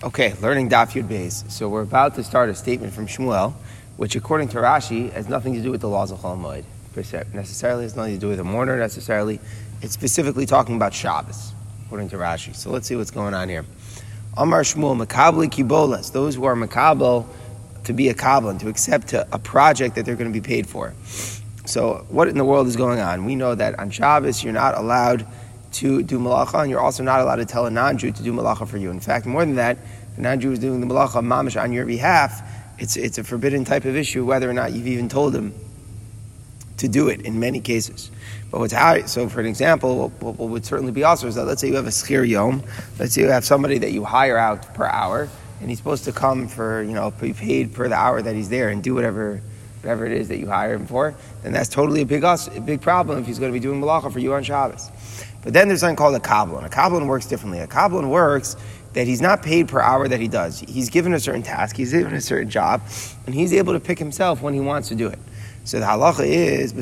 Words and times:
Okay, 0.00 0.32
learning 0.40 0.70
Daf 0.70 0.92
Yud 0.92 1.08
Beis. 1.08 1.50
So 1.50 1.68
we're 1.68 1.82
about 1.82 2.14
to 2.14 2.22
start 2.22 2.50
a 2.50 2.54
statement 2.54 2.92
from 2.92 3.08
Shmuel, 3.08 3.52
which 3.96 4.14
according 4.14 4.46
to 4.50 4.58
Rashi 4.58 5.10
has 5.10 5.28
nothing 5.28 5.54
to 5.54 5.60
do 5.60 5.72
with 5.72 5.80
the 5.80 5.88
laws 5.88 6.12
of 6.12 6.20
Chol 6.20 6.40
Moed. 6.40 6.62
Necessarily 7.34 7.82
has 7.82 7.96
nothing 7.96 8.14
to 8.14 8.20
do 8.20 8.28
with 8.28 8.36
the 8.36 8.44
mourner, 8.44 8.78
necessarily. 8.78 9.40
It's 9.82 9.92
specifically 9.92 10.46
talking 10.46 10.76
about 10.76 10.94
Shabbos, 10.94 11.52
according 11.84 12.10
to 12.10 12.16
Rashi. 12.16 12.54
So 12.54 12.70
let's 12.70 12.86
see 12.86 12.94
what's 12.94 13.10
going 13.10 13.34
on 13.34 13.48
here. 13.48 13.64
Amar 14.36 14.62
Shmuel, 14.62 15.04
Makabli 15.04 15.48
Kibolas, 15.48 16.12
those 16.12 16.36
who 16.36 16.44
are 16.44 16.54
Makabel 16.54 17.26
to 17.82 17.92
be 17.92 18.08
a 18.08 18.14
Kabbalah, 18.14 18.56
to 18.60 18.68
accept 18.68 19.14
a, 19.14 19.26
a 19.34 19.38
project 19.40 19.96
that 19.96 20.06
they're 20.06 20.14
going 20.14 20.32
to 20.32 20.40
be 20.40 20.46
paid 20.46 20.68
for. 20.68 20.94
So 21.66 22.06
what 22.08 22.28
in 22.28 22.38
the 22.38 22.44
world 22.44 22.68
is 22.68 22.76
going 22.76 23.00
on? 23.00 23.24
We 23.24 23.34
know 23.34 23.56
that 23.56 23.80
on 23.80 23.90
Shabbos 23.90 24.44
you're 24.44 24.52
not 24.52 24.78
allowed 24.78 25.26
to 25.72 26.02
do 26.02 26.18
malacha, 26.18 26.62
and 26.62 26.70
you're 26.70 26.80
also 26.80 27.02
not 27.02 27.20
allowed 27.20 27.36
to 27.36 27.44
tell 27.44 27.66
a 27.66 27.70
non-Jew 27.70 28.12
to 28.12 28.22
do 28.22 28.32
malacha 28.32 28.66
for 28.66 28.78
you. 28.78 28.90
In 28.90 29.00
fact, 29.00 29.26
more 29.26 29.44
than 29.44 29.56
that, 29.56 29.78
the 30.16 30.22
non-Jew 30.22 30.52
is 30.52 30.58
doing 30.58 30.80
the 30.80 30.86
malacha 30.86 31.22
mamish 31.22 31.60
on 31.60 31.72
your 31.72 31.86
behalf. 31.86 32.42
It's, 32.78 32.96
it's 32.96 33.18
a 33.18 33.24
forbidden 33.24 33.64
type 33.64 33.84
of 33.84 33.96
issue, 33.96 34.24
whether 34.24 34.48
or 34.48 34.52
not 34.52 34.72
you've 34.72 34.86
even 34.86 35.08
told 35.08 35.34
him 35.34 35.54
to 36.78 36.88
do 36.88 37.08
it 37.08 37.22
in 37.22 37.40
many 37.40 37.60
cases. 37.60 38.10
But 38.50 38.60
what's 38.60 38.72
how, 38.72 39.04
so 39.06 39.28
for 39.28 39.40
an 39.40 39.46
example, 39.46 40.08
what, 40.08 40.36
what, 40.36 40.48
would 40.48 40.64
certainly 40.64 40.92
be 40.92 41.04
also 41.04 41.26
is 41.26 41.34
that 41.34 41.44
let's 41.44 41.60
say 41.60 41.68
you 41.68 41.74
have 41.74 41.86
a 41.86 41.90
schir 41.90 42.26
yom, 42.26 42.62
let's 42.98 43.14
say 43.14 43.22
you 43.22 43.28
have 43.28 43.44
somebody 43.44 43.78
that 43.78 43.92
you 43.92 44.04
hire 44.04 44.38
out 44.38 44.74
per 44.74 44.86
hour, 44.86 45.28
and 45.60 45.68
he's 45.68 45.78
supposed 45.78 46.04
to 46.04 46.12
come 46.12 46.46
for, 46.46 46.82
you 46.82 46.92
know, 46.92 47.10
be 47.10 47.32
paid 47.32 47.74
per 47.74 47.88
the 47.88 47.96
hour 47.96 48.22
that 48.22 48.34
he's 48.34 48.48
there 48.48 48.68
and 48.68 48.82
do 48.82 48.94
whatever 48.94 49.42
whatever 49.82 50.06
it 50.06 50.12
is 50.12 50.28
that 50.28 50.38
you 50.38 50.48
hire 50.48 50.74
him 50.74 50.86
for, 50.86 51.14
then 51.42 51.52
that's 51.52 51.68
totally 51.68 52.02
a 52.02 52.06
big 52.06 52.24
us, 52.24 52.48
a 52.48 52.60
big 52.60 52.80
problem 52.80 53.18
if 53.18 53.26
he's 53.26 53.38
going 53.38 53.52
to 53.52 53.58
be 53.58 53.62
doing 53.62 53.80
malacha 53.80 54.12
for 54.12 54.18
you 54.18 54.34
on 54.34 54.42
Shabbos. 54.42 54.90
But 55.42 55.52
then 55.52 55.68
there's 55.68 55.80
something 55.80 55.96
called 55.96 56.14
a 56.14 56.20
kabbalah. 56.20 56.64
A 56.64 56.68
kabbalah 56.68 57.04
works 57.04 57.26
differently. 57.26 57.60
A 57.60 57.66
kabbalah 57.66 58.08
works 58.08 58.56
that 58.94 59.06
he's 59.06 59.20
not 59.20 59.42
paid 59.42 59.68
per 59.68 59.80
hour 59.80 60.08
that 60.08 60.20
he 60.20 60.28
does. 60.28 60.60
He's 60.60 60.90
given 60.90 61.12
a 61.14 61.20
certain 61.20 61.42
task, 61.42 61.76
he's 61.76 61.92
given 61.92 62.14
a 62.14 62.20
certain 62.20 62.50
job, 62.50 62.82
and 63.26 63.34
he's 63.34 63.52
able 63.52 63.74
to 63.74 63.80
pick 63.80 63.98
himself 63.98 64.42
when 64.42 64.54
he 64.54 64.60
wants 64.60 64.88
to 64.88 64.94
do 64.94 65.06
it. 65.06 65.18
So 65.64 65.78
the 65.78 65.86
halacha 65.86 66.26
is 66.26 66.72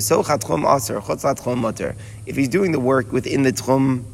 if 2.27 2.37
he's 2.37 2.49
doing 2.49 2.73
the 2.73 2.81
work 2.81 3.13
within 3.13 3.43
the 3.43 3.53
tchum, 3.53 4.05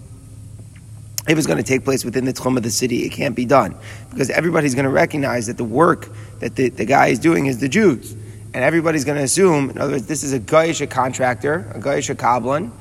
if 1.28 1.38
it's 1.38 1.46
going 1.46 1.58
to 1.58 1.62
take 1.62 1.84
place 1.84 2.04
within 2.04 2.24
the 2.24 2.32
tchum 2.32 2.56
of 2.56 2.62
the 2.62 2.70
city, 2.70 3.04
it 3.04 3.10
can't 3.10 3.36
be 3.36 3.44
done 3.44 3.76
because 4.10 4.30
everybody's 4.30 4.74
going 4.74 4.86
to 4.86 4.90
recognize 4.90 5.46
that 5.46 5.58
the 5.58 5.64
work 5.64 6.08
that 6.40 6.56
the, 6.56 6.70
the 6.70 6.86
guy 6.86 7.08
is 7.08 7.18
doing 7.18 7.46
is 7.46 7.60
the 7.60 7.68
Jews, 7.68 8.12
and 8.54 8.64
everybody's 8.64 9.04
going 9.04 9.18
to 9.18 9.24
assume, 9.24 9.70
in 9.70 9.78
other 9.78 9.92
words, 9.92 10.06
this 10.06 10.24
is 10.24 10.32
a 10.32 10.40
goyish 10.40 10.88
contractor, 10.90 11.70
a 11.74 11.78
goyish 11.78 12.12
kablan, 12.16 12.72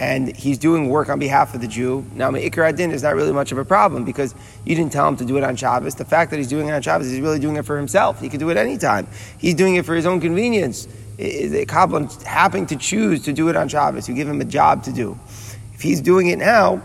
and 0.00 0.34
he's 0.34 0.56
doing 0.56 0.88
work 0.88 1.10
on 1.10 1.18
behalf 1.18 1.54
of 1.54 1.60
the 1.60 1.68
Jew. 1.68 2.06
Now, 2.14 2.30
Me'ikar 2.30 2.64
Adin 2.64 2.90
is 2.90 3.02
not 3.02 3.14
really 3.14 3.34
much 3.34 3.52
of 3.52 3.58
a 3.58 3.66
problem 3.66 4.06
because 4.06 4.34
you 4.64 4.74
didn't 4.74 4.92
tell 4.92 5.06
him 5.06 5.14
to 5.18 5.26
do 5.26 5.36
it 5.36 5.44
on 5.44 5.56
Shabbos. 5.56 5.94
The 5.94 6.06
fact 6.06 6.30
that 6.30 6.38
he's 6.38 6.48
doing 6.48 6.68
it 6.68 6.72
on 6.72 6.80
Shabbos, 6.80 7.10
he's 7.10 7.20
really 7.20 7.38
doing 7.38 7.56
it 7.56 7.66
for 7.66 7.76
himself. 7.76 8.18
He 8.18 8.30
can 8.30 8.40
do 8.40 8.48
it 8.48 8.56
anytime. 8.56 9.06
He's 9.36 9.54
doing 9.54 9.76
it 9.76 9.84
for 9.84 9.94
his 9.94 10.06
own 10.06 10.18
convenience. 10.18 10.88
The 11.18 11.66
Kabbalah 11.68 12.08
happening 12.24 12.64
to 12.68 12.76
choose 12.76 13.24
to 13.24 13.34
do 13.34 13.50
it 13.50 13.56
on 13.56 13.68
Shabbos. 13.68 14.08
You 14.08 14.14
give 14.14 14.26
him 14.26 14.40
a 14.40 14.46
job 14.46 14.84
to 14.84 14.92
do. 14.92 15.18
If 15.74 15.82
he's 15.82 16.00
doing 16.00 16.28
it 16.28 16.38
now, 16.38 16.82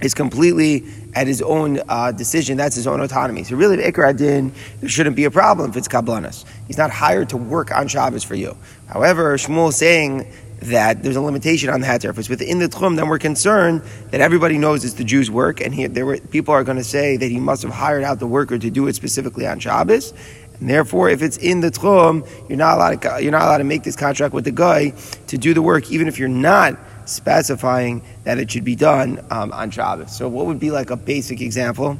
it's 0.00 0.14
completely 0.14 0.84
at 1.14 1.26
his 1.26 1.42
own 1.42 1.80
uh, 1.86 2.12
decision. 2.12 2.56
That's 2.56 2.74
his 2.74 2.86
own 2.86 3.00
autonomy. 3.00 3.44
So 3.44 3.56
really, 3.56 3.76
the 3.76 3.82
Ikar 3.82 4.08
Adin, 4.08 4.52
there 4.80 4.88
shouldn't 4.88 5.16
be 5.16 5.24
a 5.24 5.30
problem 5.30 5.70
if 5.70 5.76
it's 5.76 5.88
Kablanas. 5.88 6.46
He's 6.66 6.78
not 6.78 6.90
hired 6.90 7.28
to 7.28 7.36
work 7.36 7.70
on 7.72 7.88
Shabbos 7.88 8.24
for 8.24 8.34
you. 8.34 8.56
However, 8.88 9.36
Shmuel 9.36 9.72
saying 9.72 10.32
that 10.66 11.02
there's 11.02 11.16
a 11.16 11.20
limitation 11.20 11.70
on 11.70 11.80
the 11.80 11.86
heter. 11.86 12.10
If 12.10 12.18
it's 12.18 12.28
within 12.28 12.58
the 12.58 12.68
tchum, 12.68 12.96
then 12.96 13.08
we're 13.08 13.18
concerned 13.18 13.82
that 14.10 14.20
everybody 14.20 14.58
knows 14.58 14.84
it's 14.84 14.94
the 14.94 15.04
Jew's 15.04 15.30
work, 15.30 15.60
and 15.60 15.74
he, 15.74 15.86
were, 15.88 16.18
people 16.18 16.54
are 16.54 16.64
going 16.64 16.78
to 16.78 16.84
say 16.84 17.16
that 17.16 17.30
he 17.30 17.38
must 17.38 17.62
have 17.62 17.72
hired 17.72 18.04
out 18.04 18.18
the 18.18 18.26
worker 18.26 18.58
to 18.58 18.70
do 18.70 18.86
it 18.86 18.94
specifically 18.94 19.46
on 19.46 19.58
Shabbos. 19.58 20.12
And 20.60 20.70
therefore, 20.70 21.08
if 21.10 21.22
it's 21.22 21.36
in 21.36 21.60
the 21.60 21.70
tchum, 21.70 22.28
you're 22.48 22.58
not 22.58 22.76
allowed 22.76 23.02
to, 23.02 23.22
you're 23.22 23.32
not 23.32 23.42
allowed 23.42 23.58
to 23.58 23.64
make 23.64 23.82
this 23.82 23.96
contract 23.96 24.32
with 24.32 24.44
the 24.44 24.52
guy 24.52 24.90
to 25.26 25.38
do 25.38 25.54
the 25.54 25.62
work, 25.62 25.90
even 25.90 26.08
if 26.08 26.18
you're 26.18 26.28
not 26.28 26.78
specifying 27.06 28.02
that 28.24 28.38
it 28.38 28.50
should 28.50 28.64
be 28.64 28.76
done 28.76 29.24
um, 29.30 29.52
on 29.52 29.70
Shabbos. 29.70 30.16
So, 30.16 30.28
what 30.28 30.46
would 30.46 30.60
be 30.60 30.70
like 30.70 30.90
a 30.90 30.96
basic 30.96 31.40
example? 31.40 31.98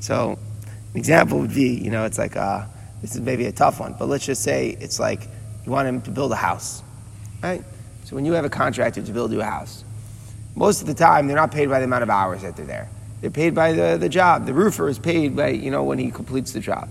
So, 0.00 0.38
an 0.92 0.98
example 0.98 1.40
would 1.40 1.54
be, 1.54 1.74
you 1.74 1.90
know, 1.90 2.04
it's 2.04 2.18
like 2.18 2.36
uh, 2.36 2.66
this 3.02 3.14
is 3.14 3.20
maybe 3.20 3.46
a 3.46 3.52
tough 3.52 3.80
one, 3.80 3.94
but 3.98 4.08
let's 4.08 4.24
just 4.24 4.42
say 4.42 4.76
it's 4.80 4.98
like 4.98 5.28
you 5.66 5.72
want 5.72 5.88
him 5.88 6.00
to 6.02 6.10
build 6.10 6.32
a 6.32 6.36
house, 6.36 6.82
right? 7.42 7.62
So 8.04 8.14
when 8.14 8.24
you 8.24 8.32
have 8.32 8.44
a 8.44 8.50
contractor 8.50 9.02
to 9.02 9.12
build 9.12 9.32
you 9.32 9.40
a 9.40 9.44
house, 9.44 9.84
most 10.54 10.80
of 10.80 10.86
the 10.86 10.94
time 10.94 11.26
they're 11.26 11.36
not 11.36 11.50
paid 11.50 11.68
by 11.68 11.78
the 11.78 11.86
amount 11.86 12.02
of 12.02 12.10
hours 12.10 12.42
that 12.42 12.56
they're 12.56 12.66
there. 12.66 12.88
They're 13.20 13.30
paid 13.30 13.54
by 13.54 13.72
the, 13.72 13.96
the 13.98 14.08
job. 14.08 14.46
The 14.46 14.52
roofer 14.52 14.88
is 14.88 14.98
paid 14.98 15.34
by, 15.34 15.48
you 15.48 15.70
know, 15.70 15.82
when 15.82 15.98
he 15.98 16.10
completes 16.10 16.52
the 16.52 16.60
job. 16.60 16.90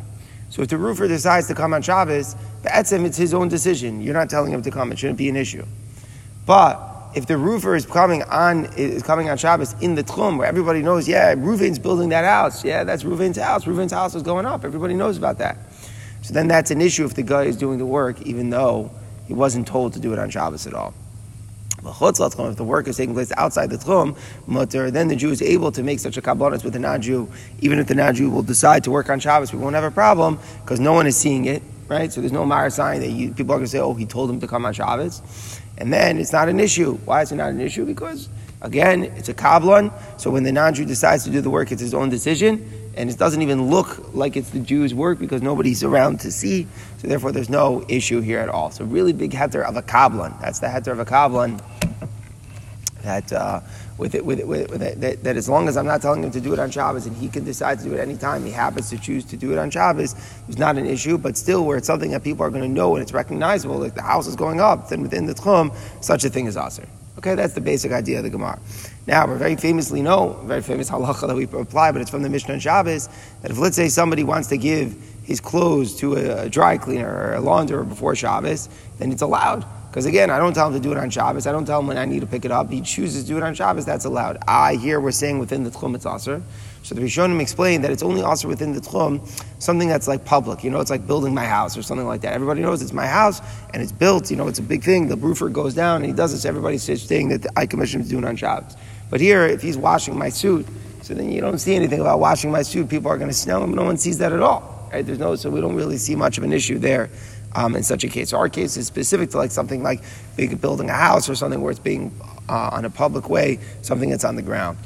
So 0.49 0.61
if 0.61 0.67
the 0.67 0.77
roofer 0.77 1.07
decides 1.07 1.47
to 1.47 1.55
come 1.55 1.73
on 1.73 1.81
Shabbos, 1.81 2.35
etzem, 2.63 3.05
it's 3.05 3.17
his 3.17 3.33
own 3.33 3.47
decision. 3.47 4.01
You're 4.01 4.13
not 4.13 4.29
telling 4.29 4.51
him 4.51 4.61
to 4.63 4.71
come. 4.71 4.91
It 4.91 4.99
shouldn't 4.99 5.17
be 5.17 5.29
an 5.29 5.35
issue. 5.35 5.65
But 6.45 6.79
if 7.15 7.27
the 7.27 7.37
roofer 7.37 7.75
is 7.75 7.85
coming 7.85 8.23
on 8.23 8.65
is 8.75 9.03
coming 9.03 9.29
on 9.29 9.37
Shabbos 9.37 9.73
in 9.81 9.95
the 9.95 10.03
Tchum, 10.03 10.37
where 10.37 10.47
everybody 10.47 10.81
knows, 10.81 11.07
yeah, 11.07 11.35
Reuven's 11.35 11.79
building 11.79 12.09
that 12.09 12.25
house. 12.25 12.65
Yeah, 12.65 12.83
that's 12.83 13.03
Reuven's 13.03 13.37
house. 13.37 13.65
Reuven's 13.65 13.91
house 13.91 14.15
is 14.15 14.23
going 14.23 14.45
up. 14.45 14.65
Everybody 14.65 14.95
knows 14.95 15.17
about 15.17 15.37
that. 15.37 15.57
So 16.23 16.33
then 16.33 16.47
that's 16.47 16.71
an 16.71 16.81
issue 16.81 17.05
if 17.05 17.13
the 17.13 17.23
guy 17.23 17.43
is 17.43 17.57
doing 17.57 17.77
the 17.77 17.85
work, 17.85 18.21
even 18.23 18.49
though 18.49 18.91
he 19.27 19.33
wasn't 19.33 19.67
told 19.67 19.93
to 19.93 19.99
do 19.99 20.13
it 20.13 20.19
on 20.19 20.29
Shabbos 20.29 20.67
at 20.67 20.73
all. 20.73 20.93
If 21.85 22.55
the 22.55 22.63
work 22.63 22.87
is 22.87 22.97
taking 22.97 23.13
place 23.13 23.31
outside 23.37 23.69
the 23.69 23.77
tchum, 23.77 24.17
mutter, 24.47 24.89
then 24.89 25.07
the 25.07 25.15
Jew 25.15 25.31
is 25.31 25.41
able 25.41 25.71
to 25.71 25.83
make 25.83 25.99
such 25.99 26.17
a 26.17 26.21
kabbalah 26.21 26.59
with 26.63 26.73
the 26.73 26.79
non-Jew. 26.79 27.29
Even 27.59 27.79
if 27.79 27.87
the 27.87 27.95
non-Jew 27.95 28.29
will 28.29 28.43
decide 28.43 28.83
to 28.85 28.91
work 28.91 29.09
on 29.09 29.19
Shabbos, 29.19 29.51
we 29.53 29.59
won't 29.59 29.75
have 29.75 29.83
a 29.83 29.91
problem 29.91 30.39
because 30.61 30.79
no 30.79 30.93
one 30.93 31.07
is 31.07 31.17
seeing 31.17 31.45
it, 31.45 31.61
right? 31.87 32.11
So 32.11 32.21
there's 32.21 32.31
no 32.31 32.45
maris 32.45 32.77
ayin 32.77 32.99
that 32.99 33.09
you, 33.09 33.33
people 33.33 33.53
are 33.53 33.57
going 33.57 33.65
to 33.65 33.71
say, 33.71 33.79
oh, 33.79 33.93
he 33.93 34.05
told 34.05 34.29
him 34.29 34.39
to 34.39 34.47
come 34.47 34.65
on 34.65 34.73
Shabbos. 34.73 35.21
And 35.77 35.91
then 35.91 36.19
it's 36.19 36.31
not 36.31 36.49
an 36.49 36.59
issue. 36.59 36.95
Why 37.05 37.21
is 37.21 37.31
it 37.31 37.35
not 37.35 37.49
an 37.49 37.59
issue? 37.59 37.85
Because, 37.85 38.29
again, 38.61 39.03
it's 39.03 39.29
a 39.29 39.33
kabbalah. 39.33 39.91
So 40.17 40.29
when 40.29 40.43
the 40.43 40.51
non-Jew 40.51 40.85
decides 40.85 41.23
to 41.25 41.31
do 41.31 41.41
the 41.41 41.49
work, 41.49 41.71
it's 41.71 41.81
his 41.81 41.93
own 41.93 42.09
decision 42.09 42.83
and 42.95 43.09
it 43.09 43.17
doesn't 43.17 43.41
even 43.41 43.69
look 43.69 44.13
like 44.13 44.37
it's 44.37 44.51
the 44.51 44.59
Jews' 44.59 44.93
work 44.93 45.19
because 45.19 45.41
nobody's 45.41 45.83
around 45.83 46.19
to 46.21 46.31
see. 46.31 46.67
So 46.99 47.07
therefore, 47.07 47.31
there's 47.31 47.49
no 47.49 47.83
issue 47.87 48.21
here 48.21 48.39
at 48.39 48.49
all. 48.49 48.71
So 48.71 48.85
really 48.85 49.13
big 49.13 49.31
heter 49.31 49.63
of 49.63 49.75
a 49.77 49.81
kablan. 49.81 50.39
That's 50.39 50.59
the 50.59 50.67
heter 50.67 50.91
of 50.91 50.99
a 50.99 51.05
kablan. 51.05 51.61
That 53.03 53.31
uh, 53.33 53.59
with 53.97 54.15
it, 54.15 54.25
with 54.25 54.39
it, 54.39 54.47
with 54.47 54.81
it, 54.81 54.99
that, 55.01 55.23
that, 55.23 55.35
as 55.35 55.49
long 55.49 55.67
as 55.67 55.75
I'm 55.75 55.85
not 55.85 56.01
telling 56.01 56.23
him 56.23 56.31
to 56.31 56.41
do 56.41 56.53
it 56.53 56.59
on 56.59 56.71
Shabbos 56.71 57.05
and 57.05 57.15
he 57.17 57.27
can 57.27 57.43
decide 57.43 57.79
to 57.79 57.85
do 57.85 57.93
it 57.93 57.99
anytime 57.99 58.45
he 58.45 58.51
happens 58.51 58.89
to 58.91 58.97
choose 58.97 59.25
to 59.25 59.37
do 59.37 59.51
it 59.51 59.57
on 59.57 59.69
Shabbos, 59.69 60.15
it's 60.47 60.57
not 60.57 60.77
an 60.77 60.85
issue. 60.85 61.17
But 61.17 61.37
still, 61.37 61.65
where 61.65 61.77
it's 61.77 61.87
something 61.87 62.11
that 62.11 62.23
people 62.23 62.45
are 62.45 62.49
going 62.49 62.63
to 62.63 62.69
know 62.69 62.95
and 62.95 63.03
it's 63.03 63.13
recognizable, 63.13 63.77
like 63.77 63.95
the 63.95 64.01
house 64.01 64.25
is 64.25 64.35
going 64.35 64.61
up, 64.61 64.89
then 64.89 65.01
within 65.01 65.25
the 65.25 65.33
tchum, 65.33 65.75
such 66.01 66.23
a 66.23 66.29
thing 66.29 66.45
is 66.45 66.55
aser. 66.55 66.87
Okay, 67.17 67.35
that's 67.35 67.53
the 67.53 67.61
basic 67.61 67.91
idea 67.91 68.17
of 68.17 68.23
the 68.23 68.29
Gemara. 68.29 68.59
Now, 69.05 69.27
we 69.27 69.37
very 69.37 69.55
famously 69.55 70.01
know, 70.01 70.41
very 70.45 70.61
famous 70.61 70.89
halacha 70.89 71.27
that 71.27 71.35
we 71.35 71.43
apply, 71.43 71.91
but 71.91 72.01
it's 72.01 72.09
from 72.09 72.23
the 72.23 72.29
Mishnah 72.29 72.55
on 72.55 72.59
Shabbos, 72.59 73.09
that 73.41 73.51
if 73.51 73.57
let's 73.57 73.75
say 73.75 73.89
somebody 73.89 74.23
wants 74.23 74.47
to 74.47 74.57
give 74.57 74.95
his 75.23 75.39
clothes 75.39 75.95
to 75.97 76.15
a, 76.15 76.45
a 76.45 76.49
dry 76.49 76.77
cleaner 76.77 77.07
or 77.07 77.35
a 77.35 77.39
launderer 77.39 77.87
before 77.87 78.15
Shabbos, 78.15 78.69
then 78.97 79.11
it's 79.11 79.21
allowed. 79.21 79.65
Because 79.93 80.07
again, 80.07 80.31
I 80.31 80.39
don't 80.39 80.55
tell 80.55 80.69
him 80.69 80.73
to 80.73 80.79
do 80.79 80.91
it 80.91 80.97
on 80.97 81.11
Shabbos. 81.11 81.45
I 81.45 81.51
don't 81.51 81.65
tell 81.65 81.79
him 81.79 81.85
when 81.85 81.99
I 81.99 82.05
need 82.05 82.21
to 82.21 82.25
pick 82.25 82.45
it 82.45 82.51
up. 82.51 82.67
He 82.67 82.81
chooses 82.81 83.25
to 83.25 83.27
do 83.27 83.37
it 83.37 83.43
on 83.43 83.53
Shabbos. 83.53 83.85
That's 83.85 84.05
allowed. 84.05 84.39
I 84.47 84.73
here 84.73 84.99
we're 84.99 85.11
saying 85.11 85.37
within 85.37 85.63
the 85.63 85.69
tchum 85.69 85.93
it's 85.93 86.07
aser. 86.07 86.41
So 86.81 86.95
the 86.95 87.01
Rishonim 87.01 87.39
explained 87.39 87.83
that 87.83 87.91
it's 87.91 88.01
only 88.01 88.23
also 88.23 88.47
within 88.47 88.73
the 88.73 88.81
Tchum, 88.81 89.21
something 89.61 89.87
that's 89.87 90.07
like 90.07 90.25
public. 90.25 90.63
You 90.63 90.71
know, 90.71 90.81
it's 90.81 90.89
like 90.89 91.05
building 91.05 91.33
my 91.33 91.45
house 91.45 91.77
or 91.77 91.83
something 91.83 92.07
like 92.07 92.21
that. 92.21 92.33
Everybody 92.33 92.61
knows 92.61 92.81
it's 92.81 92.91
my 92.91 93.05
house 93.05 93.39
and 93.71 93.83
it's 93.83 93.91
built. 93.91 94.31
You 94.31 94.35
know, 94.35 94.47
it's 94.47 94.57
a 94.57 94.63
big 94.63 94.83
thing. 94.83 95.09
The 95.09 95.15
roofer 95.15 95.47
goes 95.47 95.75
down 95.75 95.97
and 95.97 96.05
he 96.07 96.11
does 96.11 96.31
this. 96.31 96.43
Everybody's 96.43 96.81
saying 96.81 97.29
that 97.29 97.45
I 97.55 97.67
commission 97.67 98.01
him 98.01 98.05
to 98.07 98.09
do 98.09 98.17
it 98.17 98.25
on 98.25 98.35
Shabbos. 98.35 98.75
But 99.11 99.21
here, 99.21 99.45
if 99.45 99.61
he's 99.61 99.77
washing 99.77 100.17
my 100.17 100.29
suit, 100.29 100.65
so 101.03 101.13
then 101.13 101.31
you 101.31 101.39
don't 101.39 101.59
see 101.59 101.75
anything 101.75 102.01
about 102.01 102.19
washing 102.19 102.51
my 102.51 102.63
suit. 102.63 102.89
People 102.89 103.11
are 103.11 103.17
going 103.17 103.29
to 103.29 103.35
smell 103.35 103.63
him. 103.63 103.75
No 103.75 103.83
one 103.83 103.97
sees 103.97 104.17
that 104.17 104.33
at 104.33 104.41
all. 104.41 104.89
Right? 104.91 105.05
There's 105.05 105.19
no, 105.19 105.35
so 105.35 105.51
we 105.51 105.61
don't 105.61 105.75
really 105.75 105.97
see 105.97 106.15
much 106.15 106.39
of 106.39 106.43
an 106.43 106.51
issue 106.51 106.79
there 106.79 107.11
um, 107.55 107.75
in 107.75 107.83
such 107.83 108.03
a 108.03 108.07
case. 108.07 108.29
So 108.29 108.37
our 108.37 108.49
case 108.49 108.77
is 108.77 108.87
specific 108.87 109.29
to 109.31 109.37
like 109.37 109.51
something 109.51 109.83
like 109.83 110.01
building 110.61 110.89
a 110.89 110.93
house 110.93 111.29
or 111.29 111.35
something 111.35 111.61
where 111.61 111.71
it's 111.71 111.79
being 111.79 112.11
uh, 112.49 112.69
on 112.73 112.85
a 112.85 112.89
public 112.89 113.29
way, 113.29 113.59
something 113.81 114.09
that's 114.09 114.25
on 114.25 114.35
the 114.35 114.41
ground. 114.41 114.77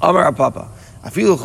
Amar 0.00 0.32
Papa. 0.32 0.68
Even 1.04 1.38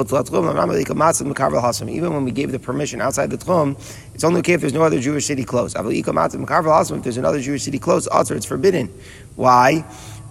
when 2.14 2.26
we 2.26 2.32
gave 2.32 2.52
the 2.52 2.60
permission 2.60 3.02
outside 3.02 3.30
the 3.30 3.38
tchum, 3.38 3.78
it's 4.14 4.24
only 4.24 4.40
okay 4.40 4.54
if 4.54 4.62
there's 4.62 4.74
no 4.74 4.82
other 4.82 5.00
Jewish 5.00 5.26
city 5.26 5.44
close. 5.44 5.76
If 5.76 7.04
there's 7.04 7.18
another 7.18 7.40
Jewish 7.40 7.64
city 7.64 7.80
close, 7.80 8.08
it's 8.12 8.46
forbidden. 8.46 8.88
Why? 9.36 9.86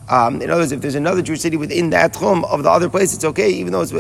Um, 0.09 0.43
in 0.43 0.51
other 0.51 0.63
words, 0.63 0.73
if 0.73 0.81
there's 0.81 0.97
another 0.97 1.23
Jewish 1.23 1.41
city 1.41 1.57
within 1.57 1.91
that 1.91 2.15
tchum 2.15 2.45
of 2.45 2.65
the 2.65 2.71
other 2.71 2.91
place, 2.91 3.15
it's 3.15 3.25
okay, 3.25 3.49
even 3.51 3.73
though 3.73 3.83
it's 3.83 3.95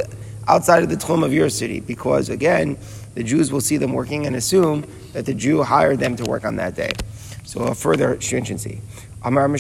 outside 0.49 0.82
of 0.82 0.88
the 0.88 0.96
tchum 0.96 1.25
of 1.25 1.32
your 1.32 1.49
city, 1.49 1.78
because 1.81 2.28
again, 2.28 2.76
the 3.14 3.23
Jews 3.23 3.53
will 3.53 3.61
see 3.61 3.76
them 3.76 3.93
working 3.93 4.26
and 4.26 4.35
assume 4.37 4.87
that 5.12 5.26
the 5.26 5.35
Jew 5.35 5.62
hired 5.62 5.99
them 5.99 6.17
to 6.17 6.25
work 6.25 6.44
on 6.44 6.56
that 6.56 6.75
day. 6.75 6.93
So 7.44 7.64
a 7.64 7.75
further 7.75 8.19
stringency. 8.20 8.81
And 9.25 9.38
even 9.38 9.53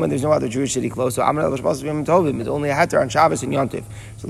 when 0.00 0.08
there's 0.08 0.22
no 0.22 0.32
other 0.32 0.48
Jewish 0.48 0.72
city 0.72 0.88
close, 0.88 1.16
so 1.16 1.22
it's 1.22 1.60
only 1.60 2.70
a 2.70 2.74
heter 2.74 3.02
on 3.02 3.10
Shabbos 3.10 3.42
and 3.42 3.52
Yontif. 3.52 3.84
So 4.16 4.28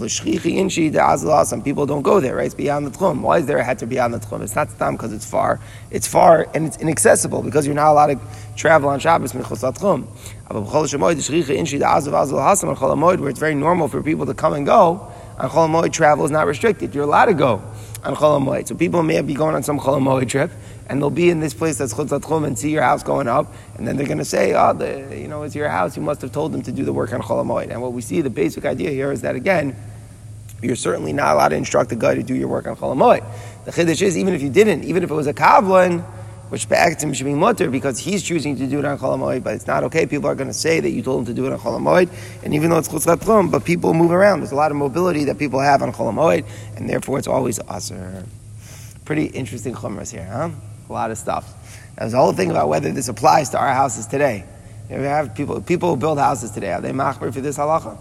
Azla, 0.98 1.46
some 1.46 1.62
people 1.62 1.86
don't 1.86 2.02
go 2.02 2.18
there, 2.18 2.34
right? 2.34 2.46
It's 2.46 2.56
beyond 2.56 2.86
the 2.86 2.90
Tchum. 2.90 3.20
Why 3.20 3.38
is 3.38 3.46
there 3.46 3.58
a 3.58 3.64
heter 3.64 3.88
beyond 3.88 4.14
the 4.14 4.18
Tchum? 4.18 4.42
It's 4.42 4.56
not 4.56 4.68
Stam 4.70 4.96
because 4.96 5.12
it's 5.12 5.24
far. 5.24 5.60
It's 5.92 6.08
far 6.08 6.48
and 6.54 6.66
it's 6.66 6.76
inaccessible 6.78 7.42
because 7.42 7.66
you're 7.66 7.76
not 7.76 7.92
allowed 7.92 8.08
to 8.08 8.18
travel 8.56 8.88
on 8.88 8.98
Shabbos 8.98 9.32
Michos 9.32 9.60
Tchum. 9.60 10.08
Where 13.20 13.30
it's 13.30 13.38
very 13.38 13.54
normal 13.54 13.86
for 13.86 14.02
people 14.02 14.26
to 14.26 14.34
come 14.34 14.54
and 14.54 14.66
go, 14.66 15.08
on 15.42 15.50
Chol 15.50 15.92
travel 15.92 16.24
is 16.24 16.30
not 16.30 16.46
restricted. 16.46 16.94
You're 16.94 17.04
allowed 17.04 17.26
to 17.26 17.34
go 17.34 17.62
on 18.04 18.14
Chol 18.14 18.66
So 18.68 18.74
people 18.76 19.02
may 19.02 19.20
be 19.22 19.34
going 19.34 19.54
on 19.54 19.62
some 19.62 19.78
Chol 19.78 20.28
trip, 20.28 20.52
and 20.88 21.02
they'll 21.02 21.10
be 21.10 21.30
in 21.30 21.40
this 21.40 21.52
place 21.52 21.78
that's 21.78 21.92
Chutz 21.92 22.46
and 22.46 22.58
see 22.58 22.70
your 22.70 22.82
house 22.82 23.02
going 23.02 23.26
up, 23.26 23.52
and 23.76 23.86
then 23.86 23.96
they're 23.96 24.06
going 24.06 24.18
to 24.18 24.24
say, 24.24 24.54
oh, 24.54 24.72
the, 24.72 25.18
you 25.18 25.26
know, 25.26 25.42
it's 25.42 25.54
your 25.54 25.68
house. 25.68 25.96
You 25.96 26.02
must 26.02 26.22
have 26.22 26.32
told 26.32 26.52
them 26.52 26.62
to 26.62 26.72
do 26.72 26.84
the 26.84 26.92
work 26.92 27.12
on 27.12 27.20
Chol 27.20 27.70
And 27.70 27.82
what 27.82 27.92
we 27.92 28.02
see, 28.02 28.20
the 28.20 28.30
basic 28.30 28.64
idea 28.64 28.90
here 28.90 29.10
is 29.10 29.22
that 29.22 29.34
again, 29.34 29.76
you're 30.62 30.76
certainly 30.76 31.12
not 31.12 31.34
allowed 31.34 31.48
to 31.48 31.56
instruct 31.56 31.90
the 31.90 31.96
guy 31.96 32.14
to 32.14 32.22
do 32.22 32.34
your 32.34 32.48
work 32.48 32.68
on 32.68 32.76
Chol 32.76 33.24
The 33.64 33.72
Chiddush 33.72 34.00
is, 34.00 34.16
even 34.16 34.34
if 34.34 34.42
you 34.42 34.50
didn't, 34.50 34.84
even 34.84 35.02
if 35.02 35.10
it 35.10 35.14
was 35.14 35.26
a 35.26 35.34
Kavlan, 35.34 36.04
which 36.52 36.68
back 36.68 36.98
to 36.98 37.06
him 37.06 37.14
should 37.14 37.24
be 37.24 37.32
mutter 37.32 37.70
because 37.70 37.98
he's 37.98 38.22
choosing 38.22 38.54
to 38.56 38.66
do 38.66 38.78
it 38.78 38.84
on 38.84 38.98
Chol 38.98 39.42
but 39.42 39.54
it's 39.54 39.66
not 39.66 39.84
okay. 39.84 40.04
People 40.04 40.28
are 40.28 40.34
going 40.34 40.48
to 40.48 40.52
say 40.52 40.80
that 40.80 40.90
you 40.90 41.00
told 41.00 41.20
him 41.20 41.24
to 41.24 41.32
do 41.32 41.46
it 41.46 41.52
on 41.54 41.58
Chol 41.58 42.10
and 42.42 42.54
even 42.54 42.68
though 42.68 42.76
it's 42.76 42.88
Chutz 42.88 43.24
Chum, 43.24 43.50
but 43.50 43.64
people 43.64 43.94
move 43.94 44.10
around. 44.10 44.40
There's 44.40 44.52
a 44.52 44.54
lot 44.54 44.70
of 44.70 44.76
mobility 44.76 45.24
that 45.24 45.38
people 45.38 45.60
have 45.60 45.80
on 45.80 45.94
Chol 45.94 46.46
and 46.76 46.90
therefore 46.90 47.18
it's 47.18 47.26
always 47.26 47.58
Aser. 47.74 48.26
Pretty 49.06 49.28
interesting 49.28 49.72
chumras 49.72 50.12
here, 50.12 50.26
huh? 50.30 50.50
a 50.90 50.92
lot 50.92 51.10
of 51.10 51.16
stuff. 51.16 51.54
There's 51.96 52.12
a 52.12 52.18
whole 52.18 52.34
thing 52.34 52.50
about 52.50 52.68
whether 52.68 52.92
this 52.92 53.08
applies 53.08 53.48
to 53.50 53.58
our 53.58 53.72
houses 53.72 54.06
today. 54.06 54.44
You 54.90 54.96
know, 54.96 55.00
we 55.00 55.08
have 55.08 55.34
people, 55.34 55.62
people 55.62 55.88
who 55.88 55.96
build 55.96 56.18
houses 56.18 56.50
today. 56.50 56.72
Are 56.72 56.82
they 56.82 56.92
machmer 56.92 57.32
for 57.32 57.40
this 57.40 57.56
halacha? 57.56 57.96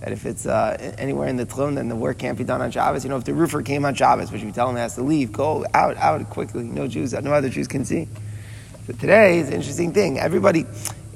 That 0.00 0.12
if 0.12 0.26
it's 0.26 0.46
uh, 0.46 0.94
anywhere 0.96 1.28
in 1.28 1.36
the 1.36 1.46
tchum, 1.46 1.74
then 1.74 1.88
the 1.88 1.96
work 1.96 2.18
can't 2.18 2.38
be 2.38 2.44
done 2.44 2.62
on 2.62 2.70
Shabbos. 2.70 3.04
You 3.04 3.10
know, 3.10 3.16
if 3.16 3.24
the 3.24 3.34
roofer 3.34 3.62
came 3.62 3.84
on 3.84 3.94
Shabbos, 3.94 4.30
which 4.30 4.42
you 4.42 4.52
tell 4.52 4.68
him 4.68 4.76
he 4.76 4.80
has 4.80 4.94
to 4.94 5.02
leave, 5.02 5.32
go 5.32 5.66
out, 5.74 5.96
out 5.96 6.28
quickly. 6.30 6.64
No 6.64 6.86
Jews, 6.86 7.12
no 7.12 7.32
other 7.32 7.48
Jews 7.48 7.66
can 7.66 7.84
see. 7.84 8.08
But 8.86 8.98
today 9.00 9.38
is 9.38 9.48
an 9.48 9.54
interesting 9.54 9.92
thing. 9.92 10.18
Everybody, 10.18 10.64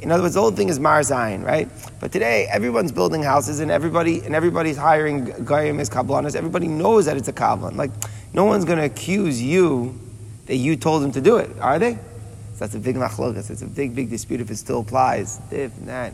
in 0.01 0.11
other 0.11 0.23
words, 0.23 0.35
the 0.35 0.41
whole 0.41 0.51
thing 0.51 0.69
is 0.69 0.81
maris 0.81 1.11
ayin, 1.11 1.45
right? 1.45 1.69
But 2.01 2.13
today, 2.13 2.47
everyone's 2.51 2.93
building 2.93 3.23
houses, 3.23 3.61
and 3.61 3.71
everybody 3.71 4.21
and 4.21 4.35
everybody's 4.35 4.77
hiring 4.77 5.27
goyim 5.45 5.79
as 5.79 5.89
kablanas. 5.89 6.35
Everybody 6.35 6.67
knows 6.67 7.07
that 7.07 7.17
it's 7.17 7.29
a 7.29 7.33
kablan. 7.33 7.77
Like, 7.77 7.93
no 8.35 8.45
one's 8.45 8.65
going 8.65 8.79
to 8.79 8.85
accuse 8.85 9.41
you 9.41 9.99
that 10.47 10.57
you 10.57 10.77
told 10.77 11.03
them 11.03 11.13
to 11.13 11.21
do 11.21 11.37
it, 11.37 11.51
are 11.61 11.79
they? 11.79 11.95
So 11.95 12.59
that's 12.59 12.75
a 12.75 12.79
big 12.79 12.97
machlokas. 12.97 13.51
It's 13.51 13.63
a 13.63 13.67
big, 13.67 13.95
big 13.95 14.11
dispute 14.11 14.41
if 14.41 14.51
it 14.51 14.57
still 14.57 14.81
applies. 14.81 15.41
If 15.51 15.75
that, 15.87 16.13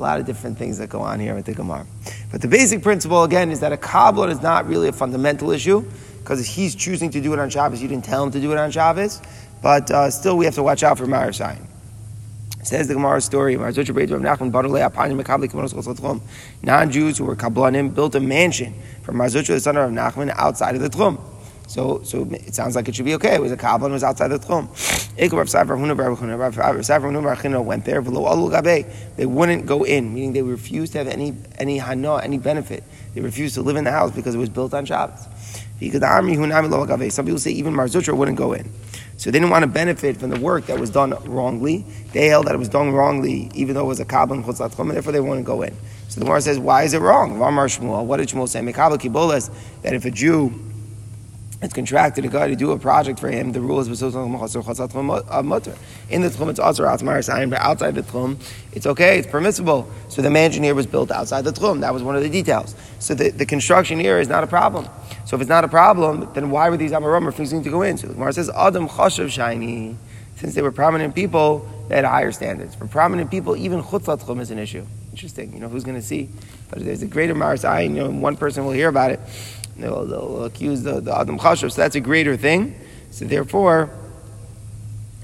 a 0.00 0.02
lot 0.02 0.18
of 0.18 0.24
different 0.24 0.56
things 0.56 0.78
that 0.78 0.88
go 0.88 1.02
on 1.02 1.20
here 1.20 1.34
with 1.34 1.44
the 1.44 1.52
Gemara. 1.52 1.86
But 2.32 2.40
the 2.40 2.48
basic 2.48 2.82
principle 2.82 3.22
again 3.22 3.50
is 3.50 3.60
that 3.60 3.70
a 3.70 3.76
kabbalah 3.76 4.30
is 4.30 4.40
not 4.40 4.66
really 4.66 4.88
a 4.88 4.92
fundamental 4.92 5.50
issue 5.50 5.84
because 6.18 6.46
he's 6.46 6.74
choosing 6.74 7.10
to 7.10 7.20
do 7.20 7.34
it 7.34 7.38
on 7.38 7.50
Shabbos. 7.50 7.82
You 7.82 7.88
didn't 7.88 8.06
tell 8.06 8.24
him 8.24 8.30
to 8.30 8.40
do 8.40 8.50
it 8.52 8.56
on 8.56 8.70
Shabbos, 8.70 9.20
but 9.62 9.90
uh, 9.90 10.08
still 10.10 10.38
we 10.38 10.46
have 10.46 10.54
to 10.54 10.62
watch 10.62 10.82
out 10.82 10.96
for 10.96 11.04
Marasayin. 11.06 11.66
Says 12.62 12.88
the 12.88 12.94
Gemara 12.94 13.20
story, 13.20 13.56
non-Jews 13.56 13.88
who 17.18 17.24
were 17.24 17.36
kablanim 17.36 17.94
built 17.94 18.14
a 18.14 18.20
mansion 18.20 18.72
for 19.02 19.12
Mar 19.12 19.26
Zutra, 19.26 19.48
the 19.48 19.60
son 19.60 19.76
of 19.76 19.90
Nachman, 19.90 20.32
outside 20.36 20.76
of 20.76 20.80
the 20.80 20.88
Tchum. 20.88 21.20
So, 21.70 22.02
so 22.02 22.26
it 22.32 22.52
sounds 22.52 22.74
like 22.74 22.88
it 22.88 22.96
should 22.96 23.04
be 23.04 23.14
okay. 23.14 23.36
It 23.36 23.40
was 23.40 23.52
a 23.52 23.56
kabbalah 23.56 23.86
and 23.86 23.92
was 23.92 24.02
outside 24.02 24.26
the 24.26 24.40
tchum. 24.40 24.66
went 27.64 27.84
there. 27.84 28.02
They 29.16 29.26
wouldn't 29.26 29.66
go 29.66 29.84
in, 29.84 30.12
meaning 30.12 30.32
they 30.32 30.42
refused 30.42 30.92
to 30.92 30.98
have 30.98 31.06
any 31.06 31.32
any 31.60 31.78
hana, 31.78 32.16
any 32.16 32.38
benefit. 32.38 32.82
They 33.14 33.20
refused 33.20 33.54
to 33.54 33.62
live 33.62 33.76
in 33.76 33.84
the 33.84 33.92
house 33.92 34.10
because 34.10 34.34
it 34.34 34.38
was 34.38 34.48
built 34.48 34.74
on 34.74 34.84
Shabbos. 34.84 35.28
Some 35.80 37.24
people 37.24 37.38
say 37.38 37.52
even 37.52 37.72
Marzutra 37.72 38.16
wouldn't 38.16 38.36
go 38.36 38.52
in. 38.52 38.68
So 39.16 39.30
they 39.30 39.38
didn't 39.38 39.50
want 39.50 39.62
to 39.62 39.68
benefit 39.68 40.16
from 40.16 40.30
the 40.30 40.40
work 40.40 40.66
that 40.66 40.80
was 40.80 40.90
done 40.90 41.14
wrongly. 41.24 41.84
They 42.12 42.26
held 42.26 42.46
that 42.48 42.56
it 42.56 42.58
was 42.58 42.68
done 42.68 42.90
wrongly, 42.90 43.48
even 43.54 43.76
though 43.76 43.84
it 43.84 43.88
was 43.88 44.00
a 44.00 44.04
kabbalah 44.04 44.42
and 44.42 44.90
therefore 44.90 45.12
they 45.12 45.20
wouldn't 45.20 45.46
go 45.46 45.62
in. 45.62 45.76
So 46.08 46.18
the 46.18 46.26
Gemara 46.26 46.40
says, 46.40 46.58
why 46.58 46.82
is 46.82 46.94
it 46.94 46.98
wrong? 46.98 47.38
What 47.38 47.50
did 48.16 48.28
Shmuel 48.28 48.48
say? 48.48 48.60
That 49.82 49.94
if 49.94 50.04
a 50.04 50.10
Jew 50.10 50.69
it's 51.62 51.74
contracted 51.74 52.24
a 52.24 52.28
guy 52.28 52.48
to 52.48 52.56
do 52.56 52.70
a 52.70 52.78
project 52.78 53.18
for 53.18 53.28
him, 53.30 53.52
the 53.52 53.60
rule 53.60 53.80
is 53.80 53.86
in 53.86 53.92
the 53.92 53.98
tchum 56.28 56.48
it's 56.48 56.58
also 56.58 56.86
outside, 56.86 57.50
but 57.50 57.58
outside 57.60 57.94
the 57.94 58.02
tchum 58.02 58.38
it's 58.72 58.86
okay, 58.86 59.18
it's 59.18 59.28
permissible. 59.28 59.90
So 60.08 60.22
the 60.22 60.30
mansion 60.30 60.64
here 60.64 60.74
was 60.74 60.86
built 60.86 61.10
outside 61.10 61.42
the 61.42 61.52
tchum. 61.52 61.80
That 61.80 61.92
was 61.92 62.02
one 62.02 62.16
of 62.16 62.22
the 62.22 62.30
details. 62.30 62.74
So 62.98 63.14
the, 63.14 63.30
the 63.30 63.44
construction 63.44 64.00
here 64.00 64.18
is 64.18 64.28
not 64.28 64.42
a 64.42 64.46
problem. 64.46 64.88
So 65.26 65.36
if 65.36 65.42
it's 65.42 65.50
not 65.50 65.64
a 65.64 65.68
problem, 65.68 66.30
then 66.32 66.50
why 66.50 66.70
were 66.70 66.78
these 66.78 66.92
Amoraim 66.92 67.26
refusing 67.26 67.62
to 67.64 67.70
go 67.70 67.82
in? 67.82 67.98
So 67.98 68.06
the 68.06 68.14
Gemara 68.14 68.32
says 68.32 68.48
Adam 68.50 68.88
chashav 68.88 69.30
shiny. 69.30 69.96
Since 70.36 70.54
they 70.54 70.62
were 70.62 70.72
prominent 70.72 71.14
people, 71.14 71.68
they 71.88 71.96
had 71.96 72.06
higher 72.06 72.32
standards. 72.32 72.74
For 72.74 72.86
prominent 72.86 73.30
people, 73.30 73.54
even 73.54 73.82
chutzat 73.82 74.22
tchum 74.22 74.40
is 74.40 74.50
an 74.50 74.58
issue. 74.58 74.86
Interesting. 75.10 75.52
You 75.52 75.60
know 75.60 75.68
who's 75.68 75.84
going 75.84 75.96
to 76.00 76.06
see? 76.06 76.28
But 76.70 76.84
there's 76.84 77.02
a 77.02 77.06
greater 77.06 77.34
Maris 77.34 77.64
You 77.64 77.88
know, 77.88 78.10
one 78.10 78.36
person 78.36 78.64
will 78.64 78.72
hear 78.72 78.88
about 78.88 79.10
it 79.10 79.20
they'll, 79.80 80.06
they'll 80.06 80.44
accuse 80.44 80.82
the, 80.82 81.00
the 81.00 81.16
Adam 81.16 81.38
Chashav. 81.38 81.72
So 81.72 81.82
that's 81.82 81.96
a 81.96 82.00
greater 82.00 82.36
thing. 82.36 82.74
So 83.10 83.24
therefore, 83.24 83.90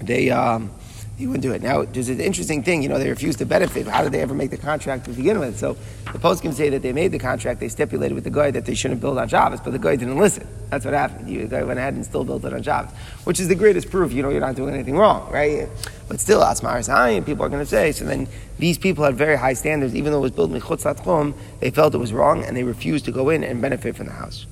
they, 0.01 0.31
um, 0.31 0.71
he 1.17 1.27
wouldn't 1.27 1.43
do 1.43 1.53
it. 1.53 1.63
Now, 1.63 1.83
there's 1.83 2.11
an 2.11 2.21
interesting 2.21 2.63
thing, 2.63 2.83
you 2.83 2.91
know, 2.91 2.99
they 2.99 3.09
refused 3.09 3.39
to 3.39 3.47
benefit. 3.47 3.87
How 3.87 4.03
did 4.03 4.13
they 4.13 4.21
ever 4.21 4.35
make 4.35 4.51
the 4.51 4.59
contract 4.59 5.07
to 5.07 5.13
begin 5.13 5.39
with? 5.39 5.59
So 5.59 5.77
the 6.13 6.19
post 6.19 6.43
can 6.43 6.53
say 6.53 6.69
that 6.69 6.83
they 6.83 6.93
made 6.93 7.11
the 7.13 7.19
contract, 7.19 7.59
they 7.59 7.69
stipulated 7.69 8.15
with 8.15 8.25
the 8.25 8.31
guy 8.31 8.51
that 8.51 8.67
they 8.67 8.75
shouldn't 8.75 9.01
build 9.01 9.17
on 9.17 9.27
Shabbos, 9.29 9.61
but 9.61 9.71
the 9.71 9.79
guy 9.79 9.97
didn't 9.97 10.19
listen. 10.19 10.47
That's 10.69 10.85
what 10.85 10.93
happened. 10.93 11.27
The 11.27 11.47
guy 11.47 11.63
went 11.63 11.79
ahead 11.79 11.95
and 11.95 12.05
still 12.05 12.25
built 12.25 12.45
it 12.45 12.53
on 12.53 12.63
Shabbos, 12.63 12.93
which 13.25 13.41
is 13.41 13.49
the 13.49 13.55
greatest 13.55 13.91
proof, 13.91 14.13
you 14.13 14.23
know, 14.23 14.29
you're 14.29 14.41
not 14.41 14.57
doing 14.57 14.75
anything 14.75 14.97
wrong, 14.97 15.31
right? 15.33 15.69
But 16.07 16.21
still, 16.21 16.43
Asmar 16.43 16.83
Zion, 16.83 17.25
people 17.25 17.47
are 17.47 17.49
going 17.49 17.63
to 17.63 17.71
say, 17.71 17.93
so 17.93 18.05
then 18.05 18.29
these 18.59 18.77
people 18.77 19.05
had 19.05 19.15
very 19.15 19.37
high 19.37 19.55
standards, 19.55 19.95
even 19.95 20.13
though 20.13 20.19
it 20.19 20.23
was 20.23 20.33
built 20.33 20.53
in 20.53 20.61
Chutz 20.61 21.35
they 21.61 21.71
felt 21.71 21.95
it 21.95 21.99
was 21.99 22.13
wrong 22.13 22.45
and 22.45 22.57
they 22.57 22.63
refused 22.63 23.07
to 23.07 23.13
go 23.13 23.31
in 23.31 23.43
and 23.43 23.63
benefit 23.63 23.97
from 23.97 24.07
the 24.07 24.13
house. 24.13 24.47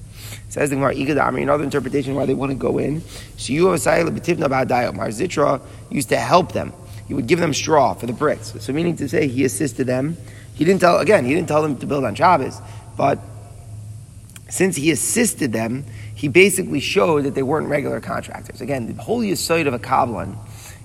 Says 0.54 0.70
the 0.70 0.76
Gemara, 0.76 0.94
Igad 0.94 1.42
another 1.42 1.64
interpretation 1.64 2.14
why 2.14 2.26
they 2.26 2.32
to 2.32 2.54
go 2.54 2.78
in. 2.78 3.00
Have 3.00 3.08
a 3.08 4.12
Betivna 4.12 4.46
Ba'adayo. 4.46 4.94
Mar 4.94 5.08
Zutra 5.08 5.60
used 5.90 6.10
to 6.10 6.16
help 6.16 6.52
them. 6.52 6.72
He 7.08 7.14
would 7.14 7.26
give 7.26 7.40
them 7.40 7.52
straw 7.52 7.94
for 7.94 8.06
the 8.06 8.12
bricks. 8.12 8.54
So 8.60 8.72
meaning 8.72 8.94
to 8.98 9.08
say 9.08 9.26
he 9.26 9.44
assisted 9.44 9.88
them. 9.88 10.16
He 10.54 10.64
didn't 10.64 10.80
tell, 10.80 11.00
again, 11.00 11.24
he 11.24 11.34
didn't 11.34 11.48
tell 11.48 11.60
them 11.60 11.76
to 11.78 11.86
build 11.86 12.04
on 12.04 12.14
Shabbos, 12.14 12.60
but 12.96 13.18
since 14.48 14.76
he 14.76 14.92
assisted 14.92 15.52
them, 15.52 15.86
he 16.14 16.28
basically 16.28 16.78
showed 16.78 17.24
that 17.24 17.34
they 17.34 17.42
weren't 17.42 17.66
regular 17.66 18.00
contractors. 18.00 18.60
Again, 18.60 18.86
the 18.86 19.02
whole 19.02 19.34
side 19.34 19.66
of 19.66 19.74
a 19.74 19.80
Kabbalah 19.80 20.36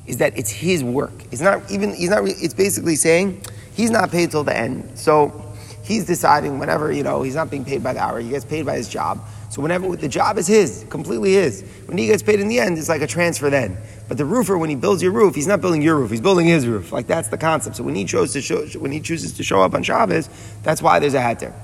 is 0.08 0.18
that 0.18 0.36
it's 0.36 0.50
his 0.50 0.84
work. 0.84 1.14
It's 1.32 1.42
not 1.42 1.70
even, 1.70 1.94
he's 1.94 2.10
not, 2.10 2.28
it's 2.28 2.56
basically 2.56 2.96
saying 2.96 3.44
he's 3.76 3.92
not 3.92 4.10
paid 4.10 4.32
till 4.32 4.44
the 4.44 4.58
end. 4.58 4.98
So 4.98 5.54
he's 5.84 6.08
deciding 6.08 6.58
whenever, 6.58 6.92
you 6.92 7.04
know, 7.04 7.22
he's 7.22 7.36
not 7.36 7.52
being 7.52 7.64
paid 7.64 7.84
by 7.84 7.94
the 7.94 8.02
hour, 8.02 8.20
he 8.20 8.30
gets 8.30 8.46
paid 8.46 8.66
by 8.66 8.76
his 8.76 8.90
job. 8.90 9.24
So 9.50 9.64
whenever 9.64 9.96
the 9.96 10.08
job 10.08 10.38
is 10.38 10.46
his, 10.46 10.86
completely 10.90 11.34
his. 11.34 11.64
When 11.86 11.98
he 11.98 12.06
gets 12.06 12.22
paid 12.22 12.40
in 12.40 12.48
the 12.48 12.60
end, 12.60 12.78
it's 12.78 12.90
like 12.90 13.02
a 13.02 13.08
transfer 13.08 13.50
then. 13.50 13.78
But 14.08 14.18
the 14.18 14.26
roofer, 14.26 14.58
when 14.58 14.70
he 14.70 14.76
builds 14.76 15.02
your 15.02 15.12
roof, 15.12 15.34
he's 15.34 15.48
not 15.48 15.60
building 15.60 15.82
your 15.82 15.98
roof; 15.98 16.12
he's 16.12 16.22
building 16.22 16.46
his 16.46 16.68
roof. 16.68 16.92
Like 16.92 17.08
that's 17.08 17.30
the 17.30 17.38
concept. 17.38 17.76
So 17.76 17.84
when 17.84 17.96
he 17.96 18.06
chose 18.06 18.34
to 18.34 18.42
show, 18.42 18.66
when 18.80 18.92
he 18.92 19.00
chooses 19.00 19.34
to 19.34 19.44
show 19.44 19.62
up 19.62 19.74
on 19.74 19.82
Shabbos, 19.82 20.30
that's 20.62 20.82
why 20.82 21.00
there's 21.00 21.16
a 21.16 21.22
hat 21.22 21.40
there. 21.40 21.56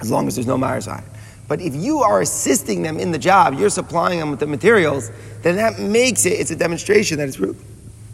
As 0.00 0.10
long 0.10 0.28
as 0.28 0.36
there's 0.36 0.46
no 0.46 0.56
Marzai. 0.56 1.02
But 1.48 1.60
if 1.60 1.74
you 1.74 2.00
are 2.00 2.20
assisting 2.20 2.82
them 2.82 2.98
in 2.98 3.12
the 3.12 3.18
job, 3.18 3.54
you're 3.54 3.70
supplying 3.70 4.18
them 4.18 4.30
with 4.30 4.40
the 4.40 4.46
materials, 4.46 5.10
then 5.42 5.56
that 5.56 5.78
makes 5.78 6.26
it, 6.26 6.32
it's 6.32 6.50
a 6.50 6.56
demonstration 6.56 7.18
that 7.18 7.28
it's 7.28 7.38
really, 7.38 7.56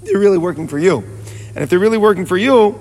they're 0.03 0.19
really 0.19 0.39
working 0.39 0.69
for 0.69 0.79
you. 0.79 0.99
And 1.55 1.59
if 1.59 1.71
they're 1.71 1.79
really 1.79 1.99
working 1.99 2.27
for 2.27 2.37
you, 2.37 2.79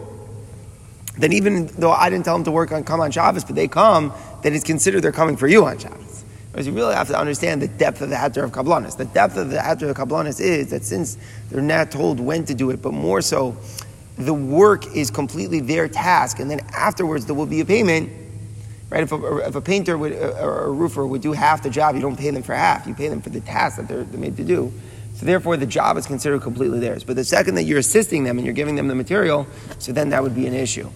then 1.18 1.34
even 1.34 1.68
though 1.68 1.92
I 1.92 2.10
didn't 2.10 2.26
tell 2.26 2.36
them 2.36 2.44
to 2.46 2.52
work 2.52 2.72
on 2.72 2.84
come 2.84 3.00
on 3.00 3.12
Shabbos, 3.12 3.46
but 3.46 3.56
they 3.56 3.68
come, 3.68 4.12
then 4.42 4.54
it's 4.54 4.64
considered 4.64 5.02
they're 5.02 5.12
coming 5.12 5.38
for 5.38 5.48
you 5.48 5.66
on 5.66 5.78
Shabbos. 5.78 6.24
Whereas 6.52 6.68
you 6.68 6.74
really 6.74 6.94
have 6.96 7.08
to 7.08 7.18
understand 7.18 7.62
the 7.62 7.68
depth 7.68 8.02
of 8.02 8.10
the 8.10 8.18
Hatter 8.18 8.44
of 8.44 8.52
Kabbalah. 8.52 8.92
The 8.92 9.06
depth 9.06 9.38
of 9.38 9.50
the 9.50 9.62
Hatter 9.62 9.90
of 9.90 9.96
Kabbalah 9.96 10.30
is 10.30 10.70
that 10.70 10.84
since 10.84 11.18
they're 11.50 11.62
not 11.62 11.92
told 11.92 12.20
when 12.20 12.46
to 12.46 12.54
do 12.54 12.72
it, 12.72 12.82
but 12.82 12.92
more 12.92 13.22
so, 13.22 13.56
the 14.18 14.34
work 14.34 14.96
is 14.96 15.10
completely 15.10 15.62
their 15.62 15.88
task, 15.88 16.40
and 16.40 16.52
then 16.52 16.60
afterwards 16.76 17.26
there 17.26 17.36
will 17.36 17.46
be 17.46 17.62
a 17.62 17.66
payment. 17.66 18.12
Right? 18.90 19.04
If 19.04 19.14
a, 19.14 19.38
if 19.48 19.56
a 19.56 19.62
painter 19.62 19.98
would, 19.98 20.12
or 20.12 20.66
a 20.66 20.72
roofer 20.72 21.08
would 21.08 21.22
do 21.22 21.32
half 21.32 21.64
the 21.64 21.70
job, 21.70 21.96
you 21.96 22.02
don't 22.02 22.18
pay 22.18 22.30
them 22.30 22.44
for 22.44 22.54
half. 22.54 22.86
You 22.86 22.94
pay 22.94 23.08
them 23.08 23.22
for 23.22 23.30
the 23.30 23.40
task 23.40 23.78
that 23.78 23.88
they're, 23.88 24.04
they're 24.04 24.20
made 24.20 24.36
to 24.36 24.44
do. 24.44 24.74
So 25.16 25.26
therefore, 25.26 25.56
the 25.56 25.66
job 25.66 25.96
is 25.96 26.06
considered 26.06 26.42
completely 26.42 26.80
theirs. 26.80 27.06
But 27.06 27.16
the 27.16 27.24
second 27.24 27.56
that 27.56 27.64
you're 27.64 27.80
assisting 27.80 28.26
them 28.26 28.38
and 28.38 28.46
you're 28.46 28.54
giving 28.54 28.76
them 28.76 28.90
the 28.90 28.96
material, 28.96 29.48
so 29.80 29.94
then 29.94 30.10
that 30.10 30.22
would 30.22 30.36
be 30.36 30.46
an 30.46 30.54
issue. 30.54 30.90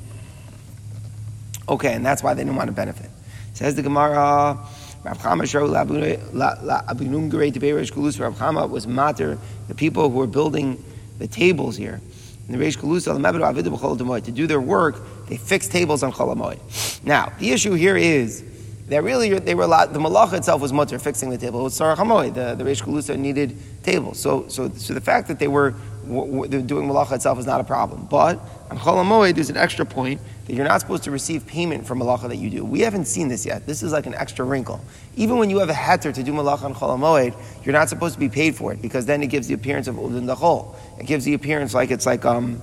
Okay, 1.70 1.94
and 1.94 2.06
that's 2.06 2.22
why 2.22 2.34
they 2.34 2.44
didn't 2.44 2.58
want 2.58 2.68
to 2.68 2.74
benefit. 2.74 3.10
Says 3.56 3.74
the 3.74 3.82
Gemara, 3.82 4.60
Rav 5.04 5.18
Chama 5.18 5.48
Rav 8.20 8.38
Chama 8.38 8.70
was 8.70 8.86
matter, 8.86 9.38
the 9.70 9.76
people 9.76 10.10
who 10.10 10.18
were 10.18 10.28
building 10.28 10.84
the 11.20 11.28
tables 11.28 11.78
here. 11.78 12.02
In 12.50 12.60
the 12.60 12.64
Reish 12.64 12.78
Galusa, 12.78 14.24
to 14.26 14.32
do 14.32 14.46
their 14.46 14.60
work, 14.60 14.98
they 15.28 15.38
fixed 15.38 15.72
tables 15.72 16.04
on 16.04 16.12
Cholamoid. 16.12 16.60
Now, 17.06 17.32
the 17.40 17.52
issue 17.52 17.74
here 17.74 17.96
is 17.96 18.44
that 18.90 19.04
really 19.04 19.40
they 19.40 19.56
were 19.56 19.68
the 19.68 20.00
malacha 20.00 20.34
itself 20.34 20.62
was 20.62 20.74
mutter 20.74 21.00
fixing 21.00 21.30
the 21.30 21.38
table. 21.38 21.62
It 21.62 21.64
was 21.64 21.76
Sarah 21.76 21.96
Hamoy, 21.96 22.34
the, 22.34 22.56
the 22.56 22.66
Reish 22.66 22.84
Galusa 22.84 23.18
needed 23.18 23.58
tables. 23.84 24.20
So, 24.20 24.50
so, 24.50 24.70
so 24.72 24.94
the 24.94 25.00
fact 25.00 25.30
that 25.30 25.40
they 25.40 25.48
were, 25.48 25.74
doing 26.06 26.88
malacha 26.88 27.14
itself 27.14 27.40
is 27.40 27.46
not 27.46 27.62
a 27.62 27.64
problem. 27.64 28.08
But 28.10 28.40
on 28.70 28.78
Chol 28.78 29.36
there's 29.36 29.50
an 29.50 29.58
extra 29.58 29.86
point 29.86 30.22
that 30.46 30.54
you're 30.54 30.68
not 30.68 30.80
supposed 30.82 31.04
to 31.04 31.12
receive 31.12 31.46
payment 31.48 31.88
for 31.88 31.96
malacha 31.96 32.30
that 32.30 32.38
you 32.38 32.50
do. 32.50 32.64
We 32.64 32.82
haven't 32.82 33.06
seen 33.06 33.28
this 33.28 33.46
yet. 33.46 33.66
This 33.66 33.84
is 33.84 33.92
like 33.92 34.06
an 34.06 34.14
extra 34.14 34.46
wrinkle. 34.46 34.80
Even 35.16 35.38
when 35.38 35.50
you 35.50 35.60
have 35.60 35.70
a 35.70 35.74
heter 35.74 36.14
to 36.14 36.24
do 36.24 36.34
malacha 36.34 36.64
on 36.64 36.76
Chol 36.76 37.66
you're 37.66 37.74
not 37.74 37.90
supposed 37.90 38.14
to 38.14 38.20
be 38.20 38.30
paid 38.30 38.56
for 38.56 38.72
it 38.72 38.82
because 38.82 39.06
then 39.06 39.24
it 39.24 39.28
gives 39.28 39.48
the 39.48 39.54
appearance 39.54 39.88
of 39.88 39.96
udin 39.96 40.26
dachol. 40.34 40.76
It 41.00 41.08
gives 41.08 41.26
the 41.26 41.34
appearance 41.34 41.74
like 41.74 41.92
it's 41.92 42.06
like 42.06 42.26
um, 42.26 42.62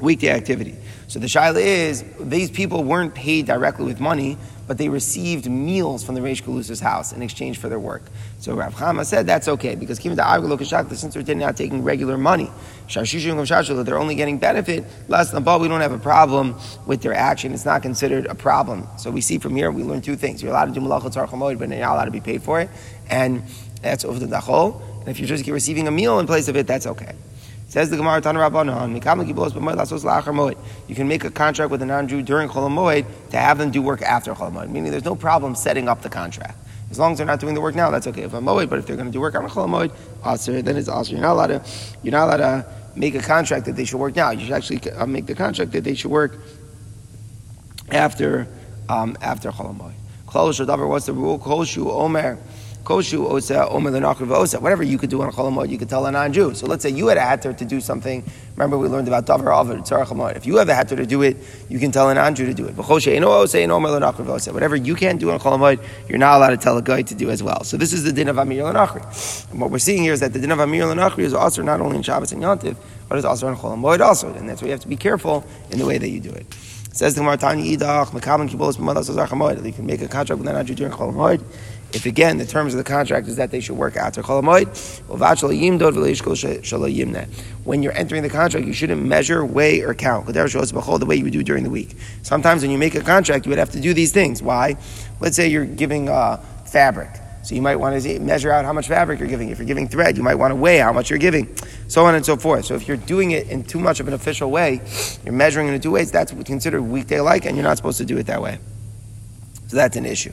weekday 0.00 0.30
activity. 0.30 0.74
So 1.06 1.18
the 1.18 1.26
shaila 1.26 1.60
is 1.60 2.04
these 2.18 2.50
people 2.50 2.82
weren't 2.84 3.14
paid 3.14 3.46
directly 3.46 3.84
with 3.86 4.00
money, 4.00 4.36
but 4.66 4.78
they 4.78 4.88
received 4.88 5.48
meals 5.48 6.04
from 6.04 6.14
the 6.14 6.20
Reish 6.20 6.42
Galusa's 6.42 6.80
house 6.80 7.12
in 7.12 7.22
exchange 7.22 7.58
for 7.58 7.68
their 7.68 7.78
work. 7.78 8.02
So 8.40 8.54
Rav 8.54 8.74
Chama 8.74 9.04
said 9.04 9.26
that's 9.26 9.48
okay 9.48 9.74
because 9.74 9.98
given 9.98 10.16
the 10.16 10.96
since 10.96 11.14
they're 11.14 11.34
not 11.34 11.56
taking 11.56 11.82
regular 11.82 12.16
money, 12.16 12.50
they're 12.92 13.98
only 13.98 14.14
getting 14.14 14.38
benefit 14.38 14.84
less 15.08 15.30
than 15.30 15.42
but 15.42 15.60
we 15.60 15.68
don't 15.68 15.80
have 15.80 15.92
a 15.92 15.98
problem 15.98 16.58
with 16.86 17.02
their 17.02 17.14
action. 17.14 17.52
It's 17.52 17.64
not 17.64 17.82
considered 17.82 18.26
a 18.26 18.34
problem. 18.34 18.86
So 18.98 19.10
we 19.10 19.20
see 19.20 19.38
from 19.38 19.54
here 19.54 19.70
we 19.70 19.82
learn 19.82 20.00
two 20.00 20.16
things: 20.16 20.42
you're 20.42 20.50
allowed 20.50 20.66
to 20.66 20.72
do 20.72 20.80
malachot 20.80 21.14
tzarchamoid, 21.14 21.58
but 21.58 21.68
you're 21.68 21.78
not 21.78 21.94
allowed 21.94 22.06
to 22.06 22.10
be 22.10 22.20
paid 22.20 22.42
for 22.42 22.60
it, 22.60 22.70
and 23.10 23.42
that's 23.82 24.04
over 24.04 24.18
the 24.18 24.26
dachol. 24.26 24.80
And 25.00 25.08
if 25.08 25.18
you're 25.18 25.28
just 25.28 25.46
receiving 25.46 25.86
a 25.86 25.90
meal 25.90 26.18
in 26.18 26.26
place 26.26 26.48
of 26.48 26.56
it, 26.56 26.66
that's 26.66 26.86
okay. 26.86 27.14
Says 27.74 27.90
the 27.90 27.96
Gemara 27.96 28.20
Tan 28.20 28.36
Rabbanon, 28.36 28.94
You 30.88 30.94
can 30.94 31.08
make 31.08 31.24
a 31.24 31.30
contract 31.32 31.72
with 31.72 31.82
a 31.82 31.86
non-Jew 31.86 32.22
during 32.22 32.48
Chol 32.48 33.04
to 33.30 33.36
have 33.36 33.58
them 33.58 33.72
do 33.72 33.82
work 33.82 34.00
after 34.00 34.32
Chol 34.32 34.70
meaning 34.70 34.92
there's 34.92 35.04
no 35.04 35.16
problem 35.16 35.56
setting 35.56 35.88
up 35.88 36.00
the 36.00 36.08
contract. 36.08 36.56
As 36.92 37.00
long 37.00 37.10
as 37.10 37.18
they're 37.18 37.26
not 37.26 37.40
doing 37.40 37.52
the 37.52 37.60
work 37.60 37.74
now, 37.74 37.90
that's 37.90 38.06
okay. 38.06 38.22
If 38.22 38.32
I'm 38.32 38.44
Moed, 38.44 38.70
but 38.70 38.78
if 38.78 38.86
they're 38.86 38.94
going 38.94 39.08
to 39.08 39.12
do 39.12 39.18
work 39.18 39.34
on 39.34 39.48
Chol 39.48 39.66
Moed, 39.66 40.64
then 40.64 40.76
it's 40.76 40.86
also 40.86 41.10
You're 41.10 41.20
not 41.20 41.32
allowed 41.32 41.46
to. 41.48 41.64
You're 42.04 42.12
not 42.12 42.28
allowed 42.28 42.36
to 42.36 42.66
make 42.94 43.16
a 43.16 43.20
contract 43.20 43.66
that 43.66 43.74
they 43.74 43.84
should 43.84 43.98
work 43.98 44.14
now. 44.14 44.30
You 44.30 44.44
should 44.44 44.54
actually 44.54 44.92
uh, 44.92 45.04
make 45.06 45.26
the 45.26 45.34
contract 45.34 45.72
that 45.72 45.82
they 45.82 45.96
should 45.96 46.12
work 46.12 46.38
after 47.90 48.46
um, 48.88 49.16
after 49.20 49.50
Chol 49.50 49.76
Moed. 49.76 49.94
Klal 50.28 50.88
what's 50.88 51.06
the 51.06 51.12
rule? 51.12 51.40
Kol 51.40 51.64
Shu 51.64 51.90
Omer. 51.90 52.38
Koshu 52.84 53.30
osa 53.30 53.66
omer 53.70 54.04
osa. 54.04 54.60
Whatever 54.60 54.82
you 54.82 54.98
could 54.98 55.08
do 55.08 55.22
on 55.22 55.28
a 55.28 55.32
Cholamod, 55.32 55.70
you 55.70 55.78
could 55.78 55.88
tell 55.88 56.04
a 56.04 56.12
non-Jew. 56.12 56.54
So 56.54 56.66
let's 56.66 56.82
say 56.82 56.90
you 56.90 57.06
had 57.06 57.16
a 57.16 57.22
hatter 57.22 57.54
to 57.54 57.64
do 57.64 57.80
something. 57.80 58.22
Remember, 58.56 58.76
we 58.76 58.88
learned 58.88 59.08
about 59.08 59.24
davar 59.24 59.58
avid 59.58 59.78
tzarachamod. 59.80 60.36
If 60.36 60.46
you 60.46 60.58
have 60.58 60.68
a 60.68 60.74
hatter 60.74 60.94
to 60.94 61.06
do 61.06 61.22
it, 61.22 61.38
you 61.70 61.78
can 61.78 61.90
tell 61.90 62.10
a 62.10 62.14
non-Jew 62.14 62.44
to 62.44 62.52
do 62.52 62.66
it. 62.66 62.76
Whatever 62.76 64.76
you 64.76 64.94
can't 64.94 65.18
do 65.18 65.30
on 65.30 65.36
a 65.36 65.38
Cholamod, 65.38 65.82
you're 66.08 66.18
not 66.18 66.36
allowed 66.36 66.50
to 66.50 66.58
tell 66.58 66.76
a 66.76 66.82
guy 66.82 67.00
to 67.00 67.14
do 67.14 67.30
as 67.30 67.42
well. 67.42 67.64
So 67.64 67.78
this 67.78 67.94
is 67.94 68.04
the 68.04 68.12
din 68.12 68.28
of 68.28 68.36
Amir 68.36 68.64
Lanachri. 68.64 69.50
And 69.50 69.60
what 69.60 69.70
we're 69.70 69.78
seeing 69.78 70.02
here 70.02 70.12
is 70.12 70.20
that 70.20 70.34
the 70.34 70.38
din 70.38 70.50
of 70.50 70.60
Amir 70.60 70.84
Lanachri 70.84 71.20
is 71.20 71.32
also 71.32 71.62
not 71.62 71.80
only 71.80 71.96
in 71.96 72.02
Shabbos 72.02 72.32
and 72.32 72.42
Yontiv, 72.42 72.76
but 73.08 73.16
it's 73.16 73.24
also 73.24 73.46
on 73.46 73.56
Cholamod 73.56 74.00
also. 74.00 74.30
And 74.34 74.46
that's 74.46 74.60
why 74.60 74.66
you 74.66 74.72
have 74.72 74.80
to 74.80 74.88
be 74.88 74.96
careful 74.96 75.42
in 75.70 75.78
the 75.78 75.86
way 75.86 75.96
that 75.96 76.10
you 76.10 76.20
do 76.20 76.30
it. 76.30 76.44
Says 76.94 77.16
the 77.16 77.22
Gemara 77.22 77.36
Tanya 77.36 77.76
Idach, 77.76 78.10
Mekabel 78.10 78.48
Kibolos 78.48 79.66
You 79.66 79.72
can 79.72 79.84
make 79.84 80.00
a 80.00 80.06
contract 80.06 80.38
with 80.38 80.46
an 80.46 80.54
non-Jew 80.54 80.76
during 80.76 80.92
Cholamod. 80.92 81.42
If 81.94 82.06
again 82.06 82.38
the 82.38 82.46
terms 82.46 82.74
of 82.74 82.78
the 82.78 82.84
contract 82.84 83.28
is 83.28 83.36
that 83.36 83.50
they 83.50 83.60
should 83.60 83.76
work 83.76 83.94
Cholamoid, 83.94 84.66
when 87.64 87.82
you're 87.82 87.92
entering 87.92 88.22
the 88.22 88.28
contract, 88.28 88.66
you 88.66 88.72
shouldn't 88.72 89.02
measure, 89.02 89.44
weigh, 89.44 89.80
or 89.80 89.94
count. 89.94 90.26
The 90.26 91.06
way 91.06 91.16
you 91.16 91.30
do 91.30 91.42
during 91.42 91.62
the 91.62 91.70
week. 91.70 91.96
Sometimes 92.22 92.62
when 92.62 92.70
you 92.70 92.78
make 92.78 92.94
a 92.94 93.00
contract, 93.00 93.46
you 93.46 93.50
would 93.50 93.58
have 93.58 93.70
to 93.70 93.80
do 93.80 93.94
these 93.94 94.12
things. 94.12 94.42
Why? 94.42 94.76
Let's 95.20 95.36
say 95.36 95.48
you're 95.48 95.64
giving 95.64 96.08
uh, 96.08 96.38
fabric. 96.66 97.10
So 97.44 97.54
you 97.54 97.60
might 97.60 97.76
want 97.76 98.02
to 98.02 98.18
measure 98.20 98.50
out 98.50 98.64
how 98.64 98.72
much 98.72 98.88
fabric 98.88 99.20
you're 99.20 99.28
giving. 99.28 99.50
If 99.50 99.58
you're 99.58 99.66
giving 99.66 99.86
thread, 99.86 100.16
you 100.16 100.22
might 100.22 100.36
want 100.36 100.50
to 100.52 100.56
weigh 100.56 100.78
how 100.78 100.94
much 100.94 101.10
you're 101.10 101.18
giving, 101.18 101.54
so 101.88 102.06
on 102.06 102.14
and 102.14 102.24
so 102.24 102.38
forth. 102.38 102.64
So 102.64 102.74
if 102.74 102.88
you're 102.88 102.96
doing 102.96 103.32
it 103.32 103.50
in 103.50 103.62
too 103.62 103.78
much 103.78 104.00
of 104.00 104.08
an 104.08 104.14
official 104.14 104.50
way, 104.50 104.80
you're 105.24 105.34
measuring 105.34 105.68
in 105.68 105.78
two 105.80 105.90
ways. 105.90 106.10
That's 106.10 106.32
considered 106.32 106.82
weekday 106.82 107.20
like, 107.20 107.44
and 107.44 107.54
you're 107.54 107.64
not 107.64 107.76
supposed 107.76 107.98
to 107.98 108.06
do 108.06 108.16
it 108.16 108.26
that 108.26 108.40
way. 108.40 108.58
So 109.66 109.76
that's 109.76 109.96
an 109.96 110.06
issue. 110.06 110.32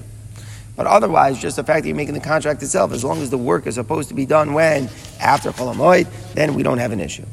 But 0.81 0.89
otherwise, 0.89 1.39
just 1.39 1.57
the 1.57 1.63
fact 1.63 1.83
that 1.83 1.89
you're 1.89 1.95
making 1.95 2.15
the 2.15 2.19
contract 2.19 2.63
itself, 2.63 2.91
as 2.91 3.03
long 3.03 3.21
as 3.21 3.29
the 3.29 3.37
work 3.37 3.67
is 3.67 3.75
supposed 3.75 4.09
to 4.09 4.15
be 4.15 4.25
done 4.25 4.55
when? 4.55 4.89
After 5.19 5.51
Cholamoid, 5.51 6.07
then 6.33 6.55
we 6.55 6.63
don't 6.63 6.79
have 6.79 6.91
an 6.91 6.99
issue. 6.99 7.23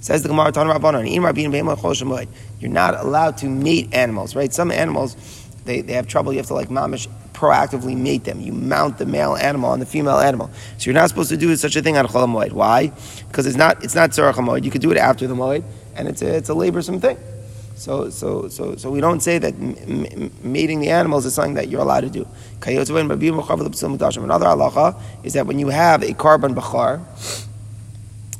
Says 0.00 0.22
the 0.22 0.28
Gemara, 0.28 0.52
Tan 0.52 0.66
Rabbanon, 0.66 2.28
You're 2.60 2.70
not 2.70 3.00
allowed 3.00 3.38
to 3.38 3.46
mate 3.46 3.94
animals, 3.94 4.36
right? 4.36 4.52
Some 4.52 4.70
animals, 4.70 5.16
they, 5.64 5.80
they 5.80 5.94
have 5.94 6.06
trouble. 6.06 6.34
You 6.34 6.38
have 6.40 6.48
to 6.48 6.54
like 6.54 6.68
mamish 6.68 7.08
proactively 7.32 7.96
mate 7.96 8.24
them. 8.24 8.42
You 8.42 8.52
mount 8.52 8.98
the 8.98 9.06
male 9.06 9.36
animal 9.36 9.70
on 9.70 9.80
the 9.80 9.86
female 9.86 10.18
animal. 10.18 10.50
So 10.76 10.90
you're 10.90 11.00
not 11.00 11.08
supposed 11.08 11.30
to 11.30 11.38
do 11.38 11.56
such 11.56 11.76
a 11.76 11.80
thing 11.80 11.96
on 11.96 12.06
Cholamoid. 12.08 12.52
Why? 12.52 12.92
Because 13.28 13.46
it's 13.46 13.56
not 13.56 13.82
it's 13.82 13.94
not 13.94 14.10
Tzarach 14.10 14.62
You 14.62 14.70
could 14.70 14.82
do 14.82 14.90
it 14.90 14.98
after 14.98 15.26
the 15.26 15.34
Moed, 15.34 15.64
and 15.96 16.08
it's 16.08 16.20
a, 16.20 16.36
it's 16.36 16.50
a 16.50 16.54
laborsome 16.54 17.00
thing. 17.00 17.16
So, 17.78 18.10
so, 18.10 18.48
so, 18.48 18.74
so 18.74 18.90
we 18.90 19.00
don't 19.00 19.20
say 19.20 19.38
that 19.38 19.56
mating 20.42 20.80
the 20.80 20.90
animals 20.90 21.24
is 21.26 21.34
something 21.34 21.54
that 21.54 21.68
you're 21.68 21.80
allowed 21.80 22.00
to 22.00 22.10
do. 22.10 22.26
Another 22.60 22.86
halacha 24.46 25.00
is 25.22 25.34
that 25.34 25.46
when 25.46 25.60
you 25.60 25.68
have 25.68 26.02
a 26.02 26.12
korban 26.12 26.56
bachar, 26.56 27.00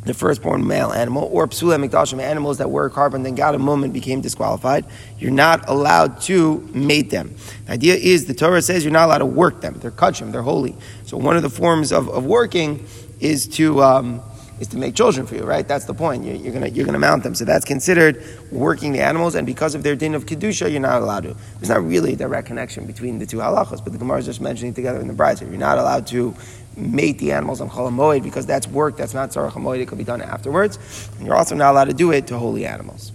the 0.05 0.13
firstborn 0.13 0.67
male 0.67 0.91
animal, 0.91 1.29
or 1.33 1.47
psula 1.47 1.79
mikdashim 1.79 2.21
animals 2.21 2.59
that 2.59 2.69
were 2.69 2.91
korban 2.91 3.23
then 3.23 3.37
got 3.37 3.55
a 3.55 3.59
mum 3.61 3.85
and 3.85 3.93
became 3.93 4.21
disqualified, 4.21 4.85
you're 5.21 5.31
not 5.31 5.69
allowed 5.69 6.21
to 6.23 6.59
mate 6.75 7.11
them. 7.11 7.33
The 7.67 7.75
idea 7.75 7.95
is 7.95 8.27
the 8.27 8.35
Torah 8.35 8.61
says 8.61 8.83
you're 8.83 8.93
not 8.93 9.07
allowed 9.07 9.19
to 9.19 9.27
work 9.27 9.61
them. 9.61 9.79
They're 9.79 9.93
kachim, 9.93 10.33
they're 10.33 10.43
holy. 10.43 10.75
So 11.05 11.17
one 11.17 11.37
of 11.37 11.43
the 11.43 11.51
forms 11.51 11.93
of, 11.93 12.09
of 12.09 12.25
working 12.27 12.85
is 13.21 13.47
to 13.47 13.85
um, 13.85 14.21
is 14.61 14.69
to 14.69 14.77
make 14.77 14.95
children 14.95 15.27
for 15.27 15.35
you, 15.35 15.45
right? 15.45 15.67
That's 15.67 15.85
the 15.85 15.95
point. 15.95 16.25
You're, 16.25 16.37
you're, 16.37 16.53
gonna 16.53 16.69
you're 16.69 16.87
gonna 16.87 16.99
mount 16.99 17.23
them. 17.23 17.35
So 17.35 17.45
that's 17.45 17.65
considered 17.65 18.23
working 18.51 18.93
the 18.93 19.01
animals, 19.01 19.35
and 19.35 19.47
because 19.47 19.75
of 19.75 19.83
their 19.83 19.97
din 19.97 20.15
of 20.15 20.27
kedusha, 20.27 20.71
you're 20.71 20.81
not 20.81 21.03
allowed 21.03 21.25
to. 21.25 21.37
There's 21.59 21.69
not 21.69 21.85
really 21.85 22.15
a 22.15 22.17
direct 22.17 22.47
connection 22.47 22.87
between 22.87 23.19
the 23.19 23.27
two 23.27 23.39
halachas, 23.39 23.83
but 23.83 23.93
the 23.93 23.99
Gemara 23.99 24.19
is 24.19 24.27
just 24.27 24.41
mentioning 24.41 24.75
together 24.75 25.01
in 25.01 25.09
the 25.09 25.15
bride. 25.15 25.41
You're 25.41 25.51
not 25.51 25.79
allowed 25.79 26.07
to 26.09 26.35
mate 26.77 27.19
the 27.19 27.33
animals 27.33 27.61
on 27.61 27.69
cholamoid 27.69 28.23
because 28.23 28.47
that's 28.47 28.67
work. 28.69 28.97
That's 28.97 29.15
not 29.15 29.31
tzarach 29.31 29.81
It 29.81 29.89
could 29.89 29.99
be 29.99 30.05
done 30.05 30.23
afterwards, 30.23 30.79
and 31.19 31.27
you're 31.27 31.37
also 31.37 31.55
not 31.55 31.73
allowed 31.73 31.89
to 31.89 31.95
do 31.95 32.13
it 32.13 32.27
to 32.29 32.39
holy 32.39 32.67
animals. 32.67 33.13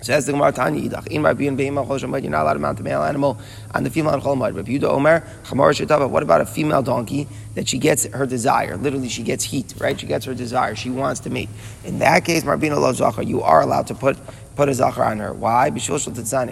Says 0.00 0.26
the 0.26 0.32
Gemara 0.32 0.52
Yidach. 0.52 1.08
In 1.08 1.22
Beima 1.22 1.84
Chol 1.86 2.22
you're 2.22 2.30
not 2.30 2.42
allowed 2.42 2.52
to 2.54 2.58
mount 2.60 2.78
the 2.78 2.84
male 2.84 3.02
animal 3.02 3.38
on 3.74 3.82
the 3.82 3.90
female 3.90 4.12
on 4.12 4.20
Chol 4.20 4.40
Rabbi 4.40 4.70
Yehuda 4.70 4.84
Omer 4.84 5.26
Chamar 5.44 5.72
Shetava. 5.72 6.08
What 6.08 6.22
about 6.22 6.40
a 6.40 6.46
female 6.46 6.82
donkey 6.82 7.26
that 7.54 7.68
she 7.68 7.78
gets 7.78 8.06
her 8.06 8.24
desire? 8.24 8.76
Literally, 8.76 9.08
she 9.08 9.24
gets 9.24 9.42
heat, 9.42 9.74
right? 9.78 9.98
She 9.98 10.06
gets 10.06 10.24
her 10.26 10.34
desire. 10.34 10.76
She 10.76 10.90
wants 10.90 11.20
to 11.20 11.30
mate. 11.30 11.48
In 11.84 11.98
that 11.98 12.24
case, 12.24 12.44
Marbina 12.44 12.80
loves 12.80 12.98
Zachar. 12.98 13.22
You 13.22 13.42
are 13.42 13.60
allowed 13.60 13.88
to 13.88 13.94
put 13.94 14.16
put 14.58 14.68
a 14.68 14.74
zachar 14.74 15.04
on 15.04 15.20
her. 15.20 15.32
Why? 15.32 15.68
And 15.68 15.76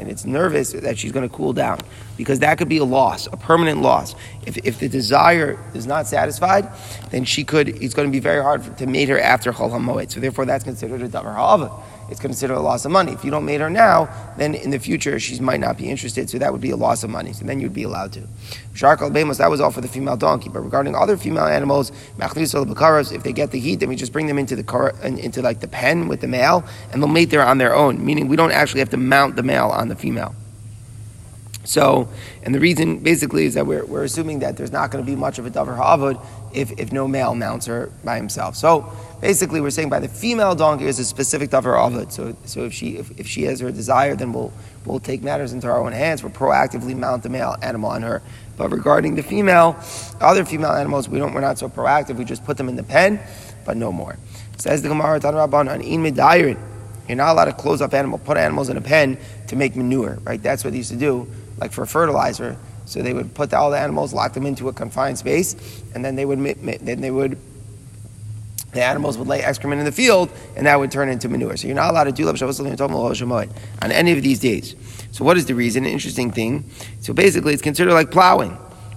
it's 0.08 0.24
nervous 0.24 0.72
that 0.72 0.96
she's 0.96 1.10
going 1.10 1.28
to 1.28 1.34
cool 1.34 1.52
down 1.52 1.80
because 2.16 2.38
that 2.38 2.56
could 2.56 2.68
be 2.68 2.78
a 2.78 2.84
loss, 2.84 3.26
a 3.26 3.36
permanent 3.36 3.82
loss. 3.82 4.14
If, 4.46 4.56
if 4.58 4.78
the 4.78 4.88
desire 4.88 5.58
is 5.74 5.88
not 5.88 6.06
satisfied, 6.06 6.70
then 7.10 7.24
she 7.24 7.42
could. 7.42 7.68
It's 7.68 7.94
going 7.94 8.06
to 8.06 8.12
be 8.12 8.20
very 8.20 8.40
hard 8.40 8.78
to 8.78 8.86
mate 8.86 9.08
her 9.08 9.18
after 9.18 9.52
chol 9.52 9.70
hamoed. 9.72 10.12
So 10.12 10.20
therefore, 10.20 10.46
that's 10.46 10.62
considered 10.62 11.02
a 11.02 11.08
davar 11.08 11.34
ha'ava 11.34 11.72
it's 12.10 12.20
considered 12.20 12.54
a 12.54 12.60
loss 12.60 12.84
of 12.84 12.92
money. 12.92 13.12
If 13.12 13.24
you 13.24 13.30
don't 13.30 13.44
mate 13.44 13.60
her 13.60 13.70
now, 13.70 14.08
then 14.36 14.54
in 14.54 14.70
the 14.70 14.78
future 14.78 15.18
she 15.18 15.38
might 15.40 15.60
not 15.60 15.76
be 15.76 15.88
interested, 15.88 16.30
so 16.30 16.38
that 16.38 16.52
would 16.52 16.60
be 16.60 16.70
a 16.70 16.76
loss 16.76 17.02
of 17.02 17.10
money. 17.10 17.32
So 17.32 17.44
then 17.44 17.60
you'd 17.60 17.74
be 17.74 17.82
allowed 17.82 18.12
to. 18.12 18.22
Shark 18.74 19.00
al 19.02 19.10
that 19.10 19.50
was 19.50 19.60
all 19.60 19.70
for 19.70 19.80
the 19.80 19.88
female 19.88 20.16
donkey. 20.16 20.48
But 20.48 20.60
regarding 20.60 20.94
other 20.94 21.16
female 21.16 21.44
animals, 21.44 21.92
if 22.18 23.22
they 23.22 23.32
get 23.32 23.50
the 23.50 23.60
heat, 23.60 23.80
then 23.80 23.88
we 23.88 23.96
just 23.96 24.12
bring 24.12 24.26
them 24.26 24.38
into 24.38 24.56
the 24.56 24.62
car, 24.62 24.94
into 25.02 25.42
like 25.42 25.60
the 25.60 25.68
pen 25.68 26.08
with 26.08 26.20
the 26.20 26.28
male, 26.28 26.64
and 26.92 27.02
they'll 27.02 27.08
mate 27.08 27.30
there 27.30 27.44
on 27.44 27.58
their 27.58 27.74
own. 27.74 28.04
Meaning 28.04 28.28
we 28.28 28.36
don't 28.36 28.52
actually 28.52 28.80
have 28.80 28.90
to 28.90 28.96
mount 28.96 29.36
the 29.36 29.42
male 29.42 29.68
on 29.68 29.88
the 29.88 29.96
female. 29.96 30.34
So, 31.66 32.08
and 32.44 32.54
the 32.54 32.60
reason 32.60 33.00
basically 33.00 33.44
is 33.44 33.54
that 33.54 33.66
we're, 33.66 33.84
we're 33.84 34.04
assuming 34.04 34.38
that 34.38 34.56
there's 34.56 34.70
not 34.70 34.92
going 34.92 35.04
to 35.04 35.10
be 35.10 35.16
much 35.16 35.40
of 35.40 35.46
a 35.46 35.50
davar 35.50 35.76
ha'avod 35.76 36.24
if, 36.54 36.70
if 36.78 36.92
no 36.92 37.08
male 37.08 37.34
mounts 37.34 37.66
her 37.66 37.90
by 38.04 38.16
himself. 38.16 38.54
So, 38.54 38.92
basically, 39.20 39.60
we're 39.60 39.70
saying 39.70 39.90
by 39.90 39.98
the 39.98 40.08
female 40.08 40.54
donkey 40.54 40.86
is 40.86 41.00
a 41.00 41.04
specific 41.04 41.50
davar 41.50 41.74
ha'avod. 41.76 42.12
So, 42.12 42.36
so 42.44 42.64
if 42.64 42.72
she 42.72 42.96
if, 42.98 43.18
if 43.18 43.26
she 43.26 43.42
has 43.44 43.58
her 43.60 43.72
desire, 43.72 44.14
then 44.14 44.32
we'll 44.32 44.52
we'll 44.84 45.00
take 45.00 45.24
matters 45.24 45.52
into 45.52 45.66
our 45.66 45.84
own 45.84 45.90
hands. 45.90 46.22
We'll 46.22 46.32
proactively 46.32 46.96
mount 46.96 47.24
the 47.24 47.30
male 47.30 47.56
animal 47.62 47.90
on 47.90 48.02
her. 48.02 48.22
But 48.56 48.70
regarding 48.70 49.16
the 49.16 49.24
female, 49.24 49.76
other 50.20 50.44
female 50.44 50.72
animals, 50.72 51.08
we 51.08 51.18
don't 51.18 51.34
we're 51.34 51.40
not 51.40 51.58
so 51.58 51.68
proactive. 51.68 52.16
We 52.16 52.24
just 52.24 52.44
put 52.44 52.56
them 52.58 52.68
in 52.68 52.76
the 52.76 52.84
pen, 52.84 53.18
but 53.64 53.76
no 53.76 53.90
more. 53.90 54.16
Says 54.56 54.82
the 54.82 54.88
Gemara 54.88 55.18
Tan 55.18 55.34
Rabban 55.34 55.68
on 55.70 55.80
in 55.80 56.04
You're 56.04 57.16
not 57.16 57.32
allowed 57.32 57.46
to 57.46 57.52
close 57.52 57.82
up 57.82 57.92
animal, 57.92 58.18
put 58.18 58.36
animals 58.36 58.68
in 58.68 58.76
a 58.76 58.80
pen 58.80 59.18
to 59.48 59.56
make 59.56 59.74
manure, 59.74 60.18
right? 60.22 60.40
That's 60.40 60.62
what 60.62 60.70
they 60.70 60.78
used 60.78 60.92
to 60.92 60.96
do 60.96 61.26
like 61.58 61.72
for 61.72 61.86
fertilizer. 61.86 62.56
So 62.84 63.02
they 63.02 63.12
would 63.12 63.34
put 63.34 63.52
all 63.52 63.70
the 63.70 63.78
animals, 63.78 64.12
lock 64.12 64.32
them 64.34 64.46
into 64.46 64.68
a 64.68 64.72
confined 64.72 65.18
space, 65.18 65.56
and 65.94 66.04
then 66.04 66.14
they 66.14 66.24
would 66.24 66.38
then 66.38 67.00
they 67.00 67.10
would 67.10 67.38
the 68.72 68.84
animals 68.84 69.16
would 69.16 69.26
lay 69.26 69.42
excrement 69.42 69.78
in 69.78 69.86
the 69.86 69.92
field, 69.92 70.30
and 70.54 70.66
that 70.66 70.78
would 70.78 70.90
turn 70.90 71.08
into 71.08 71.28
manure. 71.28 71.56
So 71.56 71.66
you're 71.66 71.74
not 71.74 71.90
allowed 71.90 72.04
to 72.04 72.12
do 72.12 72.28
on 73.82 73.90
any 73.90 74.12
of 74.12 74.22
these 74.22 74.38
days. 74.38 74.74
So 75.12 75.24
what 75.24 75.36
is 75.36 75.46
the 75.46 75.54
reason? 75.54 75.86
Interesting 75.86 76.30
thing. 76.30 76.64
So 77.00 77.14
basically, 77.14 77.54
it's 77.54 77.62
considered 77.62 77.94
like 77.94 78.10
plowing. 78.10 78.50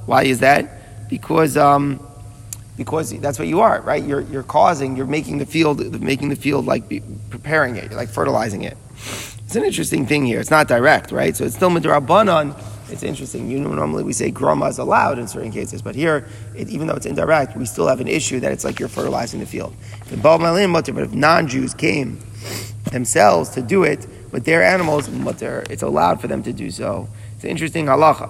Why 0.05 0.23
is 0.23 0.39
that? 0.41 1.09
Because 1.09 1.55
um, 1.55 2.05
because 2.79 3.11
that's 3.19 3.37
what 3.37 3.49
you 3.49 3.59
are, 3.59 3.81
right? 3.81 4.01
You're, 4.01 4.21
you're 4.21 4.41
causing, 4.41 4.95
you're 4.95 5.05
making 5.05 5.37
the 5.37 5.45
field, 5.45 6.01
making 6.01 6.29
the 6.29 6.35
field 6.37 6.65
like 6.65 6.83
preparing 7.29 7.75
it, 7.75 7.91
like 7.91 8.07
fertilizing 8.07 8.63
it. 8.63 8.77
It's 9.49 9.55
an 9.55 9.63
interesting 9.63 10.05
thing 10.05 10.27
here. 10.27 10.39
It's 10.39 10.51
not 10.51 10.67
direct, 10.67 11.11
right? 11.11 11.35
So 11.35 11.43
it's 11.43 11.55
still 11.55 11.71
midrabanan. 11.71 12.55
It's 12.91 13.01
interesting. 13.01 13.49
You 13.49 13.59
know, 13.59 13.73
normally 13.73 14.03
we 14.03 14.13
say 14.13 14.31
groma 14.31 14.69
is 14.69 14.77
allowed 14.77 15.17
in 15.17 15.27
certain 15.27 15.51
cases, 15.51 15.81
but 15.81 15.95
here, 15.95 16.27
it, 16.55 16.69
even 16.69 16.85
though 16.85 16.93
it's 16.93 17.07
indirect, 17.07 17.57
we 17.57 17.65
still 17.65 17.87
have 17.87 17.99
an 17.99 18.07
issue 18.07 18.39
that 18.41 18.51
it's 18.51 18.63
like 18.63 18.79
you're 18.79 18.87
fertilizing 18.87 19.39
the 19.39 19.47
field. 19.47 19.73
But 20.21 20.47
if 20.87 21.13
non-Jews 21.15 21.73
came 21.73 22.19
themselves 22.91 23.49
to 23.55 23.63
do 23.63 23.81
it 23.81 24.05
with 24.31 24.45
their 24.45 24.61
animals, 24.61 25.09
it's 25.09 25.81
allowed 25.81 26.21
for 26.21 26.27
them 26.27 26.43
to 26.43 26.53
do 26.53 26.69
so. 26.69 27.09
It's 27.33 27.43
an 27.43 27.49
interesting 27.49 27.87
halacha. 27.87 28.29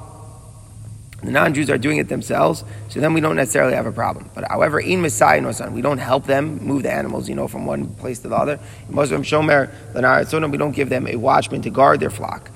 The 1.24 1.32
non-Jews 1.32 1.70
are 1.70 1.78
doing 1.78 1.98
it 1.98 2.08
themselves, 2.08 2.64
so 2.88 3.00
then 3.02 3.14
we 3.14 3.20
don't 3.20 3.36
necessarily 3.36 3.74
have 3.74 3.86
a 3.86 3.92
problem. 3.92 4.30
But 4.34 4.48
however, 4.48 4.80
in 4.80 5.02
Messiah 5.02 5.42
no 5.42 5.52
son, 5.52 5.74
we 5.74 5.82
don't 5.82 5.98
help 5.98 6.26
them 6.26 6.60
move 6.64 6.84
the 6.84 6.92
animals, 6.92 7.28
you 7.28 7.36
know, 7.36 7.48
from 7.48 7.66
one 7.66 7.90
place 7.96 8.20
to 8.20 8.30
the 8.30 8.36
other. 8.36 8.54
Of 8.54 9.10
them 9.10 9.24
shomer 9.24 10.52
we 10.52 10.58
don't 10.58 10.72
give 10.72 10.90
them 10.90 11.08
a 11.08 11.18
watchman 11.18 11.62
to 11.64 11.70
guard 11.70 12.00
their 12.00 12.10
flock. 12.10 12.52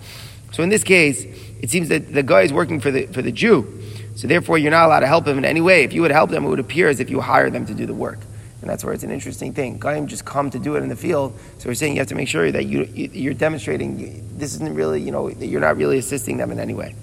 So 0.51 0.63
in 0.63 0.69
this 0.69 0.83
case, 0.83 1.25
it 1.61 1.69
seems 1.69 1.89
that 1.89 2.13
the 2.13 2.23
guy 2.23 2.41
is 2.41 2.53
working 2.53 2.79
for 2.79 2.91
the 2.91 3.07
for 3.07 3.21
the 3.21 3.31
Jew, 3.31 3.81
so 4.15 4.27
therefore 4.27 4.57
you're 4.57 4.71
not 4.71 4.85
allowed 4.85 5.01
to 5.01 5.07
help 5.07 5.27
him 5.27 5.37
in 5.37 5.45
any 5.45 5.61
way. 5.61 5.83
If 5.83 5.91
you 5.91 6.01
would 6.01 6.11
help 6.11 6.29
them, 6.29 6.45
it 6.45 6.49
would 6.49 6.59
appear 6.59 6.87
as 6.87 6.99
if 6.99 7.09
you 7.09 7.19
hire 7.19 7.49
them 7.49 7.65
to 7.65 7.73
do 7.73 7.85
the 7.85 7.93
work. 7.93 8.19
And 8.61 8.69
that's 8.69 8.85
where 8.85 8.93
it's 8.93 9.03
an 9.03 9.11
interesting 9.11 9.53
thing. 9.53 9.77
Goyim 9.77 10.07
just 10.07 10.23
come 10.23 10.49
to 10.51 10.57
do 10.57 10.75
it 10.75 10.83
in 10.83 10.87
the 10.87 10.95
field. 10.95 11.37
So 11.57 11.67
we're 11.67 11.73
saying 11.73 11.95
you 11.95 11.99
have 11.99 12.07
to 12.07 12.15
make 12.15 12.29
sure 12.29 12.49
that 12.49 12.65
you, 12.65 12.83
you're 12.93 13.33
demonstrating 13.33 14.37
this 14.37 14.55
isn't 14.55 14.73
really, 14.73 15.01
you 15.01 15.11
know, 15.11 15.29
that 15.29 15.47
you're 15.47 15.59
not 15.59 15.75
really 15.75 15.97
assisting 15.97 16.37
them 16.37 16.49
in 16.49 16.61
any 16.61 16.73
way. 16.73 16.95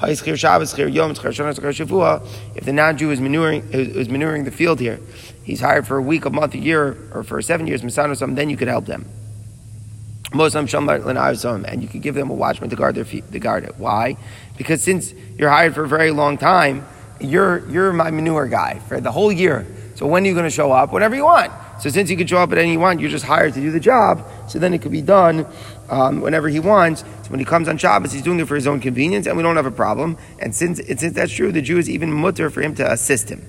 If 0.00 0.24
the 2.64 2.72
non-Jew 2.72 3.10
is 3.10 3.20
manuring, 3.20 3.68
is 3.72 4.08
manuring 4.08 4.44
the 4.44 4.50
field 4.52 4.78
here, 4.78 5.00
he's 5.42 5.60
hired 5.60 5.88
for 5.88 5.96
a 5.96 6.02
week, 6.02 6.24
a 6.24 6.30
month, 6.30 6.54
a 6.54 6.58
year, 6.58 6.96
or 7.12 7.24
for 7.24 7.42
seven 7.42 7.66
years, 7.66 7.82
or 7.82 7.90
something, 7.90 8.36
then 8.36 8.48
you 8.48 8.56
could 8.56 8.68
help 8.68 8.86
them. 8.86 9.06
And 10.32 11.82
you 11.82 11.88
could 11.88 12.02
give 12.02 12.14
them 12.14 12.30
a 12.30 12.34
watchman 12.34 12.70
to 12.70 12.76
guard 12.76 12.94
their 12.94 13.04
feet, 13.04 13.32
to 13.32 13.40
guard 13.40 13.64
it. 13.64 13.76
Why? 13.76 14.16
Because 14.56 14.82
since 14.82 15.12
you're 15.36 15.50
hired 15.50 15.74
for 15.74 15.82
a 15.84 15.88
very 15.88 16.12
long 16.12 16.38
time, 16.38 16.86
you're, 17.18 17.68
you're 17.68 17.92
my 17.92 18.12
manure 18.12 18.46
guy 18.46 18.78
for 18.78 19.00
the 19.00 19.10
whole 19.10 19.32
year. 19.32 19.66
So 19.96 20.06
when 20.06 20.22
are 20.22 20.26
you 20.26 20.34
going 20.34 20.44
to 20.44 20.50
show 20.50 20.70
up? 20.70 20.92
Whenever 20.92 21.16
you 21.16 21.24
want. 21.24 21.50
So 21.80 21.88
since 21.90 22.08
you 22.08 22.16
can 22.16 22.28
show 22.28 22.38
up 22.38 22.52
at 22.52 22.58
any 22.58 22.72
you 22.72 22.78
want, 22.78 23.00
you're 23.00 23.10
just 23.10 23.24
hired 23.24 23.54
to 23.54 23.60
do 23.60 23.72
the 23.72 23.80
job. 23.80 24.24
So 24.48 24.60
then 24.60 24.74
it 24.74 24.82
could 24.82 24.92
be 24.92 25.02
done 25.02 25.44
um, 25.88 26.20
whenever 26.20 26.48
he 26.48 26.60
wants. 26.60 27.00
So 27.00 27.30
when 27.30 27.40
he 27.40 27.44
comes 27.44 27.68
on 27.68 27.78
Shabbos, 27.78 28.12
he's 28.12 28.22
doing 28.22 28.40
it 28.40 28.48
for 28.48 28.54
his 28.54 28.66
own 28.66 28.80
convenience, 28.80 29.26
and 29.26 29.36
we 29.36 29.42
don't 29.42 29.56
have 29.56 29.66
a 29.66 29.70
problem. 29.70 30.16
And 30.38 30.54
since 30.54 30.80
since 30.86 31.12
that's 31.14 31.32
true, 31.32 31.52
the 31.52 31.62
Jew 31.62 31.78
is 31.78 31.88
even 31.88 32.12
mutter 32.12 32.50
for 32.50 32.62
him 32.62 32.74
to 32.76 32.90
assist 32.90 33.28
him. 33.28 33.46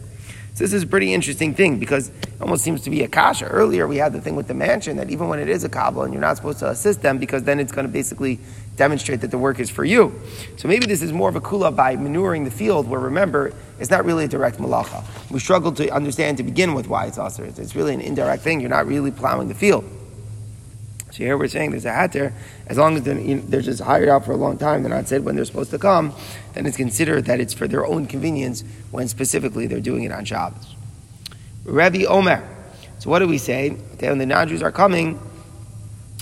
So 0.59 0.65
this 0.65 0.73
is 0.73 0.83
a 0.83 0.87
pretty 0.87 1.13
interesting 1.13 1.53
thing 1.53 1.79
because 1.79 2.09
it 2.09 2.41
almost 2.41 2.65
seems 2.65 2.81
to 2.81 2.89
be 2.89 3.01
a 3.03 3.07
kasha. 3.07 3.45
Earlier 3.45 3.87
we 3.87 3.95
had 3.95 4.11
the 4.11 4.19
thing 4.19 4.35
with 4.35 4.47
the 4.47 4.53
mansion 4.53 4.97
that 4.97 5.09
even 5.09 5.29
when 5.29 5.39
it 5.39 5.47
is 5.47 5.63
a 5.63 5.69
kabbalah 5.69 6.03
and 6.03 6.13
you're 6.13 6.19
not 6.19 6.35
supposed 6.35 6.59
to 6.59 6.69
assist 6.69 7.01
them 7.01 7.17
because 7.17 7.43
then 7.43 7.61
it's 7.61 7.71
going 7.71 7.87
to 7.87 7.91
basically 7.93 8.39
demonstrate 8.75 9.21
that 9.21 9.31
the 9.31 9.37
work 9.37 9.61
is 9.61 9.69
for 9.69 9.85
you. 9.85 10.19
So 10.57 10.67
maybe 10.67 10.85
this 10.85 11.01
is 11.01 11.13
more 11.13 11.29
of 11.29 11.37
a 11.37 11.39
kula 11.39 11.73
by 11.73 11.95
manuring 11.95 12.43
the 12.43 12.51
field 12.51 12.89
where 12.89 12.99
remember 12.99 13.53
it's 13.79 13.89
not 13.89 14.03
really 14.03 14.25
a 14.25 14.27
direct 14.27 14.57
malacha. 14.57 15.01
We 15.31 15.39
struggled 15.39 15.77
to 15.77 15.89
understand 15.91 16.35
to 16.39 16.43
begin 16.43 16.73
with 16.73 16.89
why 16.89 17.05
it's 17.05 17.17
also. 17.17 17.43
It's 17.43 17.73
really 17.73 17.93
an 17.93 18.01
indirect 18.01 18.43
thing. 18.43 18.59
You're 18.59 18.69
not 18.69 18.85
really 18.85 19.11
plowing 19.11 19.47
the 19.47 19.55
field. 19.55 19.85
So 21.11 21.17
here 21.23 21.37
we're 21.37 21.47
saying 21.47 21.71
there's 21.71 21.85
a 21.85 21.91
hatter, 21.91 22.33
as 22.67 22.77
long 22.77 22.95
as 22.95 23.03
they're, 23.03 23.61
just 23.61 23.81
hired 23.81 24.09
out 24.09 24.25
for 24.25 24.31
a 24.31 24.37
long 24.37 24.57
time, 24.57 24.83
they're 24.83 24.93
not 24.93 25.07
said 25.07 25.25
when 25.25 25.35
they're 25.35 25.45
supposed 25.45 25.71
to 25.71 25.79
come, 25.79 26.13
then 26.53 26.65
it's 26.65 26.77
considered 26.77 27.25
that 27.25 27.39
it's 27.39 27.53
for 27.53 27.67
their 27.67 27.85
own 27.85 28.05
convenience 28.05 28.63
when 28.91 29.07
specifically 29.07 29.65
they're 29.65 29.79
doing 29.79 30.03
it 30.03 30.11
on 30.11 30.25
Shabbos. 30.25 30.75
Rabbi 31.65 32.03
Omer. 32.05 32.47
So 32.99 33.09
what 33.09 33.19
do 33.19 33.27
we 33.27 33.37
say? 33.37 33.69
That 33.69 34.09
when 34.09 34.17
the 34.17 34.25
non-Jews 34.25 34.61
are 34.61 34.71
coming, 34.71 35.19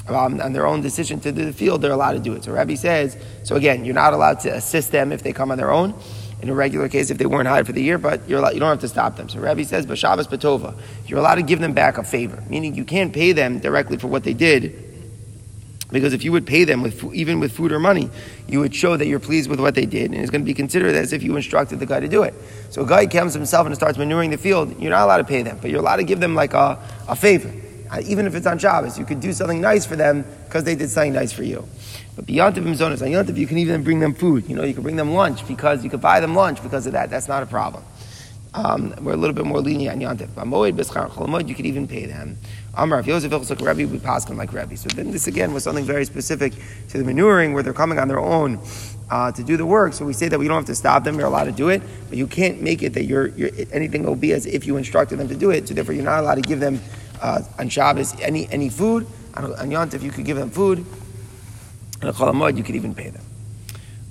um, 0.07 0.39
on 0.39 0.53
their 0.53 0.65
own 0.65 0.81
decision 0.81 1.19
to 1.21 1.31
the 1.31 1.51
field, 1.51 1.81
they're 1.81 1.91
allowed 1.91 2.13
to 2.13 2.19
do 2.19 2.33
it. 2.33 2.43
So 2.43 2.53
Rabbi 2.53 2.75
says, 2.75 3.17
so 3.43 3.55
again, 3.55 3.83
you're 3.83 3.95
not 3.95 4.13
allowed 4.13 4.39
to 4.41 4.55
assist 4.55 4.91
them 4.91 5.11
if 5.11 5.21
they 5.21 5.33
come 5.33 5.51
on 5.51 5.57
their 5.57 5.71
own. 5.71 5.93
In 6.41 6.49
a 6.49 6.53
regular 6.53 6.87
case, 6.87 7.09
if 7.09 7.17
they 7.17 7.25
weren't 7.25 7.47
hired 7.47 7.65
for 7.65 7.73
the 7.73 7.81
year, 7.81 7.97
but 7.97 8.27
you're 8.29 8.39
allowed, 8.39 8.53
you 8.53 8.59
don't 8.59 8.69
have 8.69 8.81
to 8.81 8.87
stop 8.87 9.15
them. 9.15 9.27
So 9.27 9.39
Rabbi 9.39 9.63
says, 9.63 9.87
Bashabas 9.87 10.27
Patova, 10.27 10.77
you're 11.07 11.19
allowed 11.19 11.35
to 11.35 11.41
give 11.41 11.59
them 11.59 11.73
back 11.73 11.97
a 11.97 12.03
favor, 12.03 12.43
meaning 12.47 12.75
you 12.75 12.85
can't 12.85 13.11
pay 13.11 13.31
them 13.31 13.59
directly 13.59 13.97
for 13.97 14.07
what 14.07 14.23
they 14.23 14.33
did 14.33 14.87
because 15.91 16.13
if 16.13 16.23
you 16.23 16.31
would 16.33 16.45
pay 16.45 16.65
them 16.65 16.81
with 16.81 17.13
even 17.13 17.39
with 17.39 17.53
food 17.53 17.71
or 17.71 17.79
money, 17.79 18.09
you 18.47 18.59
would 18.59 18.75
show 18.75 18.97
that 18.97 19.07
you're 19.07 19.19
pleased 19.19 19.49
with 19.49 19.59
what 19.59 19.75
they 19.75 19.85
did, 19.85 20.11
and 20.11 20.15
it's 20.15 20.29
going 20.29 20.41
to 20.41 20.45
be 20.45 20.53
considered 20.53 20.95
as 20.95 21.13
if 21.13 21.23
you 21.23 21.35
instructed 21.35 21.79
the 21.79 21.85
guy 21.85 21.99
to 21.99 22.07
do 22.07 22.23
it. 22.23 22.33
So 22.69 22.83
a 22.83 22.87
guy 22.87 23.07
comes 23.07 23.33
himself 23.33 23.65
and 23.67 23.75
starts 23.75 23.97
manuring 23.97 24.31
the 24.31 24.37
field, 24.37 24.79
you're 24.81 24.91
not 24.91 25.05
allowed 25.05 25.17
to 25.17 25.23
pay 25.23 25.43
them, 25.43 25.59
but 25.61 25.71
you're 25.71 25.79
allowed 25.79 25.97
to 25.97 26.03
give 26.03 26.19
them 26.19 26.35
like 26.35 26.53
a, 26.53 26.77
a 27.07 27.15
favor. 27.15 27.51
Uh, 27.89 28.01
even 28.03 28.27
if 28.27 28.35
it's 28.35 28.45
on 28.45 28.59
Shabbos, 28.59 28.99
you 28.99 29.05
could 29.05 29.21
do 29.21 29.31
something 29.31 29.61
nice 29.61 29.85
for 29.85 29.95
them 29.95 30.25
because 30.45 30.65
they 30.65 30.75
did 30.75 30.89
something 30.89 31.13
nice 31.13 31.31
for 31.31 31.43
you. 31.43 31.65
But 32.17 32.25
beyond 32.25 32.55
the 32.55 32.61
Zonas, 32.61 33.03
on 33.03 33.09
Yontif, 33.09 33.37
you 33.37 33.45
can 33.45 33.59
even 33.59 33.83
bring 33.83 33.99
them 33.99 34.15
food. 34.15 34.49
You 34.49 34.55
know, 34.55 34.63
you 34.63 34.73
can 34.73 34.81
bring 34.81 34.95
them 34.95 35.13
lunch 35.13 35.47
because 35.47 35.83
you 35.83 35.89
could 35.91 36.01
buy 36.01 36.19
them 36.19 36.33
lunch 36.33 36.63
because 36.63 36.87
of 36.87 36.93
that. 36.93 37.11
That's 37.11 37.27
not 37.27 37.43
a 37.43 37.45
problem. 37.45 37.83
Um, 38.55 38.95
we're 39.01 39.13
a 39.13 39.17
little 39.17 39.35
bit 39.35 39.45
more 39.45 39.61
lenient 39.61 40.03
on 40.03 40.17
Yontif. 40.17 40.29
Moed, 40.29 41.47
you 41.47 41.53
could 41.53 41.67
even 41.67 41.87
pay 41.87 42.07
them. 42.07 42.39
Amar, 42.73 43.01
if 43.01 43.05
Yosef 43.05 43.31
like 43.31 43.61
Rebbe, 43.61 43.91
we 43.91 43.99
pass 43.99 44.27
like 44.27 44.51
Rebbe. 44.51 44.75
So 44.77 44.89
then 44.89 45.11
this 45.11 45.27
again 45.27 45.53
was 45.53 45.63
something 45.63 45.85
very 45.85 46.05
specific 46.05 46.53
to 46.89 46.97
the 46.97 47.03
manuring 47.03 47.53
where 47.53 47.61
they're 47.61 47.71
coming 47.71 47.99
on 47.99 48.07
their 48.07 48.19
own 48.19 48.59
uh, 49.11 49.31
to 49.33 49.43
do 49.43 49.55
the 49.55 49.65
work. 49.67 49.93
So 49.93 50.03
we 50.03 50.13
say 50.13 50.27
that 50.27 50.39
we 50.39 50.47
don't 50.47 50.57
have 50.57 50.65
to 50.65 50.75
stop 50.75 51.03
them, 51.03 51.19
you're 51.19 51.27
allowed 51.27 51.45
to 51.45 51.51
do 51.51 51.69
it, 51.69 51.83
but 52.09 52.17
you 52.17 52.25
can't 52.25 52.63
make 52.63 52.81
it 52.81 52.95
that 52.95 53.03
you're, 53.03 53.27
you're 53.27 53.51
anything 53.71 54.03
will 54.03 54.15
be 54.15 54.33
as 54.33 54.47
if 54.47 54.65
you 54.65 54.77
instructed 54.77 55.19
them 55.19 55.27
to 55.27 55.35
do 55.35 55.51
it. 55.51 55.67
So 55.67 55.75
therefore 55.75 55.93
you're 55.93 56.03
not 56.03 56.21
allowed 56.21 56.35
to 56.35 56.41
give 56.41 56.59
them 56.59 56.81
uh, 57.21 57.43
on 57.59 57.69
Shabbos 57.69 58.19
any, 58.21 58.49
any 58.51 58.69
food. 58.69 59.05
On, 59.35 59.45
on 59.53 59.69
Yontif 59.69 60.01
you 60.01 60.09
could 60.09 60.25
give 60.25 60.37
them 60.37 60.49
food. 60.49 60.83
And 62.01 62.09
a 62.09 62.13
Cholamod 62.13 62.57
you 62.57 62.63
could 62.63 62.75
even 62.75 62.93
pay 62.93 63.09
them. 63.09 63.23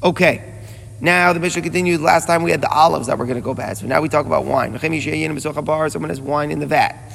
Okay. 0.03 0.55
Now 1.01 1.33
the 1.33 1.41
Mishnah 1.41 1.63
continued. 1.63 2.01
Last 2.01 2.27
time 2.27 2.43
we 2.43 2.51
had 2.51 2.61
the 2.61 2.71
olives 2.71 3.07
that 3.07 3.19
were 3.19 3.27
going 3.27 3.37
to 3.37 3.45
go 3.45 3.55
bad. 3.55 3.77
So 3.77 3.87
now 3.87 4.01
we 4.01 4.09
talk 4.09 4.27
about 4.27 4.45
wine. 4.45 4.79
Someone 4.79 6.11
has 6.11 6.21
wine 6.21 6.51
in 6.51 6.59
the 6.59 6.67
vat 6.67 7.07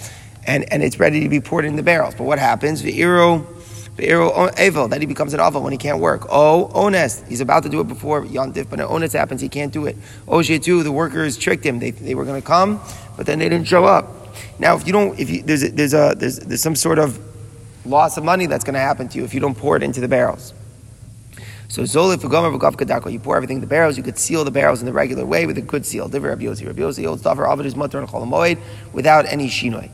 and, 0.46 0.72
and 0.72 0.84
it's 0.84 1.00
ready 1.00 1.22
to 1.22 1.30
be 1.30 1.40
poured 1.40 1.66
in 1.66 1.76
the 1.76 1.84
barrels. 1.84 2.16
But 2.16 2.24
what 2.24 2.40
happens? 2.40 2.82
The 2.82 2.92
Evel, 3.00 4.90
that 4.90 5.02
he 5.02 5.06
becomes 5.06 5.34
an 5.34 5.40
Avel 5.40 5.62
when 5.62 5.72
he 5.72 5.78
can't 5.78 6.00
work. 6.00 6.26
Oh, 6.30 6.70
Ones, 6.74 7.24
he's 7.28 7.42
about 7.42 7.64
to 7.64 7.70
do 7.70 7.80
it 7.82 7.88
before 7.88 8.24
Yontif, 8.26 8.70
but 8.70 8.80
an 8.80 8.90
Ones 8.90 9.14
happens, 9.14 9.42
he 9.42 9.50
can't 9.50 9.72
do 9.72 9.86
it. 9.86 9.98
Too, 10.62 10.84
the 10.84 10.92
workers 10.92 11.38
tricked 11.38 11.66
him. 11.66 11.80
They, 11.80 11.92
they 11.92 12.16
were 12.16 12.26
going 12.26 12.42
to 12.42 12.46
come, 12.46 12.82
but 13.18 13.26
then 13.26 13.40
they 13.40 13.50
didn't 13.50 13.68
show 13.68 13.86
up. 13.86 14.36
Now, 14.60 14.76
if 14.76 14.88
you 14.88 14.94
don't, 14.94 15.20
if 15.20 15.30
you, 15.30 15.44
there's, 15.44 15.64
a, 15.64 15.70
there's, 15.70 15.94
a, 15.94 16.16
there's, 16.18 16.40
there's 16.40 16.62
some 16.62 16.76
sort 16.76 17.00
of 17.00 17.20
loss 17.86 18.18
of 18.18 18.24
money 18.24 18.46
that's 18.46 18.64
going 18.64 18.76
to 18.76 18.80
happen 18.80 19.08
to 19.10 19.18
you 19.18 19.24
if 19.24 19.34
you 19.34 19.40
don't 19.40 19.58
pour 19.58 19.76
it 19.76 19.84
into 19.84 20.00
the 20.00 20.08
barrels. 20.08 20.54
So 21.72 21.84
zolif 21.84 22.18
v'gomer 22.18 22.54
v'gav 22.54 22.76
kadako. 22.76 23.10
You 23.14 23.20
pour 23.20 23.38
everything 23.38 23.56
in 23.56 23.62
the 23.62 23.68
barrels. 23.68 23.96
You 23.96 24.04
could 24.04 24.18
seal 24.18 24.44
the 24.44 24.52
barrels 24.52 24.82
in 24.82 24.86
the 24.86 24.92
regular 24.92 25.26
way 25.26 25.46
with 25.46 25.58
a 25.58 25.62
good 25.62 25.86
seal. 25.86 26.10
Divrei 26.10 26.32
Rabbi 26.32 26.44
Yossi. 26.44 26.68
Rabbi 26.68 26.82
Yossi 26.82 27.06
holds 27.06 27.24
davar 27.24 27.48
avid 27.48 27.66
is 27.66 27.78
mutter 27.78 28.06
without 28.92 29.26
any 29.26 29.48
shinoi. 29.48 29.90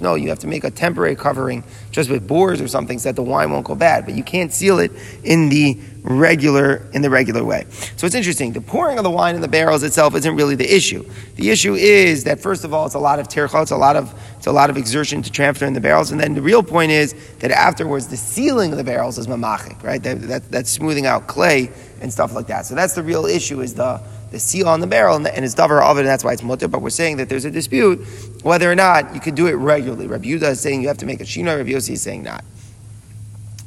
No, 0.00 0.14
you 0.14 0.28
have 0.28 0.38
to 0.40 0.46
make 0.46 0.64
a 0.64 0.70
temporary 0.70 1.16
covering 1.16 1.64
just 1.90 2.10
with 2.10 2.26
boards 2.26 2.60
or 2.60 2.68
something 2.68 2.98
so 2.98 3.08
that 3.08 3.16
the 3.16 3.22
wine 3.22 3.50
won't 3.50 3.66
go 3.66 3.74
bad. 3.74 4.04
But 4.04 4.14
you 4.14 4.22
can't 4.22 4.52
seal 4.52 4.78
it 4.78 4.92
in 5.24 5.48
the 5.48 5.78
regular 6.02 6.88
in 6.92 7.02
the 7.02 7.10
regular 7.10 7.44
way. 7.44 7.66
So 7.96 8.06
it's 8.06 8.14
interesting. 8.14 8.52
The 8.52 8.60
pouring 8.60 8.98
of 8.98 9.04
the 9.04 9.10
wine 9.10 9.34
in 9.34 9.40
the 9.40 9.48
barrels 9.48 9.82
itself 9.82 10.14
isn't 10.14 10.36
really 10.36 10.54
the 10.54 10.72
issue. 10.72 11.04
The 11.34 11.50
issue 11.50 11.74
is 11.74 12.24
that 12.24 12.40
first 12.40 12.64
of 12.64 12.72
all, 12.72 12.86
it's 12.86 12.94
a 12.94 12.98
lot 13.00 13.18
of 13.18 13.28
tircha, 13.28 13.62
it's 13.62 13.72
a 13.72 13.76
lot 13.76 13.96
of 13.96 14.14
it's 14.36 14.46
a 14.46 14.52
lot 14.52 14.70
of 14.70 14.76
exertion 14.76 15.22
to 15.22 15.30
transfer 15.30 15.66
in 15.66 15.72
the 15.72 15.80
barrels, 15.80 16.12
and 16.12 16.20
then 16.20 16.34
the 16.34 16.42
real 16.42 16.62
point 16.62 16.92
is 16.92 17.14
that 17.40 17.50
afterwards 17.50 18.06
the 18.06 18.16
sealing 18.16 18.70
of 18.70 18.78
the 18.78 18.84
barrels 18.84 19.18
is 19.18 19.26
mamachik, 19.26 19.82
right? 19.82 20.02
That, 20.02 20.22
that, 20.22 20.50
that's 20.50 20.70
smoothing 20.70 21.06
out 21.06 21.26
clay 21.26 21.70
and 22.00 22.12
stuff 22.12 22.34
like 22.34 22.46
that. 22.46 22.66
So 22.66 22.74
that's 22.74 22.94
the 22.94 23.02
real 23.02 23.26
issue 23.26 23.60
is 23.60 23.74
the 23.74 24.00
the 24.30 24.40
seal 24.40 24.68
on 24.68 24.80
the 24.80 24.86
barrel 24.86 25.16
and, 25.16 25.26
it's 25.26 25.54
davar 25.54 25.88
and 25.96 26.06
that's 26.06 26.24
why 26.24 26.32
it's 26.32 26.42
mutter. 26.42 26.68
But 26.68 26.82
we're 26.82 26.90
saying 26.90 27.18
that 27.18 27.28
there's 27.28 27.44
a 27.44 27.50
dispute 27.50 28.04
whether 28.42 28.70
or 28.70 28.74
not 28.74 29.14
you 29.14 29.20
could 29.20 29.34
do 29.34 29.46
it 29.46 29.54
regularly. 29.54 30.06
Rabbi 30.06 30.26
Yudah 30.26 30.50
is 30.50 30.60
saying 30.60 30.82
you 30.82 30.88
have 30.88 30.98
to 30.98 31.06
make 31.06 31.20
a 31.20 31.24
shino. 31.24 31.56
Rabbi 31.56 31.70
Yossi 31.70 31.90
is 31.90 32.02
saying 32.02 32.22
not. 32.22 32.44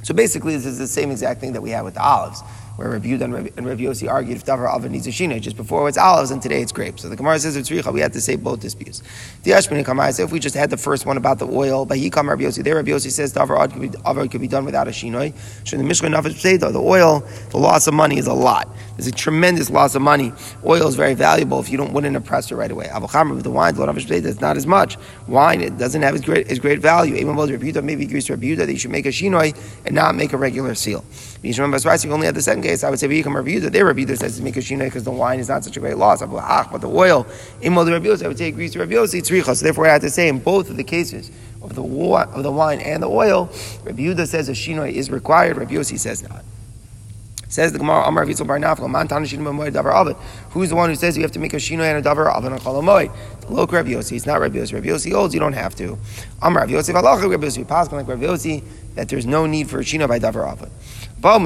So 0.03 0.13
basically, 0.13 0.55
this 0.55 0.65
is 0.65 0.77
the 0.77 0.87
same 0.87 1.11
exact 1.11 1.39
thing 1.39 1.53
that 1.53 1.61
we 1.61 1.69
had 1.69 1.83
with 1.83 1.93
the 1.93 2.03
olives. 2.03 2.41
Where 2.79 2.91
Rabbi 2.91 3.09
Yudan 3.09 3.51
and 3.57 3.65
Rabbi 3.65 3.81
Yossi 3.81 4.09
argued 4.09 4.37
if 4.37 4.45
davar 4.45 4.73
avod 4.73 4.89
needs 4.89 5.05
a 5.05 5.09
shina. 5.09 5.41
Just 5.41 5.57
before 5.57 5.89
it's 5.89 5.97
olives 5.97 6.31
and 6.31 6.41
today 6.41 6.61
it's 6.61 6.71
grapes. 6.71 7.01
So 7.01 7.09
the 7.09 7.17
Gemara 7.17 7.37
says 7.37 7.57
it's 7.57 7.69
richa. 7.69 7.91
We 7.91 7.99
have 7.99 8.13
to 8.13 8.21
say 8.21 8.37
both 8.37 8.61
disputes. 8.61 9.03
The 9.43 9.51
Ashmini 9.51 9.83
Kamai 9.83 10.07
says 10.13 10.19
if 10.19 10.31
we 10.31 10.39
just 10.39 10.55
had 10.55 10.69
the 10.69 10.77
first 10.77 11.05
one 11.05 11.17
about 11.17 11.39
the 11.39 11.47
oil, 11.47 11.85
but 11.85 11.97
he 11.97 12.09
come 12.09 12.29
Rabbi 12.29 12.43
Yossi 12.43 12.63
there. 12.63 12.75
Rabbi 12.75 12.91
Yossi 12.91 13.11
says 13.11 13.33
davar 13.33 13.67
avod 13.67 14.31
could 14.31 14.39
be 14.39 14.47
done 14.47 14.63
without 14.63 14.87
a 14.87 14.91
shinoi. 14.91 15.33
So 15.67 15.75
the 15.75 15.83
Mishnah 15.83 16.07
Nafesh 16.07 16.39
the 16.59 16.79
oil, 16.79 17.27
the 17.49 17.57
loss 17.57 17.85
of 17.87 17.93
money 17.93 18.17
is 18.17 18.27
a 18.27 18.33
lot. 18.33 18.69
There's 18.95 19.07
a 19.07 19.11
tremendous 19.11 19.69
loss 19.69 19.95
of 19.95 20.01
money. 20.01 20.31
Oil 20.65 20.87
is 20.87 20.95
very 20.95 21.15
valuable 21.15 21.59
if 21.59 21.69
you 21.69 21.77
don't 21.77 21.91
wouldn't 21.91 22.15
impress 22.15 22.49
it 22.49 22.55
right 22.55 22.71
away. 22.71 22.87
Avochamra 22.87 23.35
with 23.35 23.43
the 23.43 23.51
wine, 23.51 23.75
the 23.75 23.85
Nafesh 23.85 24.09
it's 24.09 24.39
not 24.39 24.55
as 24.55 24.65
much. 24.65 24.97
Wine 25.27 25.59
it 25.59 25.77
doesn't 25.77 26.01
have 26.01 26.15
as 26.15 26.21
great 26.21 26.49
as 26.49 26.59
great 26.59 26.79
value. 26.79 27.15
Even 27.15 27.35
though 27.35 27.45
Rabbi 27.45 27.71
Yudah 27.71 27.83
maybe 27.83 28.05
agrees 28.05 28.27
to 28.27 28.33
Rabbi 28.33 28.45
Yudah 28.45 28.57
that 28.59 28.71
you 28.71 28.79
should 28.79 28.91
make 28.91 29.05
a 29.05 29.09
shinoi 29.09 29.53
and 29.85 29.93
not 29.93 30.15
make 30.15 30.31
a 30.31 30.37
regular 30.37 30.75
seal. 30.75 31.03
You 31.41 31.63
only 31.63 32.25
had 32.25 32.35
the 32.35 32.41
second 32.41 32.63
case. 32.63 32.83
I 32.83 32.89
would 32.89 32.99
say 32.99 33.23
come 33.23 33.35
Rabbi 33.35 33.51
Yudah. 33.51 33.71
Their 33.71 33.85
Rabbi 33.85 34.01
Yudah 34.01 34.17
says 34.17 34.37
to 34.37 34.43
make 34.43 34.57
a 34.57 34.59
shinoi 34.59 34.85
because 34.85 35.05
the 35.05 35.11
wine 35.11 35.39
is 35.39 35.47
not 35.47 35.63
such 35.63 35.77
a 35.77 35.79
great 35.79 35.97
loss. 35.97 36.19
But 36.21 36.81
the 36.81 36.89
oil, 36.89 37.25
in 37.61 37.73
the 37.73 37.85
Rabbi 37.85 38.07
Yossi, 38.07 38.25
I 38.25 38.27
would 38.27 38.37
say 38.37 38.49
agrees 38.49 38.73
to 38.73 38.79
Rabbi 38.79 38.93
Yossi, 38.93 39.21
tzricha. 39.21 39.55
So 39.55 39.63
therefore, 39.63 39.87
I 39.87 39.93
have 39.93 40.01
to 40.01 40.09
say 40.09 40.27
in 40.27 40.39
both 40.39 40.69
of 40.69 40.75
the 40.75 40.83
cases 40.83 41.31
of 41.61 41.75
the, 41.75 41.83
of 41.83 42.43
the 42.43 42.51
wine 42.51 42.81
and 42.81 43.01
the 43.01 43.07
oil, 43.07 43.49
Rabbi 43.83 44.01
Yudah 44.01 44.27
says 44.27 44.49
a 44.49 44.51
shinoi 44.51 44.91
is 44.91 45.09
required. 45.09 45.55
Rabbi 45.55 45.75
Yossi 45.75 45.97
says 45.97 46.27
not. 46.27 46.43
Says 47.47 47.71
the 47.71 47.79
Gemara, 47.79 48.03
Amar 48.03 48.25
Vitzel 48.25 48.45
Bar 48.45 48.59
Nafal, 48.59 48.87
Man 48.91 49.07
Tana 49.07 49.25
Tanashim 49.25 49.39
Moed 49.39 49.71
Davar 49.71 49.91
Avid. 49.91 50.17
Who's 50.51 50.69
the 50.69 50.75
one 50.75 50.89
who 50.89 50.95
says 50.95 51.17
you 51.17 51.23
have 51.23 51.31
to 51.31 51.39
make 51.39 51.53
a 51.53 51.57
shino 51.57 51.81
and 51.81 52.05
a 52.05 52.07
Davar 52.07 52.31
Avid 52.31 52.51
on 52.51 52.59
Cholamoid? 52.59 53.11
The 53.41 53.51
local 53.51 53.77
Rabbi 53.77 53.89
Yossi. 53.89 54.17
It's 54.17 54.27
not 54.27 54.39
Rabbi 54.39 54.57
Yossi. 54.57 54.73
Rabbi 54.73 54.87
Yossi 54.87 55.13
holds 55.13 55.33
you 55.33 55.39
don't 55.39 55.53
have 55.53 55.73
to. 55.77 55.97
Amar 56.43 56.63
Rabbi 56.63 56.73
Yossi 56.73 56.93
Valacha 56.93 57.27
Rabbi 57.27 57.47
Yossi. 57.47 57.67
Pascal 57.67 57.97
like 57.97 58.07
Rabbi 58.07 58.25
Yossi 58.25 58.63
that 58.93 59.09
there's 59.09 59.25
no 59.25 59.47
need 59.47 59.67
for 59.67 59.79
a 59.79 59.83
shino 59.83 60.07
by 60.07 60.19
Davar 60.19 60.47
Avid. 60.47 60.69
What's 61.21 61.43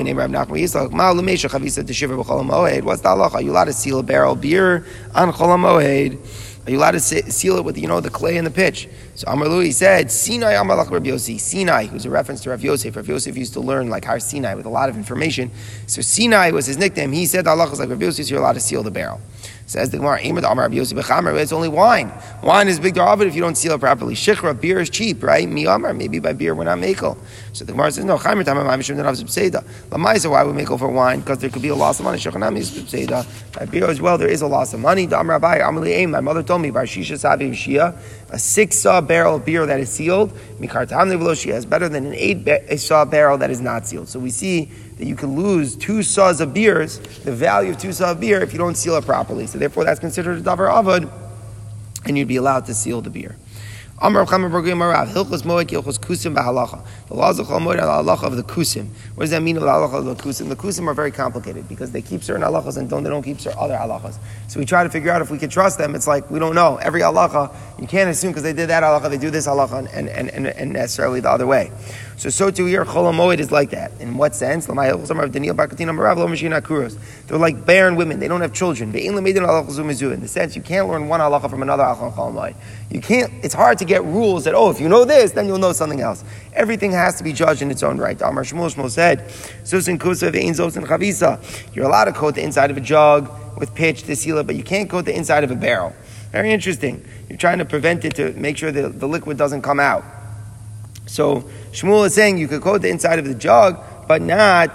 the 3.02 3.10
halacha? 3.10 3.34
Are 3.34 3.42
you 3.42 3.52
allowed 3.52 3.66
to 3.66 3.74
seal 3.74 3.98
a 3.98 4.04
barrel 4.04 4.36
beer 4.36 4.86
on 5.16 5.34
Cholamoid? 5.34 6.68
Are 6.68 6.72
you 6.72 6.78
allowed 6.78 6.92
to 6.92 7.00
seal 7.00 7.58
it 7.58 7.66
with, 7.66 7.78
you 7.78 7.88
know, 7.88 8.00
the 8.00 8.12
clay 8.12 8.38
and 8.38 8.46
the 8.46 8.52
pitch? 8.52 8.88
So 9.16 9.26
Amar 9.28 9.48
Lui 9.48 9.72
said, 9.72 10.12
Sinai 10.12 10.54
Amalach 10.54 10.92
Rabbi 10.92 11.08
Yossi. 11.08 11.40
Sinai, 11.40 11.88
who's 11.88 12.06
a 12.06 12.12
reference 12.12 12.42
to 12.42 12.52
Rav 12.52 12.64
Yosef. 12.64 12.96
Rav 12.96 13.08
Yosef 13.08 13.36
used 13.36 13.54
to 13.54 13.62
learn 13.62 13.90
like 13.90 14.06
Har 14.06 14.20
Sinai 14.20 14.54
with 14.54 14.68
a 14.68 14.70
lot 14.70 14.90
of 14.90 14.96
information. 14.96 15.50
So 15.88 16.02
Sinai 16.02 16.52
was 16.52 16.68
his 16.68 16.78
nickname. 16.78 17.12
He 17.12 17.26
said, 17.26 17.48
Allah 17.48 17.68
is 17.72 17.80
like 17.80 17.90
Rav 17.90 18.02
Yosef, 18.02 18.28
so 18.28 18.32
you're 18.32 18.42
allowed 18.42 18.54
to 18.54 18.60
seal 18.60 18.84
the 18.84 18.92
barrel. 18.92 19.22
Says 19.66 19.90
the 19.90 19.98
Gemara, 19.98 20.20
it's 20.22 21.52
only 21.54 21.70
wine. 21.70 22.12
Wine 22.44 22.68
is 22.68 22.80
big 22.80 22.96
daravid 22.96 23.28
if 23.28 23.36
you 23.36 23.42
don't 23.42 23.56
seal 23.56 23.74
it 23.74 23.80
properly. 23.80 24.14
Shikra, 24.14 24.60
beer 24.60 24.82
is 24.82 24.90
cheap, 24.90 25.24
right? 25.24 25.48
Miyamar, 25.48 25.96
maybe 25.96 26.20
by 26.20 26.34
beer 26.34 26.54
we're 26.54 26.66
not 26.66 26.78
makel. 26.78 27.18
So 27.54 27.64
the 27.64 27.72
Gemara 27.72 27.92
says, 27.92 28.04
no, 28.04 28.18
Chaimer 28.18 28.44
Tamar 28.44 28.66
Mamishim 28.66 28.98
Narav 28.98 29.22
Zibseda. 29.22 29.64
Lamaisa, 29.90 30.30
why 30.30 30.44
we 30.44 30.52
makel 30.52 30.78
for 30.78 30.90
wine? 30.90 31.22
Because 31.22 31.38
there 31.40 31.50
could 31.50 31.62
be 31.62 31.70
a 31.70 31.76
loss 31.76 32.00
of 32.00 32.06
money. 32.06 32.18
Shechanami 32.18 32.58
is 32.58 32.72
Zibseda. 32.72 33.26
By 33.58 33.66
beer 33.66 33.90
as 33.90 34.02
well, 34.02 34.18
there 34.18 34.28
is 34.28 34.42
a 34.42 34.48
loss 34.48 34.74
of 34.74 34.82
money. 34.82 35.08
Dam 35.08 35.30
Rabbi, 35.30 35.60
Amali 35.60 35.92
Aim, 35.92 36.12
my 36.12 36.20
mother 36.20 36.44
told 36.44 36.62
me, 36.62 36.70
Bar 36.70 36.84
Shisha 36.84 37.18
Sabi 37.18 37.52
Shia, 37.52 37.98
a 38.32 38.40
six 38.40 38.78
saw 38.78 39.00
barrel 39.00 39.36
of 39.36 39.46
beer 39.46 39.66
that 39.66 39.80
is 39.80 39.90
sealed, 39.90 40.34
Mikar 40.60 40.88
Tamli 40.88 41.18
Veloshia 41.18 41.54
is 41.54 41.66
better 41.66 41.88
than 41.88 42.06
an 42.06 42.14
eight 42.16 42.46
saw 42.80 43.06
barrel 43.06 43.38
that 43.38 43.50
is 43.50 43.62
not 43.62 43.88
sealed. 43.88 44.10
So 44.10 44.20
we 44.20 44.30
see 44.30 44.72
that 45.04 45.10
you 45.10 45.18
can 45.18 45.36
lose 45.36 45.76
two 45.76 46.02
saws 46.02 46.40
of 46.40 46.54
beers, 46.54 47.00
the 47.26 47.32
value 47.34 47.72
of 47.72 47.78
two 47.78 47.92
saws 47.92 48.14
of 48.14 48.22
beer, 48.22 48.42
if 48.42 48.54
you 48.54 48.58
don't 48.58 48.76
seal 48.76 48.96
it 48.96 49.06
properly. 49.06 49.46
So 49.48 49.60
therefore, 49.60 49.84
that's 49.84 50.00
considered 50.00 50.38
a 50.38 50.42
davar 50.42 50.70
avad, 50.70 51.12
and 52.06 52.18
you'd 52.18 52.30
be 52.30 52.38
allowed 52.38 52.68
to 52.68 52.74
seal 52.74 53.02
the 53.02 53.10
beer. 53.10 53.36
The 54.02 54.10
laws 54.10 54.32
of 57.40 57.52
are 57.52 57.62
halacha 57.62 58.24
of 58.24 58.36
the 58.36 58.44
Kusim. 58.44 58.88
What 59.16 59.24
does 59.24 59.32
that 59.32 59.42
mean, 59.42 59.56
the 59.56 59.62
halacha 59.62 59.94
of 59.94 60.06
the 60.06 60.16
Kusim? 60.16 60.50
The 60.50 60.56
Kusim 60.56 60.88
are 60.88 60.94
very 60.94 61.12
complicated 61.12 61.70
because 61.70 61.92
they 61.92 62.02
keep 62.02 62.24
certain 62.24 62.44
halachas 62.44 62.78
and 62.78 62.90
don't, 62.90 63.04
they 63.04 63.10
don't 63.10 63.24
keep 63.24 63.40
certain 63.40 63.60
other 63.60 63.76
halachas. 63.76 64.18
So 64.48 64.60
we 64.60 64.66
try 64.66 64.84
to 64.84 64.90
figure 64.90 65.12
out 65.12 65.22
if 65.22 65.32
we 65.32 65.38
can 65.38 65.50
trust 65.50 65.78
them. 65.78 65.96
It's 65.96 66.08
like 66.08 66.30
we 66.32 66.40
don't 66.40 66.56
know. 66.56 66.78
Every 66.78 67.02
halacha, 67.02 67.54
you 67.80 67.88
can't 67.88 68.10
assume 68.10 68.32
because 68.32 68.44
they 68.44 68.54
did 68.54 68.70
that 68.70 68.84
halacha, 68.84 69.10
they 69.10 69.18
do 69.18 69.30
this 69.30 69.48
halacha, 69.48 69.94
and, 69.94 70.10
and, 70.10 70.48
and 70.48 70.74
necessarily 70.74 71.20
the 71.20 71.30
other 71.30 71.46
way. 71.46 71.72
So, 72.24 72.30
so 72.30 72.50
too 72.50 72.68
here, 72.68 72.86
Chol 72.86 73.38
is 73.38 73.52
like 73.52 73.72
that. 73.72 73.92
In 74.00 74.16
what 74.16 74.34
sense? 74.34 74.66
They're 74.66 74.76
like 77.38 77.66
barren 77.66 77.98
women. 77.98 78.20
They 78.22 78.30
don't 78.30 78.40
have 78.40 78.54
children. 78.54 78.96
In 78.96 79.16
the 79.16 80.28
sense, 80.30 80.56
you 80.56 80.62
can't 80.62 80.88
learn 80.88 81.10
one 81.10 81.20
halacha 81.20 81.50
from 81.50 81.62
another 81.62 81.84
halacha 81.84 82.56
You 82.90 83.02
can't, 83.02 83.30
it's 83.44 83.54
hard 83.54 83.78
to 83.80 83.84
get 83.84 84.06
rules 84.06 84.46
that, 84.46 84.54
oh, 84.54 84.70
if 84.70 84.80
you 84.80 84.88
know 84.88 85.04
this, 85.04 85.34
then 85.34 85.48
you'll 85.48 85.58
know 85.58 85.74
something 85.74 86.00
else. 86.00 86.24
Everything 86.54 86.94
has 86.94 87.18
to 87.18 87.26
be 87.26 87.34
judged 87.34 87.62
in 87.62 87.70
its 87.70 87.84
own 87.84 87.98
right. 87.98 88.22
Amar 88.22 88.44
Shmuel 88.46 88.74
Shmuel 88.74 88.90
said, 88.90 89.30
You're 91.76 91.86
allowed 91.86 92.06
to 92.06 92.14
coat 92.14 92.36
the 92.36 92.42
inside 92.42 92.72
of 92.72 92.78
a 92.78 92.82
jug 92.82 93.60
with 93.60 93.76
pitch 93.76 94.04
to 94.04 94.16
seal 94.16 94.38
it, 94.38 94.48
but 94.48 94.56
you 94.56 94.64
can't 94.64 94.90
coat 94.90 95.04
the 95.04 95.14
inside 95.14 95.44
of 95.44 95.52
a 95.52 95.58
barrel. 95.58 95.94
Very 96.32 96.54
interesting. 96.54 97.06
You're 97.28 97.38
trying 97.38 97.58
to 97.58 97.66
prevent 97.66 98.06
it 98.06 98.16
to 98.16 98.32
make 98.32 98.58
sure 98.58 98.72
that 98.72 98.98
the 99.02 99.10
liquid 99.10 99.38
doesn't 99.38 99.62
come 99.62 99.82
out. 99.82 100.06
So 101.06 101.42
Shmuel 101.72 102.06
is 102.06 102.14
saying 102.14 102.38
you 102.38 102.48
could 102.48 102.62
coat 102.62 102.82
the 102.82 102.90
inside 102.90 103.20
of 103.20 103.26
the 103.26 103.36
jug, 103.36 103.84
but 104.08 104.22
not 104.22 104.72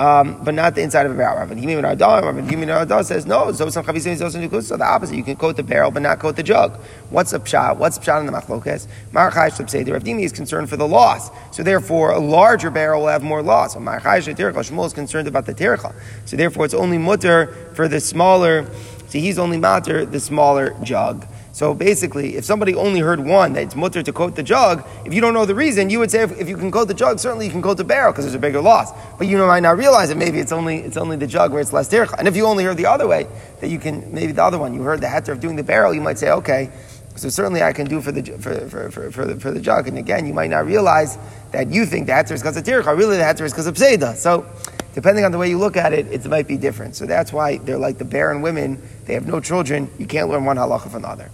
um, 0.00 0.42
but 0.42 0.54
not 0.54 0.74
the 0.74 0.80
inside 0.80 1.04
of 1.04 1.12
a 1.12 1.14
barrel. 1.14 1.46
Rabbi 1.46 1.60
Yimi 1.60 2.66
Rabbi 2.66 3.02
says 3.02 3.26
no. 3.26 3.52
So 3.52 3.68
some 3.68 3.84
chavisim 3.84 4.12
is 4.12 4.22
also 4.22 4.60
So 4.62 4.78
the 4.78 4.84
opposite. 4.84 5.14
You 5.14 5.22
can 5.22 5.36
coat 5.36 5.56
the 5.56 5.62
barrel, 5.62 5.90
but 5.90 6.00
not 6.00 6.18
coat 6.18 6.36
the 6.36 6.42
jug. 6.42 6.72
What's 7.10 7.34
a 7.34 7.38
pshat? 7.38 7.76
What's 7.76 7.98
a 7.98 8.00
pshat 8.00 8.20
in 8.20 8.26
the 8.26 8.32
machlokes? 8.32 8.88
Marachai 9.12 9.68
say 9.68 9.82
the 9.82 9.92
Rabbi 9.92 10.12
is 10.12 10.32
concerned 10.32 10.70
for 10.70 10.78
the 10.78 10.88
loss. 10.88 11.30
So 11.54 11.62
therefore, 11.62 12.12
a 12.12 12.18
larger 12.18 12.70
barrel 12.70 13.02
will 13.02 13.08
have 13.08 13.22
more 13.22 13.42
loss. 13.42 13.74
So 13.74 13.80
Marachai 13.80 14.22
Shmuel 14.34 14.86
is 14.86 14.94
concerned 14.94 15.28
about 15.28 15.44
the 15.44 15.52
tircha. 15.52 15.94
So 16.24 16.34
therefore, 16.34 16.64
it's 16.64 16.74
only 16.74 16.96
mutter 16.96 17.54
for 17.74 17.86
the 17.86 18.00
smaller. 18.00 18.70
So 19.08 19.18
he's 19.18 19.38
only 19.38 19.58
matter 19.58 20.06
the 20.06 20.20
smaller 20.20 20.74
jug. 20.82 21.26
So 21.52 21.74
basically, 21.74 22.36
if 22.36 22.44
somebody 22.44 22.74
only 22.74 23.00
heard 23.00 23.18
one 23.20 23.54
that 23.54 23.64
it's 23.64 23.74
mutter 23.74 24.02
to 24.02 24.12
coat 24.12 24.36
the 24.36 24.42
jug, 24.42 24.86
if 25.04 25.12
you 25.12 25.20
don't 25.20 25.34
know 25.34 25.44
the 25.44 25.54
reason, 25.54 25.90
you 25.90 25.98
would 25.98 26.10
say 26.10 26.22
if, 26.22 26.38
if 26.38 26.48
you 26.48 26.56
can 26.56 26.70
coat 26.70 26.86
the 26.86 26.94
jug, 26.94 27.18
certainly 27.18 27.46
you 27.46 27.50
can 27.50 27.60
coat 27.60 27.76
the 27.76 27.84
barrel 27.84 28.12
because 28.12 28.24
there's 28.24 28.34
a 28.34 28.38
bigger 28.38 28.60
loss. 28.60 28.92
But 29.18 29.26
you 29.26 29.36
might 29.38 29.60
not 29.60 29.76
realize 29.76 30.10
that 30.10 30.16
maybe 30.16 30.38
it's 30.38 30.52
only 30.52 30.78
it's 30.78 30.96
only 30.96 31.16
the 31.16 31.26
jug 31.26 31.52
where 31.52 31.60
it's 31.60 31.72
less 31.72 31.88
tircha. 31.88 32.14
And 32.18 32.28
if 32.28 32.36
you 32.36 32.46
only 32.46 32.64
heard 32.64 32.76
the 32.76 32.86
other 32.86 33.08
way, 33.08 33.26
that 33.60 33.68
you 33.68 33.78
can 33.78 34.12
maybe 34.14 34.32
the 34.32 34.44
other 34.44 34.58
one 34.58 34.74
you 34.74 34.82
heard 34.82 35.00
the 35.00 35.08
heter 35.08 35.30
of 35.30 35.40
doing 35.40 35.56
the 35.56 35.64
barrel, 35.64 35.92
you 35.92 36.00
might 36.00 36.18
say 36.18 36.30
okay. 36.30 36.70
So 37.16 37.28
certainly 37.28 37.62
I 37.62 37.72
can 37.72 37.86
do 37.86 38.00
for 38.00 38.12
the 38.12 38.22
for, 38.22 38.68
for, 38.68 38.90
for, 38.90 39.10
for, 39.10 39.24
the, 39.26 39.40
for 39.40 39.50
the 39.50 39.60
jug. 39.60 39.88
And 39.88 39.98
again, 39.98 40.26
you 40.26 40.32
might 40.32 40.50
not 40.50 40.66
realize 40.66 41.18
that 41.50 41.68
you 41.68 41.84
think 41.84 42.06
the 42.06 42.12
heter 42.12 42.32
is 42.32 42.42
because 42.42 42.56
of 42.56 42.62
tircha. 42.62 42.96
Really, 42.96 43.16
the 43.16 43.24
heter 43.24 43.42
is 43.42 43.52
because 43.52 43.66
of 43.66 43.74
pseida. 43.74 44.14
So 44.14 44.46
depending 44.94 45.24
on 45.24 45.32
the 45.32 45.38
way 45.38 45.48
you 45.50 45.58
look 45.58 45.76
at 45.76 45.92
it, 45.92 46.06
it 46.06 46.24
might 46.26 46.46
be 46.46 46.56
different. 46.56 46.94
So 46.94 47.06
that's 47.06 47.32
why 47.32 47.58
they're 47.58 47.76
like 47.76 47.98
the 47.98 48.04
barren 48.04 48.40
women. 48.40 48.80
They 49.06 49.14
have 49.14 49.26
no 49.26 49.40
children. 49.40 49.90
You 49.98 50.06
can't 50.06 50.28
learn 50.28 50.44
one 50.44 50.56
halacha 50.56 50.90
from 50.90 51.02
the 51.02 51.08
other. 51.08 51.30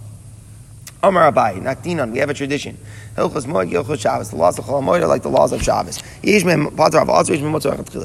Amar 1.03 1.31
Abaye, 1.31 1.61
Nakdinan, 1.61 2.11
we 2.11 2.17
have 2.17 2.29
a 2.31 2.33
tradition. 2.33 2.75
Hilchos 3.15 3.45
Moed, 3.45 3.71
Hilchos 3.71 3.99
Shabbos. 3.99 4.31
The 4.31 4.35
laws 4.35 4.57
of 4.57 4.65
Chol 4.65 4.81
Moed 4.81 5.01
are 5.01 5.07
like 5.07 5.21
the 5.21 5.29
laws 5.29 5.51
of 5.51 5.61
Shabbos. 5.61 5.97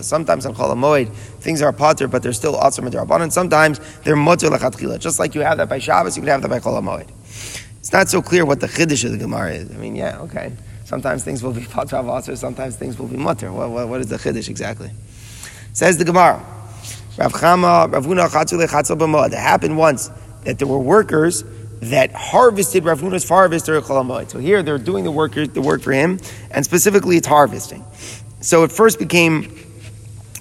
Sometimes 0.07 0.45
on 0.47 0.55
Chol 0.55 0.77
Moed, 0.77 1.11
things 1.41 1.63
are 1.63 1.73
potter, 1.73 2.07
but 2.07 2.23
they're 2.23 2.35
still 2.35 2.55
Atzar. 2.55 3.23
And 3.23 3.33
sometimes 3.33 3.81
they're 4.05 4.15
Motor 4.15 4.49
Lechatchila. 4.49 4.99
Just 4.99 5.19
like 5.19 5.35
you 5.35 5.41
have 5.41 5.57
that 5.57 5.71
by 5.71 5.79
Shabbos, 5.79 6.17
you 6.19 6.23
can 6.23 6.29
have 6.29 6.43
that 6.43 6.49
by 6.51 6.59
Chol 6.61 6.83
Moed. 6.83 7.09
It's 7.79 7.93
not 7.95 8.11
so 8.11 8.21
clear 8.21 8.45
what 8.45 8.61
the 8.61 8.67
Chiddush 8.67 9.05
of 9.07 9.13
the 9.13 9.19
Gemara 9.19 9.55
is. 9.55 9.71
I 9.71 9.75
mean, 9.75 9.97
yeah, 9.97 10.21
okay. 10.21 10.53
Sometimes 10.85 11.25
things 11.25 11.43
will 11.43 11.53
be 11.53 11.65
potter 11.65 11.97
of 11.97 12.05
Atzar, 12.05 12.37
sometimes 12.37 12.77
things 12.77 12.99
will 12.99 13.09
be 13.09 13.17
Motor. 13.17 13.53
What, 13.53 13.71
what, 13.71 13.89
what 13.89 14.01
is 14.03 14.09
the 14.09 14.19
Chiddush 14.19 14.51
exactly? 14.51 14.91
Says 15.73 15.97
the 15.97 16.05
Gemara. 16.05 16.45
Rav 17.17 17.33
Chama, 17.33 17.91
Rav 17.91 18.05
Huna 18.05 18.29
Chatzule 18.29 18.69
Chatzul 18.69 18.99
B'Moed. 18.99 19.33
It 19.33 19.39
happened 19.39 19.79
once 19.79 20.11
that 20.45 20.59
there 20.59 20.69
were 20.69 20.79
workers 20.79 21.45
that 21.83 22.13
harvested 22.13 22.85
Rav 22.85 23.01
Huna's 23.01 23.29
harvest 23.29 23.67
during 23.67 23.83
Chol 23.83 24.31
So 24.31 24.39
here 24.39 24.63
they're 24.63 24.79
doing 24.79 25.03
the 25.03 25.11
work, 25.11 25.35
the 25.35 25.61
work 25.61 25.83
for 25.83 25.93
him, 25.93 26.21
and 26.53 26.65
specifically 26.65 27.17
it's 27.17 27.27
harvesting. 27.27 27.85
So 28.41 28.63
it 28.63 28.71
first 28.71 29.01
became 29.01 29.53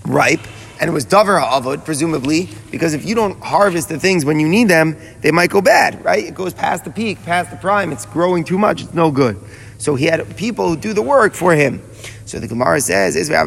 ripe, 0.05 0.41
and 0.79 0.87
it 0.87 0.93
was 0.93 1.05
davar 1.05 1.41
avod, 1.41 1.83
presumably, 1.83 2.47
because 2.69 2.93
if 2.93 3.05
you 3.05 3.15
don't 3.15 3.41
harvest 3.41 3.89
the 3.89 3.99
things 3.99 4.23
when 4.23 4.39
you 4.39 4.47
need 4.47 4.67
them, 4.67 4.95
they 5.21 5.31
might 5.31 5.49
go 5.49 5.61
bad, 5.61 6.05
right? 6.05 6.23
It 6.23 6.35
goes 6.35 6.53
past 6.53 6.83
the 6.85 6.91
peak, 6.91 7.23
past 7.23 7.49
the 7.49 7.57
prime. 7.57 7.91
It's 7.91 8.05
growing 8.05 8.43
too 8.43 8.59
much. 8.59 8.83
It's 8.83 8.93
no 8.93 9.09
good. 9.09 9.39
So 9.79 9.95
he 9.95 10.05
had 10.05 10.37
people 10.37 10.69
who 10.69 10.77
do 10.77 10.93
the 10.93 11.01
work 11.01 11.33
for 11.33 11.53
him. 11.53 11.81
So 12.25 12.39
the 12.39 12.47
Gemara 12.47 12.79
says, 12.81 13.29
You're 13.29 13.37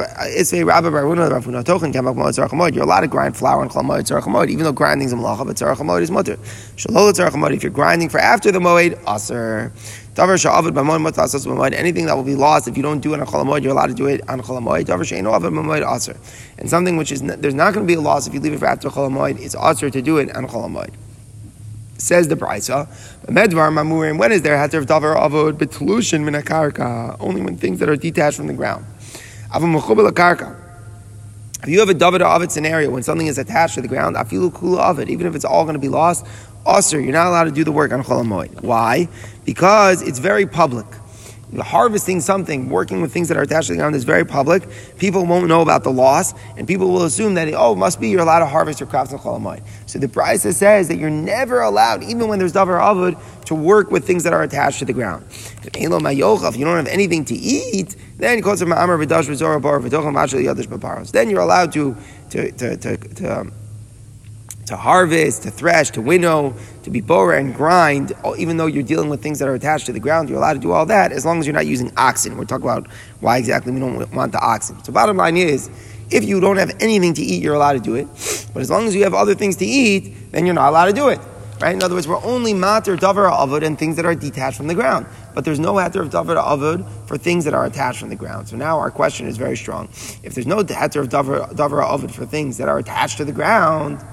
allowed 2.85 3.01
to 3.01 3.09
grind 3.09 3.37
flour 3.37 3.63
and 3.63 3.71
chlamod 3.71 4.03
tzarach 4.03 4.49
even 4.51 4.65
though 4.65 4.73
grinding 4.73 5.07
is 5.07 5.13
a 5.13 5.17
malacha, 5.17 5.47
but 5.47 5.57
tzarach 5.57 6.03
is 6.03 6.11
mutter. 6.11 6.37
Shalol 6.77 7.13
tzarach 7.13 7.55
If 7.55 7.63
you're 7.63 7.71
grinding 7.73 8.09
for 8.09 8.19
after 8.19 8.53
the 8.53 8.59
moed, 8.59 8.99
aser. 9.09 9.73
Davar 10.15 10.39
sha'avad 10.39 10.71
b'moed 10.71 11.03
mutasas 11.05 11.45
b'moed. 11.45 11.73
Anything 11.73 12.07
that 12.07 12.15
will 12.17 12.23
be 12.23 12.37
lost 12.37 12.69
if 12.69 12.77
you 12.77 12.85
don't 12.85 13.01
do 13.01 13.15
it 13.15 13.21
on 13.21 13.27
cholamoid, 13.27 13.63
you're 13.63 13.73
allowed 13.73 13.89
to 13.89 13.95
do 13.95 14.07
it 14.07 14.21
on 14.29 14.41
cholamoid. 14.41 14.85
Davar 14.85 15.05
she'eno 15.05 15.33
avad 15.33 15.53
b'moed 15.53 15.83
aser. 15.95 16.17
And 16.59 16.71
something 16.71 16.97
which 16.97 17.11
is 17.11 17.21
there's 17.23 17.55
not 17.55 17.75
going 17.75 17.85
to 17.85 17.91
be 17.91 17.95
a 17.95 18.01
loss 18.01 18.29
if 18.29 18.35
you 18.35 18.41
leave 18.41 18.53
it 18.53 18.59
for 18.61 18.67
after 18.67 18.89
cholamoid. 18.89 19.41
It's 19.41 19.57
aser 19.57 19.91
to 19.91 20.03
do 20.03 20.19
it 20.19 20.35
on 20.37 20.47
cholamoid. 20.47 20.91
Says 21.97 22.29
the 22.29 22.35
Brisa, 22.35 22.89
Medvar 23.27 23.71
Mamurim, 23.73 24.19
when 24.19 24.33
is 24.33 24.43
there 24.43 24.57
Hatter 24.57 24.79
of 24.79 24.87
Davar 24.87 25.17
Avod 25.17 25.53
Betlushin 25.53 26.29
Minakarka? 26.29 27.17
Only 27.21 27.41
when 27.41 27.57
things 27.57 27.79
that 27.79 27.89
are 27.89 27.97
detached 27.97 28.37
from 28.37 28.49
the 28.49 28.53
ground. 28.53 28.85
Avamuchubel 29.53 30.11
Karka. 30.11 30.61
If 31.63 31.69
you 31.69 31.79
have 31.79 31.89
a 31.89 31.95
Davar 31.95 32.19
Avod 32.19 32.51
scenario 32.51 32.91
when 32.91 33.03
something 33.05 33.29
is 33.29 33.39
attached 33.39 33.77
to 33.77 33.81
the 33.81 33.89
ground, 33.89 34.17
afilu 34.17 34.51
kula 34.51 34.99
it, 34.99 35.09
even 35.09 35.27
if 35.27 35.35
it's 35.35 35.45
all 35.45 35.65
going 35.65 35.75
to 35.75 35.81
be 35.81 35.89
lost, 35.89 36.27
also 36.67 36.99
you're 36.99 37.13
not 37.13 37.29
allowed 37.29 37.45
to 37.45 37.53
do 37.53 37.63
the 37.63 37.73
work 37.73 37.93
on 37.93 38.03
Cholamoid. 38.03 38.63
Why? 38.63 39.09
Because 39.45 40.03
it's 40.03 40.19
very 40.19 40.47
public 40.47 40.87
harvesting 41.61 42.21
something, 42.21 42.69
working 42.69 43.01
with 43.01 43.13
things 43.13 43.29
that 43.29 43.37
are 43.37 43.43
attached 43.43 43.69
to 43.69 43.75
the 43.75 43.79
ground 43.79 43.95
is 43.95 44.05
very 44.05 44.25
public. 44.25 44.69
People 44.99 45.27
won't 45.27 45.47
know 45.47 45.61
about 45.61 45.85
the 45.85 45.93
loss, 45.93 46.35
and 46.57 46.67
people 46.67 46.91
will 46.91 47.05
assume 47.05 47.35
that, 47.35 47.53
oh, 47.55 47.75
must 47.75 48.01
be 48.01 48.09
you're 48.09 48.23
allowed 48.23 48.41
to 48.41 48.47
harvest 48.47 48.81
your 48.81 48.89
crops 48.89 49.13
in 49.13 49.19
Cholamoid. 49.19 49.63
So 49.87 49.99
the 49.99 50.09
Brisa 50.09 50.53
says 50.53 50.89
that 50.89 50.97
you're 50.97 51.11
never 51.11 51.61
allowed, 51.61 52.03
even 52.03 52.29
when 52.29 52.39
there's 52.39 52.53
Davar 52.53 52.81
Avud, 52.81 53.45
to 53.47 53.55
work 53.55 53.91
with 53.91 54.07
things 54.07 54.25
that 54.25 54.33
are 54.33 54.43
attached 54.43 54.79
to 54.81 54.85
the 54.85 54.93
ground. 54.93 55.27
If 55.63 55.77
you 55.77 55.89
don't 55.89 56.05
have 56.05 56.87
anything 56.87 57.25
to 57.27 57.35
eat, 57.35 57.97
then 58.19 58.39
you're 61.31 61.41
allowed 61.41 61.73
to, 61.73 61.97
to, 62.31 62.53
to, 62.53 62.77
to, 62.77 62.97
um, 63.41 63.53
to 64.67 64.77
harvest, 64.77 65.43
to 65.43 65.51
thresh, 65.51 65.91
to 65.91 66.01
winnow, 66.01 66.55
to 66.83 66.91
be 66.91 67.01
bora 67.01 67.39
and 67.39 67.55
grind, 67.55 68.13
even 68.39 68.57
though 68.57 68.67
you're 68.67 68.83
dealing 68.83 69.09
with 69.09 69.23
things 69.23 69.39
that 69.39 69.49
are 69.49 69.55
attached 69.55 69.87
to 69.87 69.93
the 69.93 70.01
ground, 70.01 70.29
you're 70.29 70.39
allowed 70.39 70.55
to 70.55 70.59
do 70.59 70.73
all 70.73 70.87
that 70.87 71.13
as 71.13 71.25
long 71.25 71.39
as 71.39 71.47
you're 71.47 71.55
not 71.55 71.67
using 71.67 71.93
oxen. 71.97 72.37
We're 72.37 72.45
talking 72.45 72.65
about 72.65 72.89
why 73.21 73.39
exactly 73.39 73.73
we 73.73 73.81
don't 73.81 74.13
want 74.13 74.33
the 74.33 74.41
oxen. 74.41 74.83
So 74.85 74.93
bottom 74.93 75.17
line 75.17 75.37
is, 75.37 75.71
if 76.11 76.25
you 76.25 76.41
don't 76.41 76.59
have 76.59 76.77
anything 76.81 77.15
to 77.15 77.23
eat, 77.23 77.43
you're 77.43 77.55
allowed 77.55 77.75
to 77.75 77.81
do 77.81 77.95
it. 77.95 78.07
But 78.53 78.61
as 78.61 78.71
long 78.71 78.87
as 78.87 78.95
you 78.95 79.05
have 79.05 79.15
other 79.15 79.35
things 79.35 79.57
to 79.57 79.67
eat, 79.67 80.33
then 80.33 80.47
you're 80.47 80.55
not 80.55 80.69
allowed 80.69 80.87
to 80.87 80.93
do 80.93 81.09
it. 81.09 81.21
Right? 81.61 81.73
In 81.73 81.83
other 81.83 81.95
words, 81.95 82.09
we're 82.09 82.23
only 82.23 82.53
matter 82.53 82.97
davar 82.97 83.31
avod 83.31 83.65
and 83.65 83.79
things 83.79 83.97
that 83.97 84.05
are 84.05 84.15
detached 84.15 84.57
from 84.57 84.67
the 84.67 84.75
ground. 84.75 85.07
But 85.35 85.45
there's 85.45 85.61
no 85.61 85.75
heter 85.75 86.01
of 86.01 86.11
davar 86.11 86.37
avod 86.37 86.87
for 87.07 87.17
things 87.17 87.45
that 87.45 87.55
are 87.55 87.65
attached 87.65 88.01
from 88.01 88.11
the 88.11 88.17
ground. 88.17 88.49
So 88.49 88.57
now 88.57 88.79
our 88.79 88.91
question 88.91 89.27
is 89.29 89.37
very 89.37 89.57
strong. 89.57 89.89
If 90.23 90.35
there's 90.35 90.47
no 90.47 90.63
heter 90.65 91.01
of 91.01 91.09
davar 91.09 91.49
avod 91.49 92.11
for 92.11 92.27
things 92.27 92.59
that 92.59 92.69
are 92.69 92.79
attached 92.79 93.17
to 93.19 93.25
the 93.25 93.33
ground, 93.33 94.05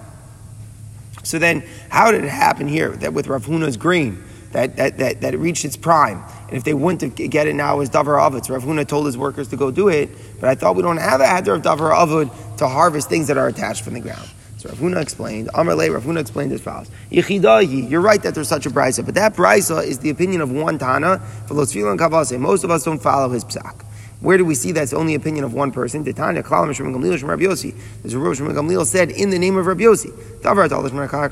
so 1.23 1.39
then, 1.39 1.63
how 1.89 2.11
did 2.11 2.23
it 2.23 2.29
happen 2.29 2.67
here 2.67 2.89
that 2.89 3.13
with 3.13 3.27
Rav 3.27 3.45
Huna's 3.45 3.77
grain, 3.77 4.23
that, 4.51 4.75
that, 4.77 4.97
that, 4.97 5.21
that 5.21 5.33
it 5.33 5.37
reached 5.37 5.65
its 5.65 5.77
prime? 5.77 6.23
And 6.47 6.57
if 6.57 6.63
they 6.63 6.73
wouldn't 6.73 7.15
get 7.15 7.47
it 7.47 7.53
now 7.53 7.79
as 7.79 7.89
Davar 7.89 8.19
Avod, 8.19 8.45
so 8.45 8.53
Rav 8.53 8.63
Huna 8.63 8.87
told 8.87 9.05
his 9.05 9.17
workers 9.17 9.47
to 9.49 9.57
go 9.57 9.71
do 9.71 9.87
it, 9.87 10.09
but 10.39 10.49
I 10.49 10.55
thought 10.55 10.75
we 10.75 10.81
don't 10.81 10.97
have 10.97 11.21
a 11.21 11.25
Hadar 11.25 11.55
of 11.55 11.61
Davar 11.61 11.93
Avod 11.93 12.57
to 12.57 12.67
harvest 12.67 13.09
things 13.09 13.27
that 13.27 13.37
are 13.37 13.47
attached 13.47 13.83
from 13.83 13.93
the 13.93 13.99
ground. 13.99 14.29
So 14.57 14.69
Rav 14.69 14.77
Huna 14.77 15.01
explained, 15.01 15.49
Amar 15.55 15.75
Le, 15.75 15.91
Rav 15.91 16.03
Huna 16.03 16.19
explained 16.19 16.51
as 16.51 16.61
follows. 16.61 16.89
Yechidahi, 17.11 17.89
you're 17.89 18.01
right 18.01 18.21
that 18.21 18.35
there's 18.35 18.47
such 18.47 18.65
a 18.65 18.69
brisa, 18.69 19.03
but 19.03 19.15
that 19.15 19.33
brisa 19.33 19.83
is 19.83 19.99
the 19.99 20.09
opinion 20.09 20.41
of 20.41 20.51
one 20.51 20.77
Tana. 20.77 21.21
Most 21.49 22.63
of 22.63 22.71
us 22.71 22.83
don't 22.83 23.01
follow 23.01 23.29
his 23.29 23.43
psak. 23.43 23.85
Where 24.21 24.37
do 24.37 24.45
we 24.45 24.53
see 24.53 24.71
that's 24.71 24.93
only 24.93 25.15
opinion 25.15 25.43
of 25.43 25.53
one 25.55 25.71
person? 25.71 26.05
Titania, 26.05 26.43
Klalam, 26.43 26.75
Shem 26.75 26.93
Gamliel, 26.93 27.17
Shem 27.17 27.27
Rabbi 27.27 27.41
Yossi. 27.41 27.73
A 28.05 28.17
Rabbi 28.17 28.35
Shem 28.35 28.47
Gamliel 28.49 28.85
said 28.85 29.09
in 29.09 29.31
the 29.31 29.39
name 29.39 29.57
of 29.57 29.65
Rabbi 29.65 29.81
Yossi. 29.81 30.11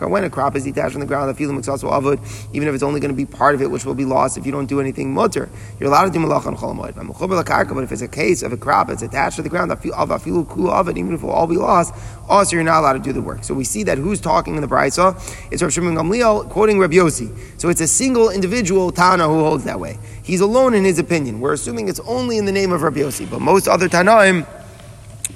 When 0.09 0.23
a 0.23 0.29
crop 0.29 0.55
is 0.55 0.63
detached 0.63 0.93
from 0.93 1.01
the 1.01 1.07
ground, 1.07 1.29
the 1.29 1.35
field 1.35 1.69
also 1.69 1.89
avod, 1.89 2.19
even 2.53 2.67
if 2.67 2.73
it's 2.73 2.83
only 2.83 2.99
going 2.99 3.11
to 3.11 3.15
be 3.15 3.25
part 3.25 3.53
of 3.53 3.61
it, 3.61 3.69
which 3.69 3.85
will 3.85 3.93
be 3.93 4.05
lost 4.05 4.37
if 4.37 4.45
you 4.45 4.51
don't 4.51 4.65
do 4.65 4.79
anything 4.79 5.13
mutter. 5.13 5.49
You're 5.79 5.89
allowed 5.89 6.05
to 6.05 6.11
do 6.11 6.19
malach 6.19 6.47
on 6.47 6.55
cholamoid. 6.55 6.95
But 6.95 7.83
if 7.83 7.91
it's 7.91 8.01
a 8.01 8.07
case 8.07 8.41
of 8.41 8.53
a 8.53 8.57
crop 8.57 8.87
that's 8.87 9.03
attached 9.03 9.35
to 9.35 9.43
the 9.43 9.49
ground, 9.49 9.71
afilu 9.71 10.47
kulu 10.47 10.69
avod, 10.69 10.97
even 10.97 11.13
if 11.13 11.21
it 11.21 11.25
will 11.25 11.31
all 11.31 11.47
be 11.47 11.57
lost, 11.57 11.93
also 12.29 12.55
you're 12.55 12.63
not 12.63 12.79
allowed 12.79 12.93
to 12.93 12.99
do 12.99 13.11
the 13.11 13.21
work. 13.21 13.43
So 13.43 13.53
we 13.53 13.63
see 13.63 13.83
that 13.83 13.97
who's 13.97 14.21
talking 14.21 14.55
in 14.55 14.61
the 14.61 14.67
brisa? 14.67 15.15
It's 15.51 15.61
Rabbi 15.61 15.71
Shimon 15.71 15.95
Gamliel 15.95 16.49
quoting 16.49 16.79
Rabbi 16.79 16.95
Yossi. 16.95 17.35
So 17.59 17.69
it's 17.69 17.81
a 17.81 17.87
single 17.87 18.29
individual 18.29 18.91
Tana 18.91 19.27
who 19.27 19.43
holds 19.43 19.63
that 19.65 19.79
way. 19.79 19.97
He's 20.23 20.41
alone 20.41 20.73
in 20.73 20.85
his 20.85 20.99
opinion. 20.99 21.39
We're 21.39 21.53
assuming 21.53 21.89
it's 21.89 21.99
only 22.01 22.37
in 22.37 22.45
the 22.45 22.51
name 22.51 22.71
of 22.71 22.83
Rabbi 22.83 22.99
Yossi, 22.99 23.29
but 23.29 23.41
most 23.41 23.67
other 23.67 23.89
Tanaim 23.89 24.45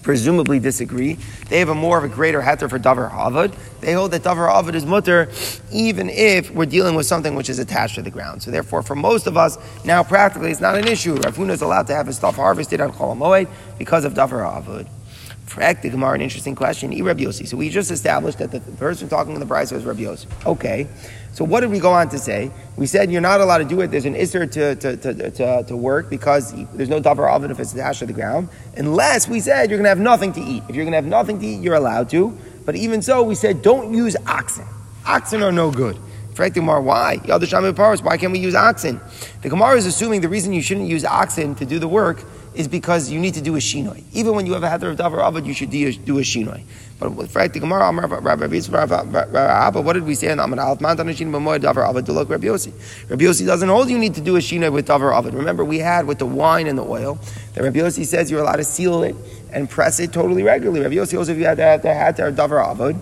presumably 0.04 0.60
disagree. 0.60 1.18
They 1.50 1.60
have 1.60 1.70
a 1.70 1.76
more 1.76 1.98
of 1.98 2.04
a 2.04 2.10
greater 2.10 2.42
heter 2.42 2.70
for 2.70 2.78
davar 2.78 3.10
avad. 3.10 3.56
They 3.80 3.94
hold 3.94 4.12
that 4.12 4.24
davar 4.24 4.50
avad 4.52 4.76
is 4.76 4.86
mutter, 4.86 5.32
even 5.72 6.10
if 6.10 6.52
we're 6.52 6.66
dealing 6.66 6.96
with 6.96 7.06
something 7.06 7.36
which 7.36 7.50
is 7.50 7.58
attached 7.58 7.96
to 7.96 8.02
the 8.02 8.12
ground. 8.12 8.44
So 8.44 8.52
therefore, 8.52 8.84
for 8.84 8.96
most 8.96 9.26
of 9.28 9.38
us, 9.38 9.58
now 9.86 10.04
practically 10.04 10.52
it's 10.52 10.62
not 10.62 10.76
an 10.76 10.88
issue. 10.88 11.16
Rav 11.16 11.36
Huna 11.36 11.52
is 11.52 11.62
allowed 11.62 11.88
to 11.88 11.96
have 11.96 12.08
his 12.08 12.18
stuff 12.18 12.36
harvested 12.36 12.82
on 12.82 12.92
Chol 12.92 13.48
because 13.78 14.06
of 14.06 14.14
davar 14.14 14.64
avad. 14.64 14.88
Correct. 15.50 15.84
The 15.84 15.90
Gemara, 15.90 16.14
an 16.14 16.22
interesting 16.22 16.56
question. 16.56 16.90
Rabbi 17.04 17.24
Yossi. 17.24 17.48
So 17.48 17.58
we 17.58 17.70
just 17.70 17.92
established 17.92 18.40
that 18.40 18.52
the 18.52 18.60
person 18.60 19.10
talking 19.10 19.34
in 19.34 19.40
the 19.40 19.46
price 19.46 19.72
was 19.72 19.84
Yossi. 19.84 20.26
Okay. 20.46 20.88
So 21.34 21.44
what 21.44 21.62
did 21.62 21.72
we 21.72 21.80
go 21.80 21.92
on 21.92 22.10
to 22.10 22.20
say? 22.20 22.52
We 22.78 22.86
said 22.86 23.12
you're 23.12 23.22
not 23.22 23.42
allowed 23.42 23.58
to 23.60 23.66
do 23.66 23.82
it. 23.82 23.88
There's 23.88 24.06
an 24.06 24.14
isser 24.14 24.50
to, 24.52 24.76
to, 24.76 24.98
to, 24.98 25.32
to, 25.32 25.64
to 25.64 25.78
work 25.78 26.10
because 26.10 26.54
there's 26.74 26.90
no 26.90 27.02
davar 27.02 27.32
oven 27.32 27.50
if 27.52 27.60
it's 27.60 27.74
attached 27.74 28.00
to 28.00 28.06
the 28.06 28.14
ground. 28.14 28.50
Unless 28.78 29.28
we 29.28 29.40
said 29.40 29.70
you're 29.70 29.80
going 29.80 29.86
to 29.86 29.90
have 29.90 30.00
nothing 30.00 30.32
to 30.34 30.42
eat. 30.42 30.64
If 30.70 30.76
you're 30.76 30.86
going 30.86 30.94
to 30.94 30.98
have 30.98 31.06
nothing 31.06 31.40
to 31.40 31.46
eat, 31.46 31.62
you're 31.62 31.76
allowed 31.76 32.10
to. 32.12 32.38
But 32.66 32.76
even 32.76 33.02
so, 33.02 33.24
we 33.24 33.36
said 33.36 33.62
don't 33.62 33.94
use 33.94 34.16
oxen. 34.26 34.66
Oxen 35.06 35.42
are 35.42 35.52
no 35.52 35.72
good. 35.72 35.98
Correct, 36.36 36.56
Gemara, 36.56 36.82
why? 36.82 37.18
Why 37.18 38.18
can't 38.18 38.32
we 38.32 38.40
use 38.40 38.56
oxen? 38.56 39.00
The 39.42 39.50
Gemara 39.50 39.76
is 39.78 39.86
assuming 39.86 40.22
the 40.22 40.30
reason 40.30 40.54
you 40.54 40.62
shouldn't 40.62 40.88
use 40.88 41.06
oxen 41.06 41.56
to 41.56 41.66
do 41.66 41.78
the 41.78 41.88
work 41.88 42.24
is 42.56 42.68
because 42.68 43.10
you 43.10 43.20
need 43.20 43.34
to 43.34 43.42
do 43.42 43.56
a 43.56 43.60
shinoi. 43.60 44.04
Even 44.14 44.36
when 44.36 44.46
you 44.46 44.54
have 44.54 44.64
a 44.64 44.68
heter 44.68 44.92
of 44.92 44.98
davar 44.98 45.20
avad, 45.20 45.46
you 45.46 45.54
should 45.54 45.70
do 45.70 46.18
a, 46.18 46.22
shinoi. 46.22 46.64
But 47.00 47.12
with 47.14 47.32
fact, 47.32 47.54
the 47.54 47.60
Gemara, 47.60 47.92
what 49.82 49.94
did 49.94 50.04
we 50.04 50.16
say 50.16 50.32
in 50.32 50.40
Amar 50.40 50.60
Alf? 50.60 50.80
Man 50.80 50.96
tanashin 50.96 51.32
b'moed 51.32 51.60
davar 51.60 51.92
avad 51.92 52.04
delok 52.04 52.30
Rabbi 52.30 52.48
Yossi. 52.48 52.72
Rabbi 53.10 53.24
Yossi 53.24 53.46
doesn't 53.46 53.68
hold 53.68 53.90
you 53.90 53.98
need 53.98 54.14
to 54.16 54.22
do 54.22 54.36
a 54.36 54.40
shinoi 54.40 54.72
with 54.72 54.88
davar 54.88 55.14
avad. 55.14 55.34
Remember, 55.34 55.66
we 55.66 55.80
had 55.80 56.06
with 56.06 56.20
the 56.20 56.26
wine 56.26 56.68
and 56.68 56.78
the 56.78 56.84
oil 56.84 57.20
that 57.54 57.64
Rabbi 57.64 57.80
Yossi 57.80 58.06
says 58.06 58.30
you're 58.30 58.42
allowed 58.42 58.58
to 58.58 58.64
seal 58.64 59.04
it 59.04 59.16
and 59.52 59.70
press 59.70 60.00
it 60.00 60.14
totally 60.14 60.44
regularly. 60.44 60.82
Rabbi 60.82 60.96
Yossi 60.96 61.18
also, 61.18 61.32
if 61.32 61.38
you 61.38 61.46
had 61.46 61.58
the 61.58 61.88
heter 61.88 62.28
of 62.28 62.36
davar 62.36 62.64
avad, 62.64 63.00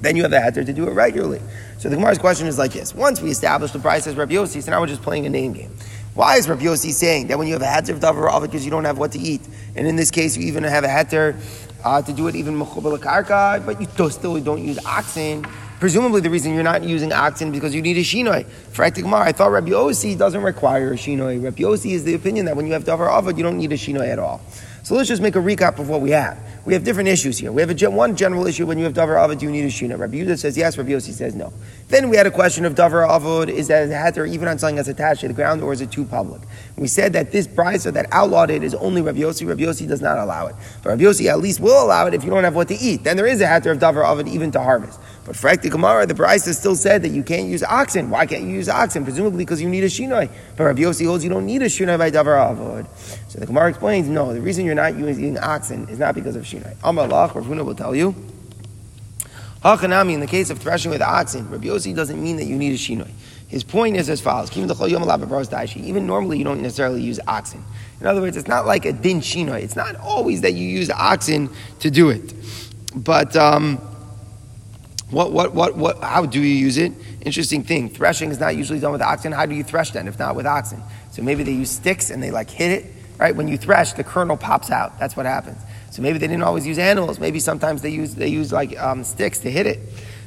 then 0.00 0.16
you 0.16 0.22
have 0.22 0.30
the 0.30 0.38
heter 0.38 0.64
to 0.64 0.72
do 0.72 0.88
it 0.88 0.92
regularly. 0.92 1.40
So 1.78 1.88
the 1.88 1.96
Gemara's 1.96 2.18
question 2.18 2.46
is 2.46 2.58
like 2.58 2.72
this: 2.72 2.94
Once 2.94 3.20
we 3.20 3.30
establish 3.30 3.72
the 3.72 3.80
price 3.80 4.06
as 4.06 4.14
Rabbi 4.14 4.34
Yossi, 4.34 4.62
so 4.62 4.70
now 4.70 4.80
we're 4.80 4.86
just 4.86 5.02
playing 5.02 5.26
a 5.26 5.30
name 5.30 5.52
game. 5.52 5.74
Why 6.14 6.36
is 6.36 6.46
Rabbi 6.46 6.64
Yossi 6.64 6.92
saying 6.92 7.28
that 7.28 7.38
when 7.38 7.48
you 7.48 7.54
have 7.54 7.62
a 7.62 7.64
heter 7.64 7.94
of 7.94 8.00
davar 8.00 8.30
avad 8.30 8.42
because 8.42 8.66
you 8.66 8.70
don't 8.70 8.84
have 8.84 8.98
what 8.98 9.12
to 9.12 9.18
eat, 9.18 9.40
and 9.74 9.86
in 9.86 9.96
this 9.96 10.10
case 10.10 10.36
you 10.36 10.46
even 10.46 10.62
have 10.62 10.84
a 10.84 10.86
heter 10.86 11.36
uh, 11.84 12.02
to 12.02 12.12
do 12.12 12.28
it 12.28 12.34
even 12.34 12.54
mechubel 12.54 12.98
karka, 12.98 13.64
but 13.64 13.80
you 13.80 14.10
still 14.10 14.38
don't 14.38 14.62
use 14.62 14.78
oxen. 14.84 15.46
Presumably 15.82 16.20
the 16.20 16.30
reason 16.30 16.54
you're 16.54 16.62
not 16.62 16.84
using 16.84 17.12
oxen 17.12 17.50
because 17.50 17.74
you 17.74 17.82
need 17.82 17.96
a 17.96 18.02
shinoi. 18.02 18.46
For 18.46 18.84
I 18.84 19.32
thought 19.32 19.50
Rabbi 19.50 19.70
Yossi 19.70 20.16
doesn't 20.16 20.44
require 20.44 20.92
a 20.92 20.94
shinoi. 20.94 21.42
Rabbi 21.42 21.62
Yossi 21.62 21.90
is 21.90 22.04
the 22.04 22.14
opinion 22.14 22.46
that 22.46 22.54
when 22.54 22.68
you 22.68 22.72
have 22.74 22.84
davar 22.84 23.08
avad, 23.08 23.36
you 23.36 23.42
don't 23.42 23.58
need 23.58 23.72
a 23.72 23.76
shinoi 23.76 24.06
at 24.06 24.20
all. 24.20 24.40
So 24.84 24.94
let's 24.94 25.08
just 25.08 25.22
make 25.22 25.34
a 25.34 25.40
recap 25.40 25.80
of 25.80 25.88
what 25.88 26.00
we 26.00 26.10
have. 26.10 26.38
We 26.64 26.74
have 26.74 26.84
different 26.84 27.08
issues 27.08 27.38
here. 27.38 27.50
We 27.50 27.60
have 27.62 27.82
a, 27.82 27.90
one 27.90 28.14
general 28.14 28.46
issue 28.46 28.66
when 28.66 28.78
you 28.78 28.84
have 28.84 28.94
davar 28.94 29.16
avod, 29.16 29.38
do 29.38 29.46
you 29.46 29.52
need 29.52 29.64
a 29.64 29.68
shina? 29.68 29.98
Rabbi 29.98 30.18
Yehuda 30.18 30.38
says 30.38 30.56
yes. 30.56 30.78
Rabbi 30.78 30.90
Yossi 30.90 31.12
says 31.12 31.34
no. 31.34 31.52
Then 31.88 32.08
we 32.08 32.16
had 32.16 32.26
a 32.26 32.30
question 32.30 32.64
of 32.64 32.74
davar 32.76 33.08
avod: 33.08 33.48
is 33.48 33.66
that 33.68 33.88
a 33.88 33.92
heter 33.92 34.28
even 34.28 34.46
on 34.46 34.58
something 34.58 34.76
that's 34.76 34.88
attached 34.88 35.22
to 35.22 35.28
the 35.28 35.34
ground, 35.34 35.62
or 35.62 35.72
is 35.72 35.80
it 35.80 35.90
too 35.90 36.04
public? 36.04 36.42
We 36.76 36.86
said 36.86 37.12
that 37.14 37.32
this 37.32 37.48
brisa 37.48 37.92
that 37.92 38.06
outlawed 38.12 38.50
it 38.50 38.62
is 38.62 38.74
only 38.74 39.02
Rabbi 39.02 39.20
Yossi. 39.20 39.48
Rabbi 39.48 39.62
Yossi 39.62 39.88
does 39.88 40.00
not 40.00 40.18
allow 40.18 40.46
it, 40.46 40.54
but 40.82 40.90
Rabbi 40.90 41.02
Yossi 41.02 41.26
at 41.26 41.40
least 41.40 41.58
will 41.58 41.84
allow 41.84 42.06
it 42.06 42.14
if 42.14 42.22
you 42.22 42.30
don't 42.30 42.44
have 42.44 42.54
what 42.54 42.68
to 42.68 42.74
eat. 42.74 43.02
Then 43.02 43.16
there 43.16 43.26
is 43.26 43.40
a 43.40 43.46
heter 43.46 43.72
of 43.72 43.78
davar 43.78 44.04
avod 44.04 44.28
even 44.28 44.52
to 44.52 44.60
harvest. 44.60 45.00
But 45.24 45.36
the 45.36 45.70
Gemara, 45.70 46.04
the 46.04 46.14
Brisa 46.14 46.52
still 46.52 46.74
said 46.74 47.02
that 47.02 47.10
you 47.10 47.22
can't 47.22 47.48
use 47.48 47.62
oxen. 47.62 48.10
Why 48.10 48.26
can't 48.26 48.42
you 48.42 48.48
use 48.48 48.68
oxen? 48.68 49.04
Presumably 49.04 49.44
because 49.44 49.62
you 49.62 49.68
need 49.68 49.84
a 49.84 49.88
shinoi. 49.88 50.28
But 50.56 50.64
Rabbi 50.64 50.82
Yossi 50.82 51.06
holds 51.06 51.22
you 51.22 51.30
don't 51.30 51.46
need 51.46 51.62
a 51.62 51.66
shinoi 51.66 51.96
by 51.96 52.10
davar 52.10 52.56
avod. 52.56 52.88
So 53.28 53.38
the 53.38 53.46
Gemara 53.46 53.68
explains, 53.68 54.08
no, 54.08 54.34
the 54.34 54.40
reason 54.40 54.66
you're 54.66 54.74
not 54.74 54.96
using 54.96 55.38
oxen 55.38 55.88
is 55.88 56.00
not 56.00 56.16
because 56.16 56.34
of 56.34 56.42
shinoi. 56.42 56.74
Amalach, 56.78 57.36
Rav 57.36 57.44
Huna 57.44 57.64
will 57.64 57.76
tell 57.76 57.94
you. 57.94 58.16
Hachanami, 59.62 60.14
in 60.14 60.20
the 60.20 60.26
case 60.26 60.50
of 60.50 60.58
threshing 60.58 60.90
with 60.90 61.02
oxen, 61.02 61.48
Rabbi 61.48 61.66
Yossi 61.66 61.94
doesn't 61.94 62.20
mean 62.20 62.36
that 62.38 62.46
you 62.46 62.56
need 62.56 62.72
a 62.72 62.76
shinoi. 62.76 63.08
His 63.46 63.62
point 63.62 63.96
is 63.96 64.08
as 64.08 64.20
follows: 64.20 64.50
Even 64.56 66.06
normally, 66.06 66.38
you 66.38 66.44
don't 66.44 66.62
necessarily 66.62 67.02
use 67.02 67.20
oxen. 67.28 67.62
In 68.00 68.06
other 68.06 68.20
words, 68.22 68.36
it's 68.36 68.48
not 68.48 68.66
like 68.66 68.86
a 68.86 68.92
din 68.92 69.20
shinoi. 69.20 69.62
It's 69.62 69.76
not 69.76 69.94
always 69.96 70.40
that 70.40 70.54
you 70.54 70.66
use 70.66 70.90
oxen 70.90 71.50
to 71.80 71.90
do 71.90 72.08
it. 72.10 72.34
But 72.96 73.36
um, 73.36 73.78
what, 75.12 75.30
what, 75.30 75.54
what, 75.54 75.76
what, 75.76 76.02
how 76.02 76.24
do 76.24 76.40
you 76.40 76.54
use 76.54 76.78
it? 76.78 76.92
Interesting 77.20 77.62
thing. 77.62 77.90
Threshing 77.90 78.30
is 78.30 78.40
not 78.40 78.56
usually 78.56 78.80
done 78.80 78.92
with 78.92 79.02
oxen. 79.02 79.30
How 79.30 79.46
do 79.46 79.54
you 79.54 79.62
thresh 79.62 79.90
then, 79.90 80.08
if 80.08 80.18
not 80.18 80.34
with 80.34 80.46
oxen? 80.46 80.82
So 81.10 81.22
maybe 81.22 81.42
they 81.42 81.52
use 81.52 81.70
sticks 81.70 82.10
and 82.10 82.22
they 82.22 82.30
like 82.30 82.48
hit 82.48 82.70
it, 82.70 82.92
right? 83.18 83.36
When 83.36 83.46
you 83.46 83.58
thresh, 83.58 83.92
the 83.92 84.04
kernel 84.04 84.38
pops 84.38 84.70
out. 84.70 84.98
That's 84.98 85.14
what 85.16 85.26
happens. 85.26 85.60
So 85.90 86.00
maybe 86.00 86.18
they 86.18 86.26
didn't 86.26 86.44
always 86.44 86.66
use 86.66 86.78
animals. 86.78 87.20
Maybe 87.20 87.38
sometimes 87.38 87.82
they 87.82 87.90
use, 87.90 88.14
they 88.14 88.28
use 88.28 88.52
like 88.52 88.78
um, 88.80 89.04
sticks 89.04 89.38
to 89.40 89.50
hit 89.50 89.66
it. 89.66 89.80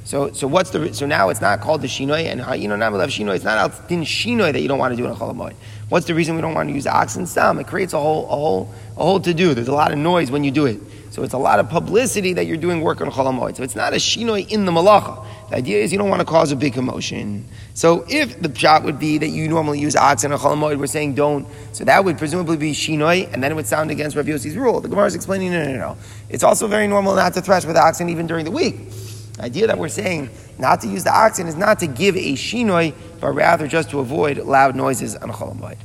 So, 0.06 0.32
so 0.34 0.48
what's 0.48 0.70
the, 0.70 0.94
so 0.94 1.08
now 1.08 1.30
it's 1.30 1.42
not 1.42 1.62
called 1.62 1.82
the 1.82 1.88
shinoi, 1.88 2.26
and 2.26 2.42
uh, 2.42 2.54
you 2.54 2.68
know, 2.68 2.76
not 2.76 2.94
shinoi, 2.94 3.36
it's 3.36 3.44
not 3.44 3.58
out 3.58 3.90
din 3.90 4.04
shinoi 4.04 4.54
that 4.54 4.62
you 4.62 4.68
don't 4.68 4.78
want 4.78 4.92
to 4.92 4.96
do 4.96 5.06
in 5.06 5.12
a 5.12 5.16
cholamoid. 5.16 5.56
What's 5.90 6.08
the 6.08 6.16
reason 6.16 6.36
we 6.36 6.42
don't 6.42 6.56
want 6.56 6.70
to 6.70 6.76
use 6.76 6.88
oxen? 6.88 7.28
Stam, 7.28 7.60
it 7.60 7.68
creates 7.68 7.94
a 7.94 8.00
whole, 8.00 8.26
a 8.26 8.36
whole, 8.36 8.74
a 8.98 9.04
whole 9.04 9.20
to 9.20 9.34
do. 9.34 9.54
There's 9.54 9.68
a 9.68 9.74
lot 9.74 9.92
of 9.92 10.00
noise 10.00 10.32
when 10.32 10.44
you 10.44 10.52
do 10.52 10.66
it. 10.66 10.80
So 11.12 11.24
it's 11.24 11.34
a 11.34 11.38
lot 11.38 11.60
of 11.60 11.70
publicity 11.70 12.34
that 12.34 12.46
you're 12.46 12.58
doing 12.58 12.82
work 12.82 13.00
on 13.00 13.10
Chol 13.10 13.56
So 13.56 13.64
it's 13.64 13.76
not 13.76 13.94
a 13.94 13.98
shinoi 13.98 14.50
in 14.50 14.66
the 14.66 14.72
malacha. 14.72 15.26
The 15.50 15.56
idea 15.56 15.82
is 15.82 15.94
you 15.94 15.98
don't 15.98 16.10
want 16.10 16.20
to 16.20 16.26
cause 16.26 16.52
a 16.52 16.58
big 16.58 16.74
commotion. 16.74 17.46
So 17.74 18.04
if 18.10 18.42
the 18.42 18.54
shot 18.54 18.84
would 18.84 19.00
be 19.00 19.20
that 19.20 19.30
you 19.30 19.48
normally 19.48 19.80
use 19.80 19.96
oxen 19.96 20.34
and 20.34 20.42
a 20.42 20.44
Chol 20.44 20.78
we're 20.78 20.88
saying 20.88 21.14
don't. 21.14 21.48
So 21.72 21.86
that 21.86 22.04
would 22.04 22.18
presumably 22.18 22.58
be 22.58 22.72
shinoi, 22.72 23.32
and 23.32 23.42
then 23.42 23.52
it 23.52 23.56
would 23.56 23.68
sound 23.68 23.92
against 23.92 24.18
Rav 24.18 24.26
Yossi's 24.26 24.58
rule. 24.58 24.82
The 24.82 24.90
Gemara 24.90 25.06
is 25.06 25.16
explaining, 25.16 25.52
no, 25.52 25.64
no, 25.64 25.78
no. 25.78 25.98
It's 26.30 26.44
also 26.44 26.68
very 26.68 26.88
normal 26.88 27.16
not 27.16 27.34
to 27.36 27.42
thresh 27.42 27.64
with 27.64 27.78
oxen 27.78 28.10
even 28.10 28.28
during 28.28 28.44
the 28.44 28.52
week. 28.52 28.92
The 29.36 29.44
idea 29.44 29.68
that 29.68 29.78
we're 29.78 29.90
saying 29.90 30.32
not 30.58 30.82
to 30.82 30.88
use 30.88 31.04
the 31.04 31.14
oxen 31.14 31.48
is 31.48 31.56
not 31.56 31.80
to 31.80 31.88
give 31.88 32.16
a 32.16 32.34
shinoi, 32.34 32.94
but 33.20 33.32
rather 33.32 33.68
just 33.68 33.90
to 33.92 34.00
avoid 34.00 34.38
loud 34.38 34.76
noises 34.76 35.16
on 35.16 35.32
Chol 35.32 35.78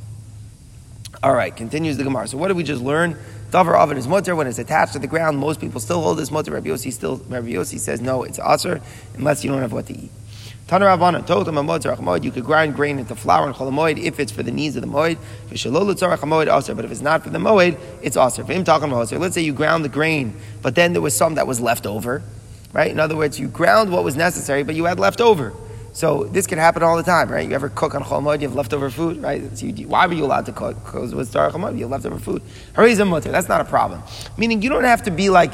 All 1.23 1.33
right, 1.33 1.55
continues 1.55 1.97
the 1.97 2.03
Gemara. 2.03 2.27
So 2.27 2.37
what 2.37 2.47
did 2.47 2.57
we 2.57 2.63
just 2.63 2.81
learn? 2.81 3.17
Davar 3.51 3.77
oven 3.77 3.97
is 3.97 4.07
mutter 4.07 4.33
when 4.33 4.47
it's 4.47 4.59
attached 4.59 4.93
to 4.93 4.99
the 4.99 5.07
ground. 5.07 5.37
Most 5.37 5.59
people 5.59 5.81
still 5.81 6.01
hold 6.01 6.17
this 6.17 6.31
mutter. 6.31 6.51
Rabbi 6.51 6.69
Yossi 6.69 6.93
still 6.93 7.17
Rabbi 7.27 7.49
Yossi 7.49 7.79
says 7.79 7.99
no, 7.99 8.23
it's 8.23 8.39
aser 8.39 8.81
unless 9.15 9.43
you 9.43 9.51
don't 9.51 9.61
have 9.61 9.73
what 9.73 9.87
to 9.87 9.97
eat. 9.97 10.11
Tana 10.71 10.85
Rabbana 10.85 11.27
told 11.27 11.49
him 11.49 11.57
a 11.57 12.19
You 12.23 12.31
could 12.31 12.45
grind 12.45 12.75
grain 12.75 12.97
into 12.97 13.13
flour 13.13 13.45
and 13.45 13.53
cholamoid 13.53 14.01
if 14.01 14.21
it's 14.21 14.31
for 14.31 14.41
the 14.41 14.51
needs 14.51 14.77
of 14.77 14.81
the 14.81 14.87
moed. 14.87 15.17
But 15.49 16.85
if 16.85 16.91
it's 16.91 17.01
not 17.01 17.23
for 17.25 17.29
the 17.29 17.39
moed, 17.39 17.77
it's 18.01 18.15
aser. 18.15 19.19
Let's 19.19 19.35
say 19.35 19.41
you 19.41 19.51
ground 19.51 19.83
the 19.83 19.89
grain, 19.89 20.33
but 20.61 20.75
then 20.75 20.93
there 20.93 21.01
was 21.01 21.13
some 21.13 21.35
that 21.35 21.45
was 21.45 21.59
left 21.59 21.85
over, 21.85 22.23
right? 22.73 22.91
In 22.91 22.99
other 22.99 23.15
words, 23.15 23.39
you 23.39 23.47
ground 23.47 23.91
what 23.91 24.03
was 24.03 24.15
necessary, 24.15 24.63
but 24.63 24.75
you 24.75 24.85
had 24.85 24.99
left 24.99 25.21
over. 25.21 25.53
So 25.93 26.23
this 26.23 26.47
can 26.47 26.57
happen 26.57 26.83
all 26.83 26.95
the 26.95 27.03
time, 27.03 27.29
right? 27.29 27.47
You 27.47 27.53
ever 27.53 27.69
cook 27.69 27.95
on 27.95 28.03
Chol 28.03 28.39
you 28.39 28.47
have 28.47 28.55
leftover 28.55 28.89
food, 28.89 29.21
right? 29.21 29.57
So 29.57 29.65
you, 29.65 29.87
why 29.87 30.07
were 30.07 30.13
you 30.13 30.23
allowed 30.23 30.45
to 30.45 30.53
cook? 30.53 30.81
Because 30.83 31.11
it 31.11 31.15
was 31.15 31.29
Tzara 31.33 31.51
Chol 31.51 31.75
you 31.75 31.81
have 31.81 31.91
leftover 31.91 32.17
food. 32.17 32.41
That's 32.75 33.49
not 33.49 33.61
a 33.61 33.65
problem. 33.65 34.01
Meaning 34.37 34.61
you 34.61 34.69
don't 34.69 34.85
have 34.85 35.03
to 35.03 35.11
be 35.11 35.29
like 35.29 35.51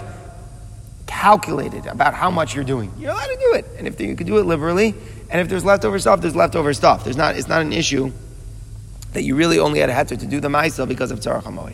calculated 1.07 1.87
about 1.87 2.13
how 2.13 2.29
much 2.29 2.53
you're 2.53 2.63
doing. 2.63 2.91
You're 2.99 3.11
allowed 3.11 3.27
to 3.27 3.37
do 3.39 3.53
it. 3.55 3.65
And 3.77 3.87
if 3.87 3.99
you 3.99 4.15
can 4.15 4.27
do 4.27 4.37
it 4.37 4.43
liberally, 4.43 4.93
and 5.29 5.41
if 5.41 5.49
there's 5.49 5.65
leftover 5.65 5.97
stuff, 5.97 6.21
there's 6.21 6.35
leftover 6.35 6.73
stuff. 6.73 7.03
There's 7.03 7.17
not, 7.17 7.35
it's 7.35 7.47
not 7.47 7.61
an 7.61 7.73
issue 7.73 8.11
that 9.13 9.23
you 9.23 9.35
really 9.35 9.57
only 9.57 9.79
had 9.79 9.89
a 9.89 9.93
heter 9.93 10.19
to 10.19 10.27
do 10.27 10.39
the 10.39 10.49
ma'isa 10.49 10.87
because 10.87 11.09
of 11.09 11.19
Tzara 11.19 11.41
Chol 11.41 11.73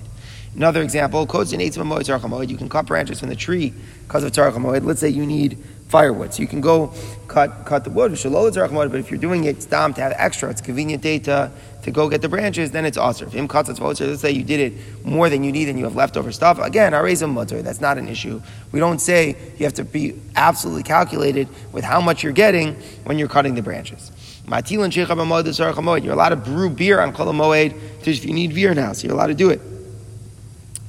Another 0.55 0.83
example, 0.83 1.21
you 1.21 2.57
can 2.57 2.69
cut 2.69 2.85
branches 2.85 3.19
from 3.19 3.29
the 3.29 3.35
tree 3.35 3.73
because 4.07 4.23
of 4.23 4.31
Tzara 4.31 4.83
Let's 4.83 4.99
say 4.99 5.09
you 5.09 5.25
need 5.25 5.57
firewood. 5.87 6.33
So 6.33 6.41
you 6.41 6.47
can 6.47 6.61
go 6.61 6.91
cut 7.27 7.65
cut 7.65 7.83
the 7.83 7.89
wood, 7.91 8.11
but 8.11 8.99
if 8.99 9.11
you're 9.11 9.19
doing 9.19 9.43
it 9.45 9.63
stam 9.63 9.93
to 9.95 10.01
have 10.01 10.13
extra, 10.15 10.49
it's 10.49 10.61
convenient 10.61 11.01
data 11.03 11.51
to 11.83 11.91
go 11.91 12.07
get 12.07 12.21
the 12.21 12.29
branches, 12.29 12.71
then 12.71 12.85
it's 12.85 12.97
aser. 12.97 13.25
If 13.25 13.35
its 13.35 13.79
let's 13.79 14.21
say 14.21 14.31
you 14.31 14.43
did 14.43 14.59
it 14.59 15.05
more 15.05 15.29
than 15.29 15.43
you 15.43 15.51
need 15.51 15.69
and 15.69 15.77
you 15.77 15.85
have 15.85 15.95
leftover 15.95 16.31
stuff, 16.31 16.59
again, 16.59 16.93
I 16.93 16.99
raise 16.99 17.21
a 17.23 17.27
mutter, 17.27 17.61
that's 17.61 17.81
not 17.81 17.97
an 17.97 18.07
issue. 18.07 18.41
We 18.71 18.79
don't 18.79 18.99
say 18.99 19.35
you 19.57 19.65
have 19.65 19.73
to 19.75 19.83
be 19.83 20.19
absolutely 20.35 20.83
calculated 20.83 21.47
with 21.71 21.83
how 21.83 21.99
much 21.99 22.23
you're 22.23 22.31
getting 22.31 22.75
when 23.05 23.19
you're 23.19 23.27
cutting 23.27 23.55
the 23.55 23.61
branches. 23.61 24.11
You're 24.47 26.13
allowed 26.13 26.29
to 26.29 26.35
brew 26.35 26.69
beer 26.69 26.99
on 27.01 27.13
Kol 27.13 27.53
if 27.53 28.25
you 28.25 28.33
need 28.33 28.53
beer 28.55 28.73
now, 28.73 28.93
so 28.93 29.07
you're 29.07 29.15
allowed 29.15 29.27
to 29.27 29.33
do 29.33 29.49
it. 29.49 29.61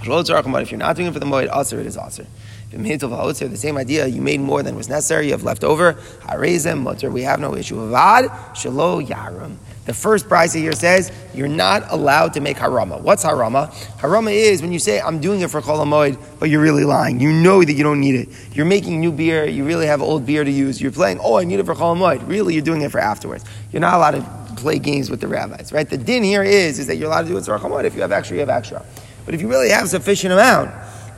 If 0.07 0.71
you're 0.71 0.79
not 0.79 0.97
doing 0.97 1.09
it 1.09 1.13
for 1.13 1.19
the 1.19 1.27
moed, 1.27 1.49
aser, 1.55 1.81
it 1.81 1.87
is 1.87 1.99
aser. 1.99 2.27
The 2.71 3.57
same 3.57 3.77
idea, 3.77 4.07
you 4.07 4.21
made 4.21 4.41
more 4.41 4.63
than 4.63 4.77
was 4.77 4.89
necessary, 4.89 5.27
you 5.27 5.33
have 5.33 5.45
left 5.45 5.63
over. 5.65 5.97
we 6.39 7.23
have 7.23 7.41
no 7.41 7.55
issue. 7.55 7.77
Avad, 7.77 8.29
shalo. 8.55 9.57
The 9.85 9.93
first 9.93 10.29
price 10.29 10.55
here 10.55 10.73
says 10.73 11.13
you're 11.35 11.47
not 11.47 11.91
allowed 11.91 12.33
to 12.35 12.41
make 12.41 12.57
harama. 12.57 13.01
What's 13.03 13.23
harama? 13.23 13.71
Harama 13.99 14.33
is 14.33 14.63
when 14.63 14.73
you 14.73 14.79
say 14.79 14.99
I'm 14.99 15.21
doing 15.21 15.43
it 15.43 15.51
for 15.51 15.61
kol 15.61 15.85
but 15.85 16.49
you're 16.49 16.63
really 16.63 16.85
lying. 16.85 17.21
You 17.21 17.31
know 17.31 17.63
that 17.63 17.73
you 17.73 17.83
don't 17.85 18.01
need 18.01 18.15
it. 18.15 18.29
You're 18.55 18.65
making 18.65 18.99
new 19.01 19.13
beer. 19.13 19.45
You 19.45 19.65
really 19.65 19.87
have 19.87 20.01
old 20.01 20.25
beer 20.25 20.43
to 20.43 20.51
use. 20.51 20.81
You're 20.81 20.91
playing. 20.91 21.19
Oh, 21.21 21.37
I 21.37 21.45
need 21.45 21.61
it 21.61 21.67
for 21.67 21.75
kol 21.75 21.97
Really, 21.97 22.55
you're 22.55 22.63
doing 22.63 22.81
it 22.81 22.91
for 22.91 22.99
afterwards. 22.99 23.45
You're 23.73 23.81
not 23.81 23.95
allowed 23.95 24.13
to 24.13 24.55
play 24.57 24.79
games 24.79 25.11
with 25.11 25.21
the 25.21 25.29
rabbis, 25.29 25.71
right? 25.71 25.89
The 25.89 25.99
din 25.99 26.23
here 26.23 26.43
is 26.43 26.79
is 26.79 26.87
that 26.87 26.97
you're 26.97 27.09
allowed 27.09 27.23
to 27.23 27.29
do 27.29 27.37
it 27.37 27.45
for 27.45 27.59
kol 27.59 27.77
If 27.79 27.95
you 27.95 28.01
have 28.01 28.13
extra, 28.13 28.37
you 28.37 28.41
have 28.41 28.49
extra. 28.49 28.85
But 29.25 29.35
if 29.35 29.41
you 29.41 29.49
really 29.49 29.71
have 29.71 29.89
sufficient 29.89 30.33
amount, 30.33 30.71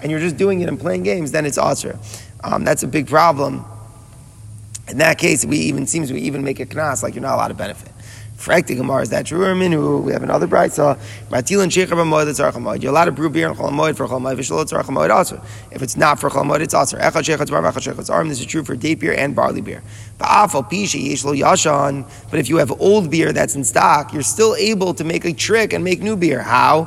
and 0.03 0.11
you're 0.11 0.21
just 0.21 0.37
doing 0.37 0.61
it 0.61 0.69
and 0.69 0.79
playing 0.79 1.03
games, 1.03 1.33
then 1.33 1.47
it's 1.47 1.59
asr. 1.59 1.99
Um, 2.45 2.65
that's 2.65 2.83
a 2.83 2.87
big 2.87 3.09
problem. 3.09 3.65
In 4.89 4.99
that 4.99 5.19
case, 5.19 5.45
we 5.45 5.59
even 5.59 5.87
seems 5.87 6.13
we 6.13 6.21
even 6.21 6.45
make 6.45 6.61
a 6.61 6.67
knas 6.67 7.03
like 7.03 7.15
you're 7.15 7.23
not 7.23 7.35
allowed 7.35 7.49
to 7.49 7.55
benefit. 7.55 7.91
Frekti 8.37 8.77
Gemara, 8.77 9.03
is 9.03 9.09
that 9.11 9.27
true 9.27 9.43
or 9.43 9.55
minu? 9.55 10.03
We 10.03 10.13
have 10.13 10.23
another 10.23 10.47
bright 10.47 10.73
so 10.73 10.99
Matil 11.31 11.63
and 11.63 11.73
Sheikh 11.73 11.89
Moed 11.89 12.29
it's 12.29 12.39
Moed. 12.39 12.83
You're 12.83 12.93
allowed 12.93 13.07
to 13.07 13.13
brew 13.13 13.31
beer 13.31 13.49
and 13.49 13.57
Chol 13.57 13.71
Moed 13.71 13.97
for 13.97 14.07
Chol 14.07 14.21
Moed, 14.21 14.37
Vishal 14.37 14.63
it's 14.63 14.73
Moed 14.73 15.11
also. 15.11 15.41
If 15.71 15.83
it's 15.83 15.97
not 15.97 16.21
for 16.21 16.29
Chol 16.29 16.61
it's 16.61 16.75
also. 16.75 16.99
Echad 16.99 17.25
Sheikh 17.25 17.39
Bar 17.39 17.63
Echad 17.63 17.83
Sheikh 17.83 18.11
Arm. 18.11 18.29
This 18.29 18.39
is 18.39 18.47
true 18.47 18.63
for 18.63 18.77
date 18.77 19.01
beer 19.01 19.15
and 19.15 19.35
barley 19.35 19.63
beer. 19.63 19.83
Ba'afal 20.19 20.71
Pisha 20.71 21.03
Yeshlo 21.03 21.35
Yashan. 21.37 22.05
But 22.31 22.39
if 22.39 22.51
you 22.51 22.59
have 22.59 22.71
old 22.81 23.11
beer 23.11 23.33
that's 23.33 23.57
in 23.57 23.65
stock, 23.65 24.13
you're 24.13 24.23
still 24.23 24.55
able 24.57 24.93
to 24.95 25.03
make 25.03 25.25
a 25.25 25.33
trick 25.33 25.73
and 25.73 25.83
make 25.83 26.03
new 26.03 26.17
beer. 26.17 26.43
How? 26.43 26.85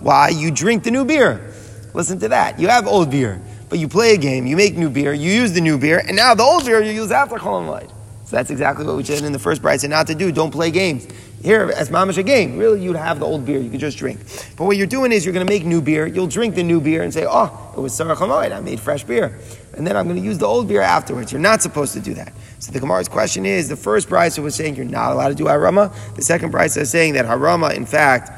Why? 0.00 0.28
You 0.28 0.50
drink 0.52 0.84
the 0.84 0.90
new 0.92 1.04
beer. 1.04 1.52
Listen 1.94 2.18
to 2.20 2.28
that. 2.28 2.60
You 2.60 2.68
have 2.68 2.86
old 2.86 3.10
beer, 3.10 3.42
but 3.68 3.80
you 3.80 3.88
play 3.88 4.14
a 4.14 4.16
game, 4.16 4.46
you 4.46 4.56
make 4.56 4.76
new 4.76 4.88
beer, 4.88 5.12
you 5.12 5.32
use 5.32 5.52
the 5.52 5.60
new 5.60 5.76
beer, 5.76 5.98
and 5.98 6.16
now 6.16 6.34
the 6.34 6.44
old 6.44 6.64
beer 6.64 6.80
you 6.80 6.92
use 6.92 7.10
after 7.10 7.34
Chol 7.36 7.66
Moed. 7.66 7.90
So 8.30 8.36
that's 8.36 8.50
exactly 8.50 8.86
what 8.86 8.96
we 8.96 9.02
said 9.02 9.24
in 9.24 9.32
the 9.32 9.40
first 9.40 9.60
bright. 9.60 9.80
Said 9.80 9.90
not 9.90 10.06
to 10.06 10.14
do. 10.14 10.30
Don't 10.30 10.52
play 10.52 10.70
games. 10.70 11.04
Here, 11.42 11.72
as 11.74 11.90
mamash 11.90 12.16
a 12.16 12.22
game, 12.22 12.58
really, 12.58 12.80
you'd 12.80 12.94
have 12.94 13.18
the 13.18 13.26
old 13.26 13.44
beer. 13.44 13.58
You 13.58 13.68
could 13.68 13.80
just 13.80 13.98
drink. 13.98 14.20
But 14.56 14.66
what 14.66 14.76
you're 14.76 14.86
doing 14.86 15.10
is 15.10 15.24
you're 15.24 15.34
going 15.34 15.44
to 15.44 15.52
make 15.52 15.64
new 15.64 15.82
beer. 15.82 16.06
You'll 16.06 16.28
drink 16.28 16.54
the 16.54 16.62
new 16.62 16.80
beer 16.80 17.02
and 17.02 17.12
say, 17.12 17.26
"Oh, 17.28 17.72
it 17.76 17.80
was 17.80 17.92
sarach 17.92 18.18
hamoed. 18.18 18.56
I 18.56 18.60
made 18.60 18.78
fresh 18.78 19.02
beer," 19.02 19.36
and 19.76 19.84
then 19.84 19.96
I'm 19.96 20.04
going 20.04 20.14
to 20.14 20.22
use 20.22 20.38
the 20.38 20.46
old 20.46 20.68
beer 20.68 20.80
afterwards. 20.80 21.32
You're 21.32 21.40
not 21.40 21.60
supposed 21.60 21.92
to 21.94 22.00
do 22.00 22.14
that. 22.14 22.32
So 22.60 22.70
the 22.70 22.78
Gemara's 22.78 23.08
question 23.08 23.44
is: 23.44 23.68
the 23.68 23.74
first 23.74 24.08
brisa 24.08 24.38
was 24.44 24.54
saying 24.54 24.76
you're 24.76 24.84
not 24.84 25.10
allowed 25.10 25.30
to 25.30 25.34
do 25.34 25.46
harama. 25.46 25.92
The 26.14 26.22
second 26.22 26.52
brisa 26.52 26.82
is 26.82 26.90
saying 26.90 27.14
that 27.14 27.26
harama, 27.26 27.74
in 27.74 27.84
fact, 27.84 28.30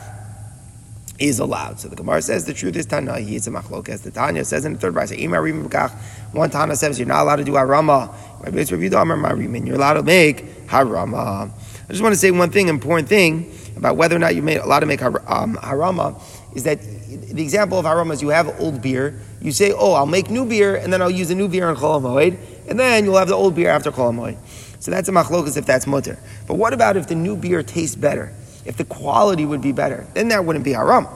is 1.19 1.39
allowed. 1.39 1.79
So 1.79 1.89
the 1.89 1.97
Gemara 1.97 2.23
says 2.23 2.45
the 2.45 2.55
truth 2.55 2.77
is 2.77 2.87
Tana. 2.87 3.21
He 3.21 3.37
is 3.37 3.47
a 3.47 3.51
machlok. 3.51 3.89
As 3.89 4.01
the 4.01 4.11
Tanya 4.11 4.45
says 4.45 4.65
in 4.65 4.73
the 4.73 4.79
third 4.79 4.95
brisa, 4.95 5.91
one 6.33 6.51
Tana 6.51 6.77
says 6.77 6.99
you're 6.99 7.07
not 7.07 7.23
allowed 7.23 7.37
to 7.37 7.45
do 7.45 7.53
harama. 7.53 8.15
You're 8.45 9.77
allowed 9.77 9.95
to 9.95 10.03
make 10.03 10.67
harama. 10.67 11.51
I 11.51 11.89
just 11.89 12.03
want 12.03 12.15
to 12.15 12.19
say 12.19 12.31
one 12.31 12.51
thing, 12.51 12.69
important 12.69 13.09
thing 13.09 13.53
about 13.77 13.97
whether 13.97 14.17
or 14.17 14.19
not 14.19 14.35
you're 14.35 14.49
allowed 14.63 14.81
to 14.81 14.87
make 14.87 15.03
um, 15.03 15.57
harama 15.57 16.21
is 16.55 16.65
that 16.65 16.81
the 16.83 17.43
example 17.43 17.79
of 17.79 17.85
harama 17.85 18.13
is 18.13 18.23
you 18.23 18.29
have 18.29 18.61
old 18.61 18.83
beer. 18.83 19.21
You 19.41 19.53
say, 19.53 19.73
oh, 19.73 19.93
I'll 19.93 20.07
make 20.07 20.31
new 20.31 20.45
beer, 20.45 20.77
and 20.77 20.93
then 20.93 21.03
I'll 21.03 21.11
use 21.11 21.29
the 21.29 21.35
new 21.35 21.49
beer 21.49 21.69
in 21.69 21.77
Chol 21.77 22.39
and 22.69 22.79
then 22.79 23.05
you'll 23.05 23.17
have 23.17 23.29
the 23.29 23.35
old 23.35 23.55
beer 23.55 23.71
after 23.71 23.91
Chol 23.91 24.37
So 24.79 24.91
that's 24.91 25.09
a 25.09 25.13
machlokas 25.13 25.57
if 25.57 25.67
that's 25.67 25.87
mutter. 25.87 26.19
But 26.47 26.55
what 26.55 26.73
about 26.73 26.97
if 26.97 27.09
the 27.09 27.15
new 27.15 27.37
beer 27.37 27.63
tastes 27.63 27.97
better? 27.97 28.33
If 28.65 28.77
the 28.77 28.85
quality 28.85 29.45
would 29.45 29.61
be 29.61 29.73
better, 29.73 30.07
then 30.15 30.29
that 30.29 30.45
wouldn't 30.45 30.65
be 30.65 30.73
harama. 30.73 31.11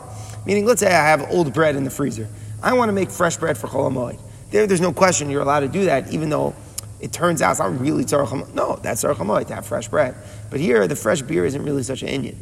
Meaning, 0.45 0.67
let's 0.67 0.81
say 0.81 0.89
I 0.89 1.09
have 1.09 1.31
old 1.31 1.53
bread 1.53 1.77
in 1.77 1.85
the 1.85 1.91
freezer. 1.91 2.29
I 2.63 2.73
want 2.73 2.89
to 2.89 2.93
make 2.93 3.11
fresh 3.11 3.37
bread 3.37 3.57
for 3.57 3.69
Chol 3.69 4.19
There, 4.51 4.67
there's 4.67 4.81
no 4.81 4.93
question 4.93 5.31
you're 5.31 5.43
allowed 5.43 5.61
to 5.61 5.69
do 5.69 5.85
that, 5.85 6.13
even 6.13 6.31
though 6.31 6.55
it 7.01 7.13
turns 7.13 7.43
out 7.43 7.53
it's 7.53 7.61
not 7.61 7.79
really 7.81 8.05
tzarech 8.05 8.55
No, 8.55 8.77
that's 8.77 9.05
tzarech 9.05 9.47
to 9.49 9.55
have 9.55 9.67
fresh 9.67 9.89
bread. 9.89 10.15
But 10.51 10.61
here, 10.61 10.87
the 10.87 10.97
fresh 10.97 11.23
beer 11.23 11.45
isn't 11.45 11.63
really 11.63 11.83
such 11.83 12.03
an 12.03 12.09
inyan. 12.09 12.37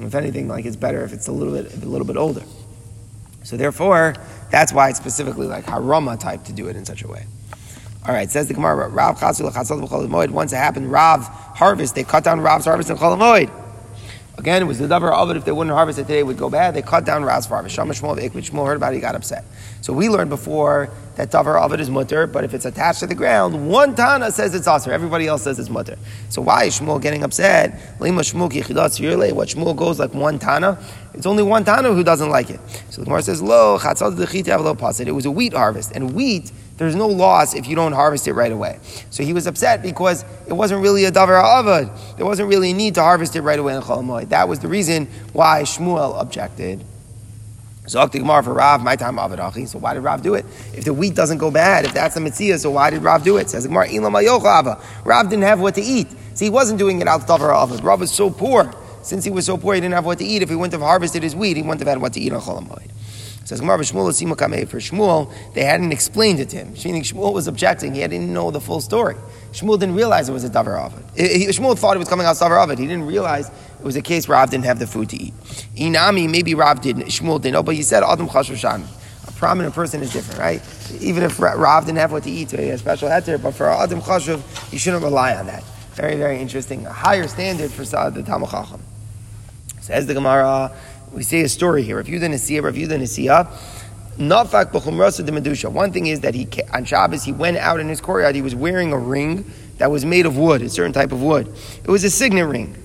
If 0.00 0.14
anything, 0.14 0.48
like 0.48 0.64
it's 0.64 0.76
better 0.76 1.02
if 1.04 1.12
it's 1.12 1.28
a 1.28 1.32
little 1.32 1.54
bit 1.54 1.72
a 1.82 1.86
little 1.86 2.06
bit 2.06 2.16
older. 2.16 2.42
So 3.42 3.56
therefore, 3.56 4.14
that's 4.50 4.72
why 4.72 4.90
it's 4.90 4.98
specifically 4.98 5.46
like 5.46 5.64
harama 5.64 6.18
type 6.18 6.44
to 6.44 6.52
do 6.52 6.68
it 6.68 6.76
in 6.76 6.84
such 6.84 7.02
a 7.02 7.08
way. 7.08 7.26
All 8.06 8.14
right, 8.14 8.30
says 8.30 8.48
the 8.48 8.54
Gemara, 8.54 8.88
Rav 8.88 9.18
Chasul 9.18 10.30
Once 10.30 10.52
it 10.52 10.56
happened, 10.56 10.90
Rav 10.90 11.26
harvest, 11.26 11.94
they 11.94 12.04
cut 12.04 12.24
down 12.24 12.40
Rav's 12.40 12.64
harvest 12.64 12.90
in 12.90 12.96
Cholamoid. 12.96 13.50
Again, 14.38 14.62
it 14.62 14.66
was 14.66 14.78
the 14.78 14.86
davar 14.86 15.12
of 15.12 15.30
it. 15.30 15.36
If 15.36 15.44
they 15.44 15.52
wouldn't 15.52 15.74
harvest 15.74 15.98
it 15.98 16.02
today, 16.02 16.20
it 16.20 16.26
would 16.26 16.38
go 16.38 16.48
bad. 16.48 16.72
They 16.74 16.82
cut 16.82 17.04
down 17.04 17.24
Rav's 17.24 17.46
harvest. 17.46 17.74
Shamash 17.74 18.00
Shmuel 18.00 18.16
Shmuel 18.16 18.66
heard 18.66 18.76
about 18.76 18.92
it, 18.92 18.96
he 18.96 19.00
got 19.00 19.16
upset. 19.16 19.44
So 19.80 19.92
we 19.92 20.08
learned 20.08 20.30
before 20.30 20.90
that 21.18 21.34
of 21.34 21.72
it 21.72 21.80
is 21.80 21.90
mutter, 21.90 22.28
but 22.28 22.44
if 22.44 22.54
it's 22.54 22.64
attached 22.64 23.00
to 23.00 23.06
the 23.08 23.14
ground, 23.14 23.68
one 23.68 23.96
Tana 23.96 24.30
says 24.30 24.54
it's 24.54 24.68
aser. 24.68 24.92
Everybody 24.92 25.26
else 25.26 25.42
says 25.42 25.58
it's 25.58 25.68
mutter. 25.68 25.98
So 26.28 26.40
why 26.40 26.64
is 26.64 26.78
Shmuel 26.78 27.02
getting 27.02 27.24
upset? 27.24 27.72
Lema 27.98 28.20
Shmuel 28.20 28.48
Kichidat 28.48 29.34
What 29.34 29.48
Shmuel 29.48 29.76
goes 29.76 29.98
like 29.98 30.14
one 30.14 30.38
Tana? 30.38 30.78
It's 31.14 31.26
only 31.26 31.42
one 31.42 31.64
Tana 31.64 31.92
who 31.92 32.04
doesn't 32.04 32.30
like 32.30 32.50
it. 32.50 32.60
So 32.90 33.00
the 33.00 33.06
Gemara 33.06 33.22
says, 33.22 33.42
Lo. 33.42 33.74
It 33.76 35.12
was 35.12 35.26
a 35.26 35.30
wheat 35.32 35.54
harvest, 35.54 35.90
and 35.90 36.14
wheat 36.14 36.52
there's 36.76 36.94
no 36.94 37.08
loss 37.08 37.54
if 37.54 37.66
you 37.66 37.74
don't 37.74 37.92
harvest 37.92 38.28
it 38.28 38.34
right 38.34 38.52
away. 38.52 38.78
So 39.10 39.24
he 39.24 39.32
was 39.32 39.48
upset 39.48 39.82
because 39.82 40.24
it 40.46 40.52
wasn't 40.52 40.82
really 40.82 41.04
a 41.04 41.10
davar 41.10 41.42
avad. 41.42 42.16
There 42.16 42.26
wasn't 42.26 42.48
really 42.48 42.70
a 42.70 42.74
need 42.74 42.94
to 42.94 43.02
harvest 43.02 43.34
it 43.34 43.42
right 43.42 43.58
away 43.58 43.74
in 43.74 43.82
Chol 43.82 44.28
That 44.28 44.48
was 44.48 44.60
the 44.60 44.68
reason 44.68 45.08
why 45.32 45.62
Shmuel 45.62 46.20
objected. 46.20 46.84
So 47.88 48.00
Rav, 48.00 48.82
my 48.82 48.96
time 48.96 49.16
avadachi. 49.16 49.66
So 49.66 49.78
why 49.78 49.94
did 49.94 50.00
Rav 50.00 50.22
do 50.22 50.34
it? 50.34 50.44
If 50.74 50.84
the 50.84 50.92
wheat 50.92 51.14
doesn't 51.14 51.38
go 51.38 51.50
bad, 51.50 51.86
if 51.86 51.94
that's 51.94 52.14
the 52.14 52.20
mitzvah, 52.20 52.58
so 52.58 52.70
why 52.70 52.90
did 52.90 53.02
Rav 53.02 53.24
do 53.24 53.38
it? 53.38 53.50
Says 53.50 53.66
Gemara, 53.66 53.88
Rav 55.04 55.30
didn't 55.30 55.44
have 55.44 55.60
what 55.60 55.74
to 55.76 55.80
eat. 55.80 56.08
So 56.34 56.44
he 56.44 56.50
wasn't 56.50 56.78
doing 56.78 57.00
it 57.00 57.08
out 57.08 57.22
davar 57.22 57.52
avad. 57.52 57.82
Rav 57.82 58.00
was 58.00 58.12
so 58.12 58.30
poor. 58.30 58.72
Since 59.02 59.24
he 59.24 59.30
was 59.30 59.46
so 59.46 59.56
poor, 59.56 59.74
he 59.74 59.80
didn't 59.80 59.94
have 59.94 60.04
what 60.04 60.18
to 60.18 60.24
eat. 60.24 60.42
If 60.42 60.50
he 60.50 60.54
wouldn't 60.54 60.72
have 60.72 60.82
harvested 60.82 61.22
his 61.22 61.34
wheat, 61.34 61.56
he 61.56 61.62
wouldn't 61.62 61.80
have 61.80 61.88
had 61.88 62.00
what 62.00 62.12
to 62.12 62.20
eat 62.20 62.32
on 62.32 62.40
Chol 62.42 62.58
Says 63.48 63.60
Gemara, 63.60 63.78
Shmuel 63.78 64.10
Simu 64.10 64.36
Kameh. 64.36 64.68
For 64.68 64.76
Shmuel, 64.76 65.32
they 65.54 65.64
hadn't 65.64 65.90
explained 65.90 66.38
it 66.38 66.50
to 66.50 66.56
him. 66.56 66.74
Meaning 66.84 67.00
Shmuel 67.00 67.32
was 67.32 67.48
objecting. 67.48 67.94
He 67.94 68.02
didn't 68.02 68.30
know 68.30 68.50
the 68.50 68.60
full 68.60 68.82
story. 68.82 69.16
Shmuel 69.52 69.80
didn't 69.80 69.94
realize 69.94 70.28
it 70.28 70.32
was 70.32 70.44
a 70.44 70.50
davar 70.50 70.78
avid. 70.78 71.02
Shmuel 71.16 71.78
thought 71.78 71.96
it 71.96 71.98
was 71.98 72.10
coming 72.10 72.26
out 72.26 72.32
of 72.32 72.46
davar 72.46 72.62
avid. 72.62 72.78
He 72.78 72.86
didn't 72.86 73.06
realize 73.06 73.48
it 73.48 73.84
was 73.84 73.96
a 73.96 74.02
case 74.02 74.28
where 74.28 74.36
Rav 74.36 74.50
didn't 74.50 74.66
have 74.66 74.78
the 74.78 74.86
food 74.86 75.08
to 75.08 75.16
eat. 75.16 75.32
Inami, 75.76 76.30
maybe 76.30 76.54
Rav 76.54 76.82
didn't. 76.82 77.04
Shmuel 77.04 77.40
didn't 77.40 77.54
know, 77.54 77.62
but 77.62 77.74
he 77.74 77.82
said 77.82 78.02
Adam 78.02 78.28
Chashushami. 78.28 78.84
A 79.28 79.32
prominent 79.32 79.74
person 79.74 80.02
is 80.02 80.12
different, 80.12 80.38
right? 80.38 80.60
Even 81.00 81.22
if 81.22 81.40
Rav 81.40 81.86
didn't 81.86 82.00
have 82.00 82.12
what 82.12 82.24
to 82.24 82.30
eat, 82.30 82.50
so 82.50 82.58
he 82.58 82.66
had 82.66 82.74
a 82.74 82.78
special 82.78 83.08
heter, 83.08 83.42
but 83.42 83.54
for 83.54 83.70
Adam 83.70 84.02
Chashuv, 84.02 84.42
you 84.74 84.78
shouldn't 84.78 85.02
rely 85.02 85.34
on 85.34 85.46
that. 85.46 85.64
Very, 85.94 86.16
very 86.16 86.38
interesting. 86.38 86.84
A 86.84 86.92
higher 86.92 87.26
standard 87.26 87.70
for 87.70 87.82
the 87.82 88.22
Talmud 88.26 88.50
Chacham. 88.50 88.82
Says 89.80 90.06
the 90.06 90.12
Gemara, 90.12 90.70
we 91.12 91.22
say 91.22 91.40
a 91.42 91.48
story 91.48 91.82
here. 91.82 92.02
See 92.04 92.56
it, 92.56 92.64
if 92.64 92.76
you 92.76 92.86
didn't 92.88 93.06
see 93.06 93.28
it, 93.28 93.46
Nafak 94.18 94.72
b'chumrasa 94.72 95.24
de 95.24 95.32
medusha. 95.32 95.70
One 95.70 95.92
thing 95.92 96.06
is 96.06 96.20
that 96.20 96.34
he 96.34 96.48
on 96.72 96.84
Shabbos 96.84 97.22
he 97.24 97.32
went 97.32 97.56
out 97.56 97.78
in 97.78 97.88
his 97.88 98.00
courtyard. 98.00 98.34
He 98.34 98.42
was 98.42 98.54
wearing 98.54 98.92
a 98.92 98.98
ring 98.98 99.50
that 99.78 99.90
was 99.90 100.04
made 100.04 100.26
of 100.26 100.36
wood, 100.36 100.60
a 100.62 100.68
certain 100.68 100.92
type 100.92 101.12
of 101.12 101.22
wood. 101.22 101.46
It 101.84 101.88
was 101.88 102.02
a 102.02 102.10
signet 102.10 102.46
ring, 102.46 102.76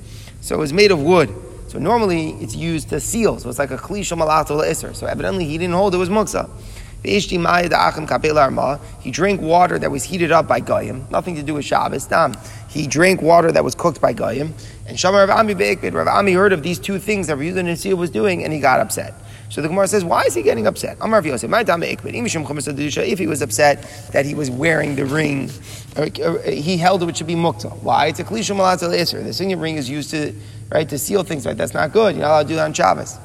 so 0.42 0.56
it 0.56 0.60
was 0.60 0.72
made 0.74 0.92
of 0.92 1.02
wood. 1.02 1.34
So 1.70 1.80
normally 1.80 2.34
it's 2.34 2.56
used 2.56 2.90
to 2.90 3.00
seal. 3.00 3.40
So 3.40 3.50
it's 3.50 3.58
like 3.58 3.72
a 3.72 3.78
klisha 3.78 4.16
malato 4.16 4.62
iser. 4.62 4.94
So 4.94 5.08
evidently 5.08 5.46
he 5.46 5.58
didn't 5.58 5.74
hold 5.74 5.96
it 5.96 5.98
was 5.98 6.10
muksa. 6.10 6.48
He 7.06 7.20
drank 9.12 9.42
water 9.42 9.80
that 9.80 9.92
was 9.92 10.04
heated 10.06 10.32
up 10.32 10.48
by 10.48 10.62
Goyim, 10.62 11.06
nothing 11.10 11.36
to 11.36 11.44
do 11.44 11.56
with 11.56 11.66
Shabbos. 11.66 12.06
Damn. 12.06 12.34
He 12.74 12.88
drank 12.88 13.22
water 13.22 13.52
that 13.52 13.64
was 13.64 13.76
cooked 13.76 14.02
by 14.02 14.14
Goyim. 14.14 14.54
And 14.88 14.98
Shamar 14.98 15.28
Rav 15.28 15.40
Ami 15.40 15.54
Be'ekbid, 15.54 15.94
Rav 15.94 16.08
Ami 16.08 16.34
heard 16.34 16.54
of 16.54 16.64
these 16.64 16.80
two 16.80 16.98
things 16.98 17.28
that 17.28 17.36
Rav 17.36 17.46
Yehuda 17.46 17.94
was 17.94 18.10
doing, 18.10 18.44
and 18.44 18.52
he 18.52 18.60
got 18.60 18.80
upset. 18.80 19.14
So 19.50 19.62
the 19.62 19.68
Gemara 19.68 19.88
says, 19.88 20.04
why 20.04 20.24
is 20.24 20.34
he 20.34 20.42
getting 20.42 20.66
upset? 20.66 20.98
Amar 21.00 21.22
Yosef, 21.22 21.48
my 21.48 21.62
If 21.62 23.20
he 23.20 23.28
was 23.28 23.42
upset 23.44 24.10
that 24.12 24.26
he 24.26 24.34
was 24.34 24.50
wearing 24.50 24.96
the 24.96 25.06
ring, 25.06 25.52
or, 25.96 26.06
he 26.50 26.76
held 26.78 27.04
it 27.04 27.06
which 27.06 27.18
should 27.18 27.28
be 27.28 27.36
mukta. 27.36 27.78
Why? 27.84 28.08
It's 28.08 28.20
a 28.20 28.24
klisha 28.24 28.56
malatza 28.56 29.24
The 29.24 29.32
signet 29.32 29.60
ring 29.60 29.76
is 29.76 29.88
used 29.88 30.10
to 30.10 30.34
right 30.72 30.90
to 30.90 30.98
seal 30.98 31.22
things. 31.22 31.46
Right? 31.46 31.56
That's 31.56 31.76
not 31.76 31.94
good. 31.94 32.16
You're 32.16 32.24
not 32.24 32.32
allowed 32.32 32.42
to 32.42 32.48
do 32.48 32.56
that 32.56 32.66
on 32.66 32.74
Shabbos. 32.74 33.20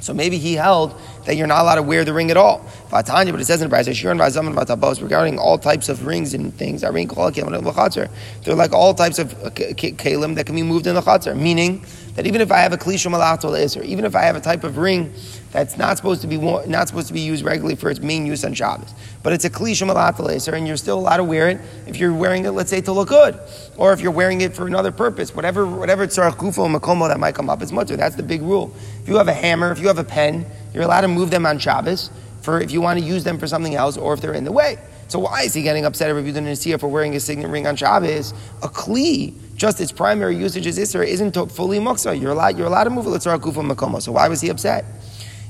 So 0.00 0.14
maybe 0.14 0.38
he 0.38 0.54
held 0.54 0.98
that 1.24 1.36
you're 1.36 1.46
not 1.46 1.62
allowed 1.62 1.76
to 1.76 1.82
wear 1.82 2.04
the 2.04 2.12
ring 2.12 2.30
at 2.30 2.36
all. 2.36 2.64
But 2.90 3.08
it 3.08 3.44
says 3.44 3.62
in 3.62 3.70
the 3.70 3.76
Brisa, 3.76 5.02
regarding 5.02 5.38
all 5.38 5.58
types 5.58 5.88
of 5.88 6.04
rings 6.04 6.34
and 6.34 6.52
things, 6.54 6.82
they're 6.82 8.54
like 8.54 8.72
all 8.72 8.94
types 8.94 9.18
of 9.18 9.32
uh, 9.44 9.50
kalim 9.50 10.34
that 10.34 10.46
can 10.46 10.54
be 10.54 10.62
moved 10.62 10.86
in 10.86 10.94
the 10.94 11.00
chatzar, 11.00 11.36
meaning 11.36 11.84
that 12.14 12.26
even 12.26 12.40
if 12.40 12.52
I 12.52 12.58
have 12.58 12.72
a 12.72 12.76
klisha 12.76 13.10
malato 13.10 13.80
or 13.80 13.82
even 13.82 14.04
if 14.04 14.14
I 14.14 14.22
have 14.22 14.36
a 14.36 14.40
type 14.40 14.64
of 14.64 14.76
ring 14.76 15.12
that's 15.50 15.78
not 15.78 15.96
supposed 15.96 16.20
to 16.22 16.26
be 16.26 16.36
not 16.36 16.88
supposed 16.88 17.08
to 17.08 17.14
be 17.14 17.20
used 17.20 17.44
regularly 17.44 17.74
for 17.74 17.90
its 17.90 18.00
main 18.00 18.26
use 18.26 18.44
on 18.44 18.52
Shabbos, 18.52 18.92
but 19.22 19.32
it's 19.32 19.44
a 19.44 19.50
klisha 19.50 19.88
malato 19.88 20.52
and 20.52 20.66
you're 20.66 20.76
still 20.76 20.98
allowed 20.98 21.18
to 21.18 21.24
wear 21.24 21.48
it 21.48 21.60
if 21.86 21.96
you're 21.96 22.12
wearing 22.12 22.44
it, 22.44 22.50
let's 22.50 22.70
say, 22.70 22.80
to 22.82 22.92
look 22.92 23.08
good, 23.08 23.38
or 23.76 23.92
if 23.92 24.00
you're 24.00 24.12
wearing 24.12 24.42
it 24.42 24.54
for 24.54 24.66
another 24.66 24.92
purpose, 24.92 25.34
whatever 25.34 25.66
whatever 25.66 26.06
tzarach 26.06 26.36
kufo 26.36 26.74
makomo 26.74 27.08
that 27.08 27.18
might 27.18 27.34
come 27.34 27.48
up, 27.48 27.62
it's 27.62 27.72
mutter. 27.72 27.96
That's 27.96 28.16
the 28.16 28.22
big 28.22 28.42
rule. 28.42 28.74
If 29.02 29.08
you 29.08 29.16
have 29.16 29.28
a 29.28 29.34
hammer, 29.34 29.72
if 29.72 29.78
you 29.78 29.88
have 29.88 29.98
a 29.98 30.04
pen, 30.04 30.44
you're 30.74 30.82
allowed 30.82 31.02
to 31.02 31.08
move 31.08 31.30
them 31.30 31.46
on 31.46 31.58
Shabbos 31.58 32.10
for 32.42 32.60
if 32.60 32.70
you 32.70 32.80
want 32.80 32.98
to 32.98 33.04
use 33.04 33.24
them 33.24 33.38
for 33.38 33.46
something 33.46 33.74
else 33.74 33.96
or 33.96 34.14
if 34.14 34.20
they're 34.20 34.34
in 34.34 34.44
the 34.44 34.52
way. 34.52 34.78
So 35.08 35.18
why 35.18 35.42
is 35.42 35.52
he 35.52 35.62
getting 35.62 35.84
upset 35.84 36.08
at 36.08 36.14
Rabbi 36.14 36.30
Nasiya 36.30 36.80
for 36.80 36.88
wearing 36.88 37.14
a 37.14 37.20
signet 37.20 37.50
ring 37.50 37.66
on 37.66 37.76
Shabbos? 37.76 38.32
A 38.62 38.68
kli, 38.68 39.34
just 39.56 39.80
its 39.80 39.92
primary 39.92 40.36
usage 40.36 40.66
as 40.66 40.78
Isra, 40.78 41.06
isn't 41.06 41.34
fully 41.52 41.78
muksa. 41.78 42.18
You're 42.18 42.32
allowed, 42.32 42.56
you're 42.56 42.66
allowed 42.66 42.84
to 42.84 42.90
move 42.90 43.06
it 43.06 43.10
Litzara 43.10 43.42
Kufa 43.42 43.60
Makomo. 43.60 44.00
So 44.00 44.12
why 44.12 44.28
was 44.28 44.40
he 44.40 44.48
upset? 44.48 44.86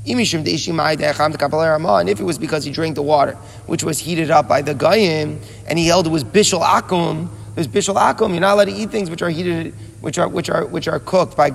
And 0.05 0.21
if 0.21 2.21
it 2.21 2.25
was 2.25 2.39
because 2.39 2.65
he 2.65 2.73
drank 2.73 2.97
the 2.97 3.03
water, 3.03 3.35
which 3.67 3.85
was 3.85 4.01
heated 4.01 4.33
up 4.33 4.49
by 4.49 4.63
the 4.63 4.75
Goyim, 4.75 5.41
and 5.69 5.79
he 5.79 5.87
held 5.87 6.09
it 6.09 6.11
was 6.11 6.25
Bishal 6.25 6.61
Akum, 6.61 7.29
there's 7.55 7.69
Bishal 7.69 7.95
Akum, 7.95 8.31
you're 8.31 8.41
not 8.41 8.55
allowed 8.55 8.65
to 8.65 8.73
eat 8.73 8.91
things 8.91 9.11
which 9.11 9.23
are 9.23 9.31
heated, 9.31 9.75
which 10.01 10.19
are, 10.19 10.27
which 10.27 10.51
are, 10.51 10.67
which 10.67 10.89
are 10.89 10.99
cooked 10.99 11.37
by 11.37 11.51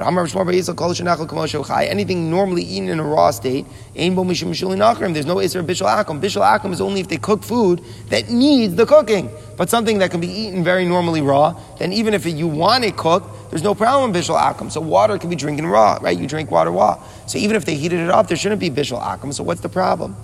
Goyim. 0.00 1.88
Anything 1.90 2.30
normally 2.30 2.62
eaten 2.62 2.88
in 2.88 2.98
a 2.98 3.04
raw 3.04 3.30
state, 3.30 3.66
there's 3.94 4.10
no 4.10 4.24
Isra 4.24 5.64
Bishal 5.64 5.86
Akum. 5.86 6.20
Bishal 6.20 6.42
Akum 6.42 6.72
is 6.72 6.80
only 6.80 7.00
if 7.00 7.08
they 7.08 7.18
cook 7.18 7.42
food 7.42 7.84
that 8.08 8.30
needs 8.30 8.74
the 8.74 8.86
cooking. 8.86 9.30
But 9.56 9.68
something 9.68 9.98
that 9.98 10.10
can 10.10 10.20
be 10.20 10.28
eaten 10.28 10.64
very 10.64 10.86
normally 10.86 11.20
raw, 11.20 11.54
then 11.78 11.92
even 11.92 12.14
if 12.14 12.24
you 12.24 12.48
want 12.48 12.84
it 12.84 12.96
cooked, 12.96 13.50
there's 13.50 13.62
no 13.62 13.74
problem 13.74 14.10
with 14.10 14.22
Bishal 14.22 14.40
Akum. 14.40 14.70
So 14.72 14.80
water 14.80 15.18
can 15.18 15.28
be 15.28 15.36
drinking 15.36 15.66
raw, 15.66 15.98
right? 16.00 16.18
You 16.18 16.26
drink 16.26 16.50
water 16.50 16.70
raw. 16.70 16.98
So 17.26 17.38
even 17.38 17.56
if 17.56 17.66
they 17.66 17.74
heated 17.74 18.00
it 18.00 18.08
up, 18.10 18.28
there 18.28 18.36
shouldn't 18.36 18.60
be 18.60 18.70
Bishal 18.70 19.02
Akum. 19.02 19.34
So 19.34 19.44
what's 19.44 19.60
the 19.60 19.68
problem? 19.68 20.16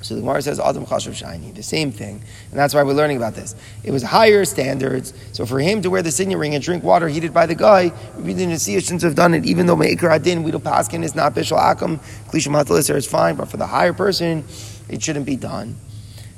So 0.00 0.14
the 0.14 0.20
Gemara 0.20 0.40
says 0.42 0.60
Adam 0.60 0.86
Chashav 0.86 1.14
Shiny, 1.14 1.50
the 1.50 1.62
same 1.62 1.90
thing, 1.90 2.22
and 2.50 2.58
that's 2.58 2.72
why 2.72 2.84
we're 2.84 2.92
learning 2.92 3.16
about 3.16 3.34
this. 3.34 3.56
It 3.82 3.90
was 3.90 4.02
higher 4.02 4.44
standards. 4.44 5.12
So 5.32 5.44
for 5.44 5.58
him 5.58 5.82
to 5.82 5.90
wear 5.90 6.02
the 6.02 6.12
signet 6.12 6.38
ring 6.38 6.54
and 6.54 6.62
drink 6.62 6.84
water 6.84 7.08
heated 7.08 7.34
by 7.34 7.46
the 7.46 7.56
guy, 7.56 7.92
we 8.16 8.32
didn't 8.32 8.60
see 8.60 8.76
it 8.76 8.84
shouldn't 8.84 9.02
have 9.02 9.16
done 9.16 9.34
it. 9.34 9.44
Even 9.44 9.66
though 9.66 9.76
Meikar 9.76 10.10
Adin, 10.14 10.44
we 10.44 10.52
do 10.52 10.60
Paskin 10.60 11.02
is 11.02 11.16
not 11.16 11.34
Bishal 11.34 11.58
Akum, 11.58 11.98
Klisha 12.30 12.48
Matalisar 12.48 12.94
is 12.94 13.06
fine, 13.06 13.34
but 13.34 13.48
for 13.48 13.56
the 13.56 13.66
higher 13.66 13.92
person, 13.92 14.44
it 14.88 15.02
shouldn't 15.02 15.26
be 15.26 15.36
done. 15.36 15.74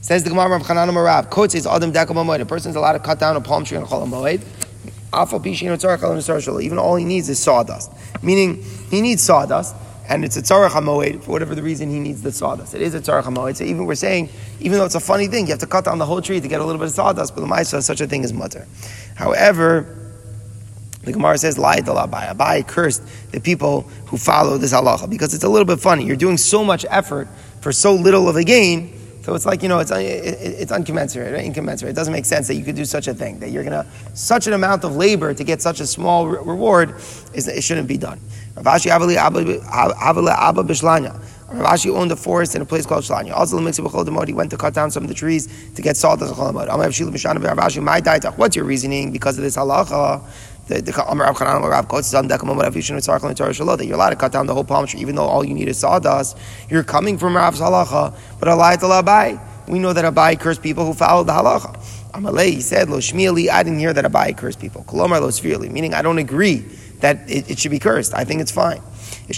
Says 0.00 0.24
the 0.24 0.30
Gemara 0.30 0.56
of 0.56 0.62
Chananam 0.62 0.94
Marab, 0.94 1.28
Quote 1.28 1.52
says 1.52 1.66
Adam 1.66 1.92
Dekamoed. 1.92 2.40
A 2.40 2.46
person's 2.46 2.76
allowed 2.76 2.94
to 2.94 3.00
cut 3.00 3.18
down 3.18 3.36
a 3.36 3.40
palm 3.42 3.64
tree 3.64 3.76
and 3.76 3.86
call 3.86 4.02
a 4.02 4.06
moed. 4.06 4.40
Even 6.62 6.78
all 6.78 6.96
he 6.96 7.04
needs 7.04 7.28
is 7.28 7.38
sawdust. 7.38 7.92
Meaning, 8.22 8.62
he 8.90 9.02
needs 9.02 9.22
sawdust 9.22 9.74
and 10.10 10.24
it's 10.24 10.36
a 10.36 10.42
tzarech 10.42 10.70
hamoed 10.70 11.22
for 11.22 11.30
whatever 11.30 11.54
the 11.54 11.62
reason 11.62 11.88
he 11.88 12.00
needs 12.00 12.20
the 12.20 12.32
sawdust. 12.32 12.74
It 12.74 12.82
is 12.82 12.94
a 12.94 13.00
tzarech 13.00 13.22
hamoed. 13.22 13.56
So 13.56 13.64
even 13.64 13.86
we're 13.86 13.94
saying, 13.94 14.28
even 14.58 14.78
though 14.78 14.84
it's 14.84 14.96
a 14.96 15.00
funny 15.00 15.28
thing, 15.28 15.46
you 15.46 15.52
have 15.52 15.60
to 15.60 15.68
cut 15.68 15.84
down 15.84 15.98
the 15.98 16.04
whole 16.04 16.20
tree 16.20 16.40
to 16.40 16.48
get 16.48 16.60
a 16.60 16.64
little 16.64 16.80
bit 16.80 16.88
of 16.88 16.94
sawdust. 16.94 17.34
But 17.34 17.42
the 17.42 17.46
ma'isa, 17.46 17.80
such 17.80 18.00
a 18.00 18.08
thing 18.08 18.24
is 18.24 18.32
mutter. 18.32 18.66
However, 19.14 19.96
the 21.04 21.12
Gemara 21.12 21.38
says, 21.38 21.56
"Lie 21.56 21.76
to 21.76 21.92
Abaye." 21.92 22.36
Abaye 22.36 22.66
cursed 22.66 23.02
the 23.30 23.40
people 23.40 23.88
who 24.06 24.16
follow 24.18 24.58
this 24.58 24.72
halacha 24.72 25.08
because 25.08 25.32
it's 25.32 25.44
a 25.44 25.48
little 25.48 25.64
bit 25.64 25.78
funny. 25.80 26.04
You're 26.04 26.16
doing 26.16 26.36
so 26.36 26.64
much 26.64 26.84
effort 26.90 27.28
for 27.60 27.72
so 27.72 27.94
little 27.94 28.28
of 28.28 28.34
a 28.34 28.42
gain. 28.42 28.92
So 29.30 29.36
it's 29.36 29.46
like 29.46 29.62
you 29.62 29.68
know, 29.68 29.78
it's 29.78 29.92
it's 29.92 30.72
uncommensurate, 30.72 31.32
right? 31.32 31.44
incommensurate. 31.44 31.92
It 31.92 31.94
doesn't 31.94 32.12
make 32.12 32.24
sense 32.24 32.48
that 32.48 32.56
you 32.56 32.64
could 32.64 32.74
do 32.74 32.84
such 32.84 33.06
a 33.06 33.14
thing. 33.14 33.38
That 33.38 33.52
you're 33.52 33.62
gonna 33.62 33.86
such 34.12 34.48
an 34.48 34.54
amount 34.54 34.82
of 34.82 34.96
labor 34.96 35.32
to 35.34 35.44
get 35.44 35.62
such 35.62 35.78
a 35.78 35.86
small 35.86 36.26
re- 36.26 36.40
reward 36.42 36.96
is 37.32 37.46
it 37.46 37.62
shouldn't 37.62 37.86
be 37.86 37.96
done. 37.96 38.18
Rav 38.56 38.66
Ashi 38.66 38.90
Abba 38.90 40.64
Bishlanya. 40.64 41.14
Rav 41.48 41.74
Ashi 41.74 41.94
owned 41.94 42.10
a 42.10 42.16
forest 42.16 42.56
in 42.56 42.62
a 42.62 42.64
place 42.64 42.84
called 42.84 43.04
Shlanya. 43.04 43.32
Also, 43.32 43.56
He 44.26 44.32
went 44.32 44.50
to 44.50 44.56
cut 44.56 44.74
down 44.74 44.90
some 44.90 45.04
of 45.04 45.08
the 45.08 45.14
trees 45.14 45.46
to 45.76 45.80
get 45.80 45.96
salt 45.96 46.22
as 46.22 46.32
a 46.32 46.34
chol 46.34 46.52
Rav 46.52 46.80
Ashi. 46.80 48.36
What's 48.36 48.56
your 48.56 48.64
reasoning 48.64 49.12
because 49.12 49.38
of 49.38 49.44
this 49.44 49.56
halacha? 49.56 50.24
That 50.70 50.86
you're 53.86 53.94
allowed 53.94 54.10
to 54.10 54.16
cut 54.16 54.32
down 54.32 54.46
the 54.46 54.54
whole 54.54 54.64
palm 54.64 54.86
tree 54.86 55.00
even 55.00 55.16
though 55.16 55.24
all 55.24 55.44
you 55.44 55.54
need 55.54 55.68
is 55.68 55.78
sawdust. 55.78 56.38
You're 56.68 56.84
coming 56.84 57.18
from 57.18 57.36
Rav's 57.36 57.60
halacha, 57.60 58.14
but 58.38 58.48
Allah 58.48 58.76
Abaye. 58.76 59.68
We 59.68 59.78
know 59.78 59.92
that 59.92 60.04
Abaye 60.04 60.40
cursed 60.40 60.62
people 60.62 60.86
who 60.86 60.94
followed 60.94 61.24
the 61.24 61.32
halacha. 61.32 61.76
Amalei, 62.12 62.54
he 62.54 62.60
said, 62.60 62.88
Lo 62.88 62.98
Shmieli, 62.98 63.48
I 63.48 63.62
didn't 63.62 63.78
hear 63.78 63.92
that 63.92 64.04
Abaye 64.04 64.36
cursed 64.36 64.60
people. 64.60 64.84
Kolomar 64.84 65.20
Lo 65.20 65.28
Sfirli, 65.28 65.70
meaning 65.70 65.94
I 65.94 66.02
don't 66.02 66.18
agree 66.18 66.64
that 67.00 67.30
it, 67.30 67.50
it, 67.50 67.58
should 67.58 67.70
be 67.70 67.78
cursed. 67.78 68.14
I 68.14 68.24
think 68.24 68.40
it's 68.40 68.50
fine. 68.50 68.78
When 68.78 69.36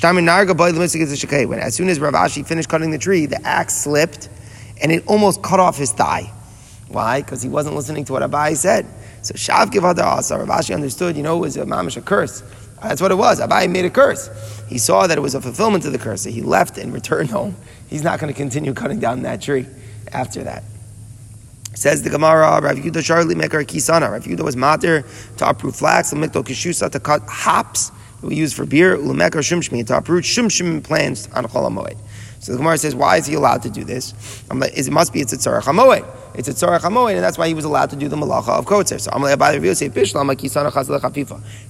as 1.59 1.75
soon 1.75 1.89
as 1.89 2.01
Rav 2.01 2.15
Ashi 2.15 2.47
finished 2.47 2.69
cutting 2.69 2.91
the 2.91 2.99
tree, 2.99 3.27
the 3.27 3.47
axe 3.47 3.77
slipped 3.77 4.29
and 4.81 4.91
it 4.91 5.07
almost 5.07 5.43
cut 5.43 5.61
off 5.61 5.77
his 5.77 5.93
thigh. 5.93 6.33
Why? 6.89 7.23
Because 7.23 7.43
he 7.43 7.49
wasn't 7.49 7.77
listening 7.77 8.05
to 8.07 8.13
what 8.13 8.23
Abaye 8.23 8.57
said. 8.57 8.87
So 9.23 9.35
Shav 9.35 9.71
Givada 9.71 10.03
Asa, 10.03 10.39
Rav 10.39 10.49
Ashi 10.49 10.75
understood, 10.75 11.17
you 11.17 11.23
know, 11.23 11.37
it 11.39 11.41
was 11.41 11.57
a 11.57 11.65
mamish 11.65 11.97
a 11.97 12.03
curse. 12.03 12.43
That's 12.83 13.01
what 13.01 13.13
it 13.13 13.15
was. 13.15 13.41
Abaye 13.41 13.71
made 13.71 13.85
a 13.85 13.91
curse. 13.91 14.29
He 14.69 14.79
saw 14.79 15.07
that 15.07 15.17
it 15.17 15.21
was 15.21 15.37
a 15.37 15.41
fulfillment 15.41 15.85
of 15.85 15.93
the 15.93 15.99
curse. 15.99 16.23
So 16.23 16.31
he 16.31 16.43
left 16.43 16.79
and 16.79 16.93
returned 16.93 17.31
home. 17.31 17.55
He's 17.89 18.03
not 18.03 18.19
going 18.19 18.33
to 18.33 18.37
continue 18.37 18.75
cutting 18.75 18.99
down 18.99 19.23
that 19.23 19.41
tree 19.41 19.67
after 20.13 20.43
that. 20.45 20.65
Says 21.75 22.03
the 22.03 22.11
Gemara, 22.11 22.61
Rav 22.61 22.77
Yudah 22.77 22.93
Sharli 22.93 23.35
Mekar 23.35 23.65
Kisana. 23.65 24.11
Rav 24.11 24.25
Yudah 24.25 24.45
was 24.45 24.57
mater 24.57 25.05
to 25.37 25.49
uproot 25.49 25.77
flax, 25.77 26.13
Lamikto 26.13 26.45
Kishusa 26.45 26.91
to 26.91 27.01
cut 27.01 27.23
hops 27.29 27.91
that 28.21 28.27
we 28.27 28.35
use 28.35 28.53
for 28.53 28.67
beer, 28.67 28.97
Lamekar 28.97 29.41
Shumshmi 29.41 29.87
to 29.87 29.97
uproot 29.99 30.25
Shumshim 30.25 30.83
plants 30.83 31.29
on 31.35 31.45
Cholamoid. 31.45 31.97
So 32.43 32.51
the 32.51 32.59
Gemara 32.59 32.77
says, 32.77 32.97
why 32.97 33.19
is 33.19 33.27
he 33.27 33.35
allowed 33.35 33.63
to 33.63 33.71
do 33.71 33.85
this? 33.85 34.15
Like, 34.53 34.77
it 34.77 34.91
must 34.91 35.13
be 35.13 35.21
it's 35.21 35.33
a 35.33 35.37
tzarech 35.37 35.63
hamoed. 35.63 36.05
It's 36.35 36.49
a 36.49 36.53
tzarech 36.53 36.81
hamoed, 36.81 37.15
and 37.15 37.23
that's 37.23 37.39
why 37.39 37.47
he 37.47 37.55
was 37.55 37.65
allowed 37.65 37.91
to 37.91 37.97
do 37.97 38.09
the 38.09 38.17
malacha 38.17 38.49
of 38.49 38.67
kotzer. 38.67 39.01
So 39.01 39.13
I'm 39.13 39.23
like, 39.23 39.39
by 39.39 39.57
the 39.57 39.75
say, 39.77 39.89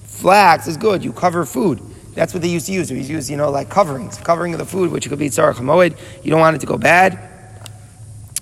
Flax 0.04 0.66
is 0.66 0.78
good. 0.78 1.04
You 1.04 1.12
cover 1.12 1.44
food. 1.44 1.82
That's 2.14 2.32
what 2.32 2.42
they 2.42 2.48
used 2.48 2.66
to 2.66 2.72
use. 2.72 2.88
They 2.88 2.96
used 2.96 3.10
use, 3.10 3.30
you 3.30 3.36
know, 3.36 3.50
like 3.50 3.68
coverings, 3.68 4.16
covering 4.16 4.54
of 4.54 4.58
the 4.60 4.64
food, 4.64 4.90
which 4.90 5.06
could 5.10 5.18
be 5.18 5.28
tzarech 5.28 5.56
hamoed. 5.56 5.98
You 6.24 6.30
don't 6.30 6.40
want 6.40 6.56
it 6.56 6.60
to 6.60 6.66
go 6.66 6.78
bad. 6.78 7.18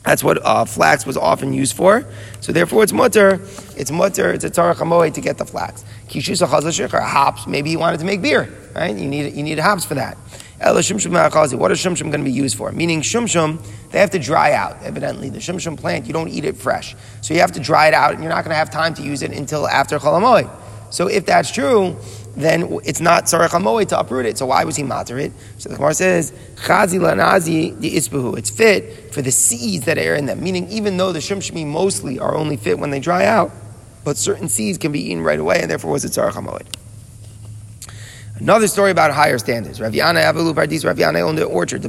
That's 0.05 0.23
what 0.23 0.39
uh, 0.45 0.67
flax 0.67 1.05
was 1.05 1.17
often 1.17 1.53
used 1.53 1.77
for. 1.77 2.07
So 2.41 2.53
therefore, 2.53 2.85
it's 2.85 2.93
mutter. 2.93 3.41
It's 3.77 3.91
mutter. 3.91 4.33
It's 4.33 4.45
a 4.45 4.51
tzarech 4.51 4.77
hamoed 4.77 5.15
to 5.15 5.21
get 5.21 5.37
the 5.37 5.45
flax. 5.45 5.85
Kishusa 6.09 6.47
chazashich 6.47 6.95
or 6.95 7.01
hops. 7.01 7.49
Maybe 7.49 7.71
you 7.71 7.81
wanted 7.81 7.99
to 7.99 8.07
make 8.07 8.23
beer, 8.23 8.49
right? 8.73 8.97
You 8.97 9.09
need 9.09 9.35
you 9.35 9.43
need 9.43 9.59
hops 9.59 9.85
for 9.85 9.97
that. 9.97 10.17
Ela 10.61 10.81
shumshum 10.81 11.13
ma'achazi. 11.13 11.55
What 11.59 11.73
is 11.73 11.79
shumshum 11.79 12.11
going 12.11 12.21
to 12.21 12.25
be 12.25 12.31
used 12.31 12.57
for? 12.57 12.71
Meaning 12.71 13.01
shumshum, 13.01 13.65
they 13.91 13.99
have 13.99 14.11
to 14.11 14.19
dry 14.19 14.53
out. 14.53 14.83
Evidently, 14.83 15.31
the 15.31 15.39
shumshum 15.39 15.79
plant, 15.79 16.07
you 16.07 16.13
don't 16.13 16.29
eat 16.29 16.45
it 16.45 16.57
fresh. 16.57 16.95
So 17.23 17.33
you 17.33 17.41
have 17.41 17.53
to 17.53 17.61
dry 17.61 17.89
it 17.89 17.95
out, 17.95 18.13
and 18.13 18.23
you're 18.23 18.33
not 18.33 18.45
going 18.45 18.51
to 18.53 18.57
have 18.57 18.71
time 18.71 18.93
to 18.95 19.03
use 19.03 19.23
it 19.23 19.33
until 19.33 19.67
after 19.67 19.99
cholamoy. 19.99 20.51
So 20.91 21.07
if 21.07 21.25
that's 21.25 21.51
true, 21.51 21.97
then 22.37 22.79
it's 22.85 23.01
not 23.01 23.25
tzarech 23.25 23.49
hamoed 23.49 23.89
to 23.89 24.01
uproot 24.01 24.27
it. 24.27 24.37
So 24.37 24.47
why 24.47 24.65
was 24.65 24.77
he 24.77 24.83
matter 24.83 25.19
it? 25.19 25.33
So 25.59 25.69
the 25.69 25.77
Gemara 25.77 25.95
says, 25.95 26.33
chazi 26.57 26.99
lanazi 26.99 27.79
the 27.81 27.95
isbuhu. 27.95 28.37
It's 28.37 28.51
fit 28.51 29.15
for 29.15 29.23
the 29.23 29.31
seeds 29.31 29.87
that 29.87 29.99
are 29.99 30.15
in 30.15 30.27
them. 30.27 30.43
Meaning, 30.43 30.69
even 30.69 30.97
though 30.97 31.13
the 31.13 31.21
shumshmi 31.21 31.67
mostly 31.67 32.19
are 32.19 32.35
only 32.35 32.57
fit 32.57 32.79
when 32.79 32.91
they 32.91 33.01
dry 33.01 33.25
out, 33.25 33.51
but 34.05 34.17
certain 34.17 34.49
seeds 34.49 34.79
can 34.79 34.93
be 34.93 35.01
eaten 35.01 35.23
right 35.23 35.39
away, 35.39 35.61
and 35.63 35.71
therefore 35.71 35.93
was 35.93 36.05
it 36.05 36.13
tzarech 36.13 36.33
hamoed. 36.33 36.67
Another 38.41 38.69
story 38.69 38.91
about 38.91 39.13
higher 39.13 39.39
standards. 39.39 39.83
Rav 39.83 39.93
Yannai 39.93 40.25
Avalu 40.25 40.55
Pardis, 40.55 40.87
Rav 40.87 40.97
owned 41.23 41.37
the 41.37 41.45
orchard. 41.45 41.83
The 41.83 41.89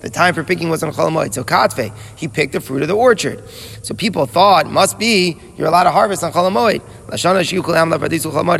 The 0.00 0.10
time 0.10 0.34
for 0.34 0.44
picking 0.44 0.68
was 0.68 0.84
on 0.84 0.92
Chol 0.92 1.34
So 1.34 1.42
Katfe, 1.42 1.92
he 2.16 2.28
picked 2.28 2.52
the 2.52 2.60
fruit 2.60 2.82
of 2.82 2.88
the 2.88 2.94
orchard. 2.94 3.42
So 3.82 3.92
people 3.92 4.26
thought, 4.26 4.70
must 4.70 5.00
be, 5.00 5.36
you're 5.56 5.66
allowed 5.66 5.84
to 5.84 5.90
harvest 5.90 6.22
on 6.22 6.32
Chol 6.32 6.52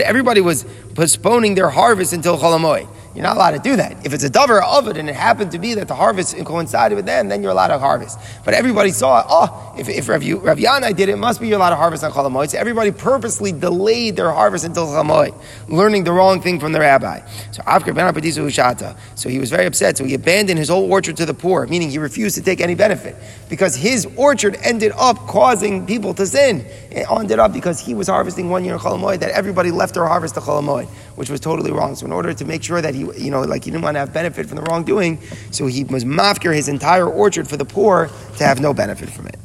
Everybody 0.00 0.40
was 0.40 0.64
postponing 0.94 1.54
their 1.54 1.70
harvest 1.70 2.12
until 2.12 2.36
Chol 2.36 2.84
you're 3.16 3.22
not 3.22 3.36
allowed 3.36 3.52
to 3.52 3.58
do 3.58 3.76
that. 3.76 4.04
If 4.04 4.12
it's 4.12 4.24
a 4.24 4.28
dover 4.28 4.62
of 4.62 4.88
it 4.88 4.98
and 4.98 5.08
it 5.08 5.16
happened 5.16 5.52
to 5.52 5.58
be 5.58 5.72
that 5.72 5.88
the 5.88 5.94
harvest 5.94 6.36
coincided 6.44 6.96
with 6.96 7.06
them, 7.06 7.28
then 7.28 7.42
you're 7.42 7.50
allowed 7.50 7.68
to 7.68 7.78
harvest. 7.78 8.18
But 8.44 8.52
everybody 8.52 8.90
saw, 8.90 9.24
oh, 9.26 9.74
if, 9.78 9.88
if 9.88 10.10
Rav, 10.10 10.20
Rav 10.20 10.58
Yannai 10.58 10.94
did 10.94 11.08
it, 11.08 11.12
it 11.12 11.16
must 11.16 11.40
be 11.40 11.48
you're 11.48 11.56
allowed 11.56 11.70
to 11.70 11.76
harvest 11.76 12.04
on 12.04 12.12
Cholamoy. 12.12 12.50
So 12.50 12.58
everybody 12.58 12.90
purposely 12.90 13.52
delayed 13.52 14.16
their 14.16 14.30
harvest 14.30 14.66
until 14.66 14.86
Cholamoy, 14.86 15.34
learning 15.66 16.04
the 16.04 16.12
wrong 16.12 16.42
thing 16.42 16.60
from 16.60 16.72
the 16.72 16.80
rabbi. 16.80 17.26
So 17.52 17.62
Avkar 17.62 17.94
ben 17.94 18.12
Hushata. 18.12 18.98
So 19.14 19.30
he 19.30 19.38
was 19.38 19.48
very 19.48 19.64
upset. 19.64 19.96
So 19.96 20.04
he 20.04 20.12
abandoned 20.12 20.58
his 20.58 20.68
whole 20.68 20.92
orchard 20.92 21.16
to 21.16 21.24
the 21.24 21.32
poor, 21.32 21.66
meaning 21.68 21.88
he 21.88 21.96
refused 21.96 22.34
to 22.34 22.42
take 22.42 22.60
any 22.60 22.74
benefit. 22.74 23.16
Because 23.48 23.74
his 23.74 24.06
orchard 24.16 24.58
ended 24.62 24.92
up 24.94 25.16
causing 25.26 25.86
people 25.86 26.12
to 26.12 26.26
sin. 26.26 26.66
It 26.90 27.10
ended 27.10 27.38
up 27.38 27.54
because 27.54 27.80
he 27.80 27.94
was 27.94 28.08
harvesting 28.08 28.50
one 28.50 28.62
year 28.62 28.74
in 28.74 28.80
Cholamoy 28.80 29.20
that 29.20 29.30
everybody 29.30 29.70
left 29.70 29.94
their 29.94 30.04
harvest 30.04 30.34
to 30.34 30.40
Cholamoy, 30.40 30.86
which 31.16 31.28
was 31.28 31.40
totally 31.40 31.72
wrong. 31.72 31.94
So 31.96 32.06
in 32.06 32.12
order 32.12 32.32
to 32.32 32.44
make 32.44 32.62
sure 32.62 32.80
that 32.80 32.94
he 32.94 33.00
you 33.00 33.30
know, 33.30 33.42
like 33.42 33.64
he 33.64 33.70
didn't 33.70 33.82
want 33.82 33.96
to 33.96 34.00
have 34.00 34.12
benefit 34.12 34.46
from 34.46 34.56
the 34.56 34.62
wrongdoing, 34.62 35.18
so 35.50 35.66
he 35.66 35.84
was 35.84 36.04
mafkir 36.04 36.54
his 36.54 36.68
entire 36.68 37.08
orchard 37.08 37.48
for 37.48 37.56
the 37.56 37.64
poor 37.64 38.08
to 38.38 38.44
have 38.44 38.60
no 38.60 38.72
benefit 38.72 39.10
from 39.10 39.26
it. 39.26 39.36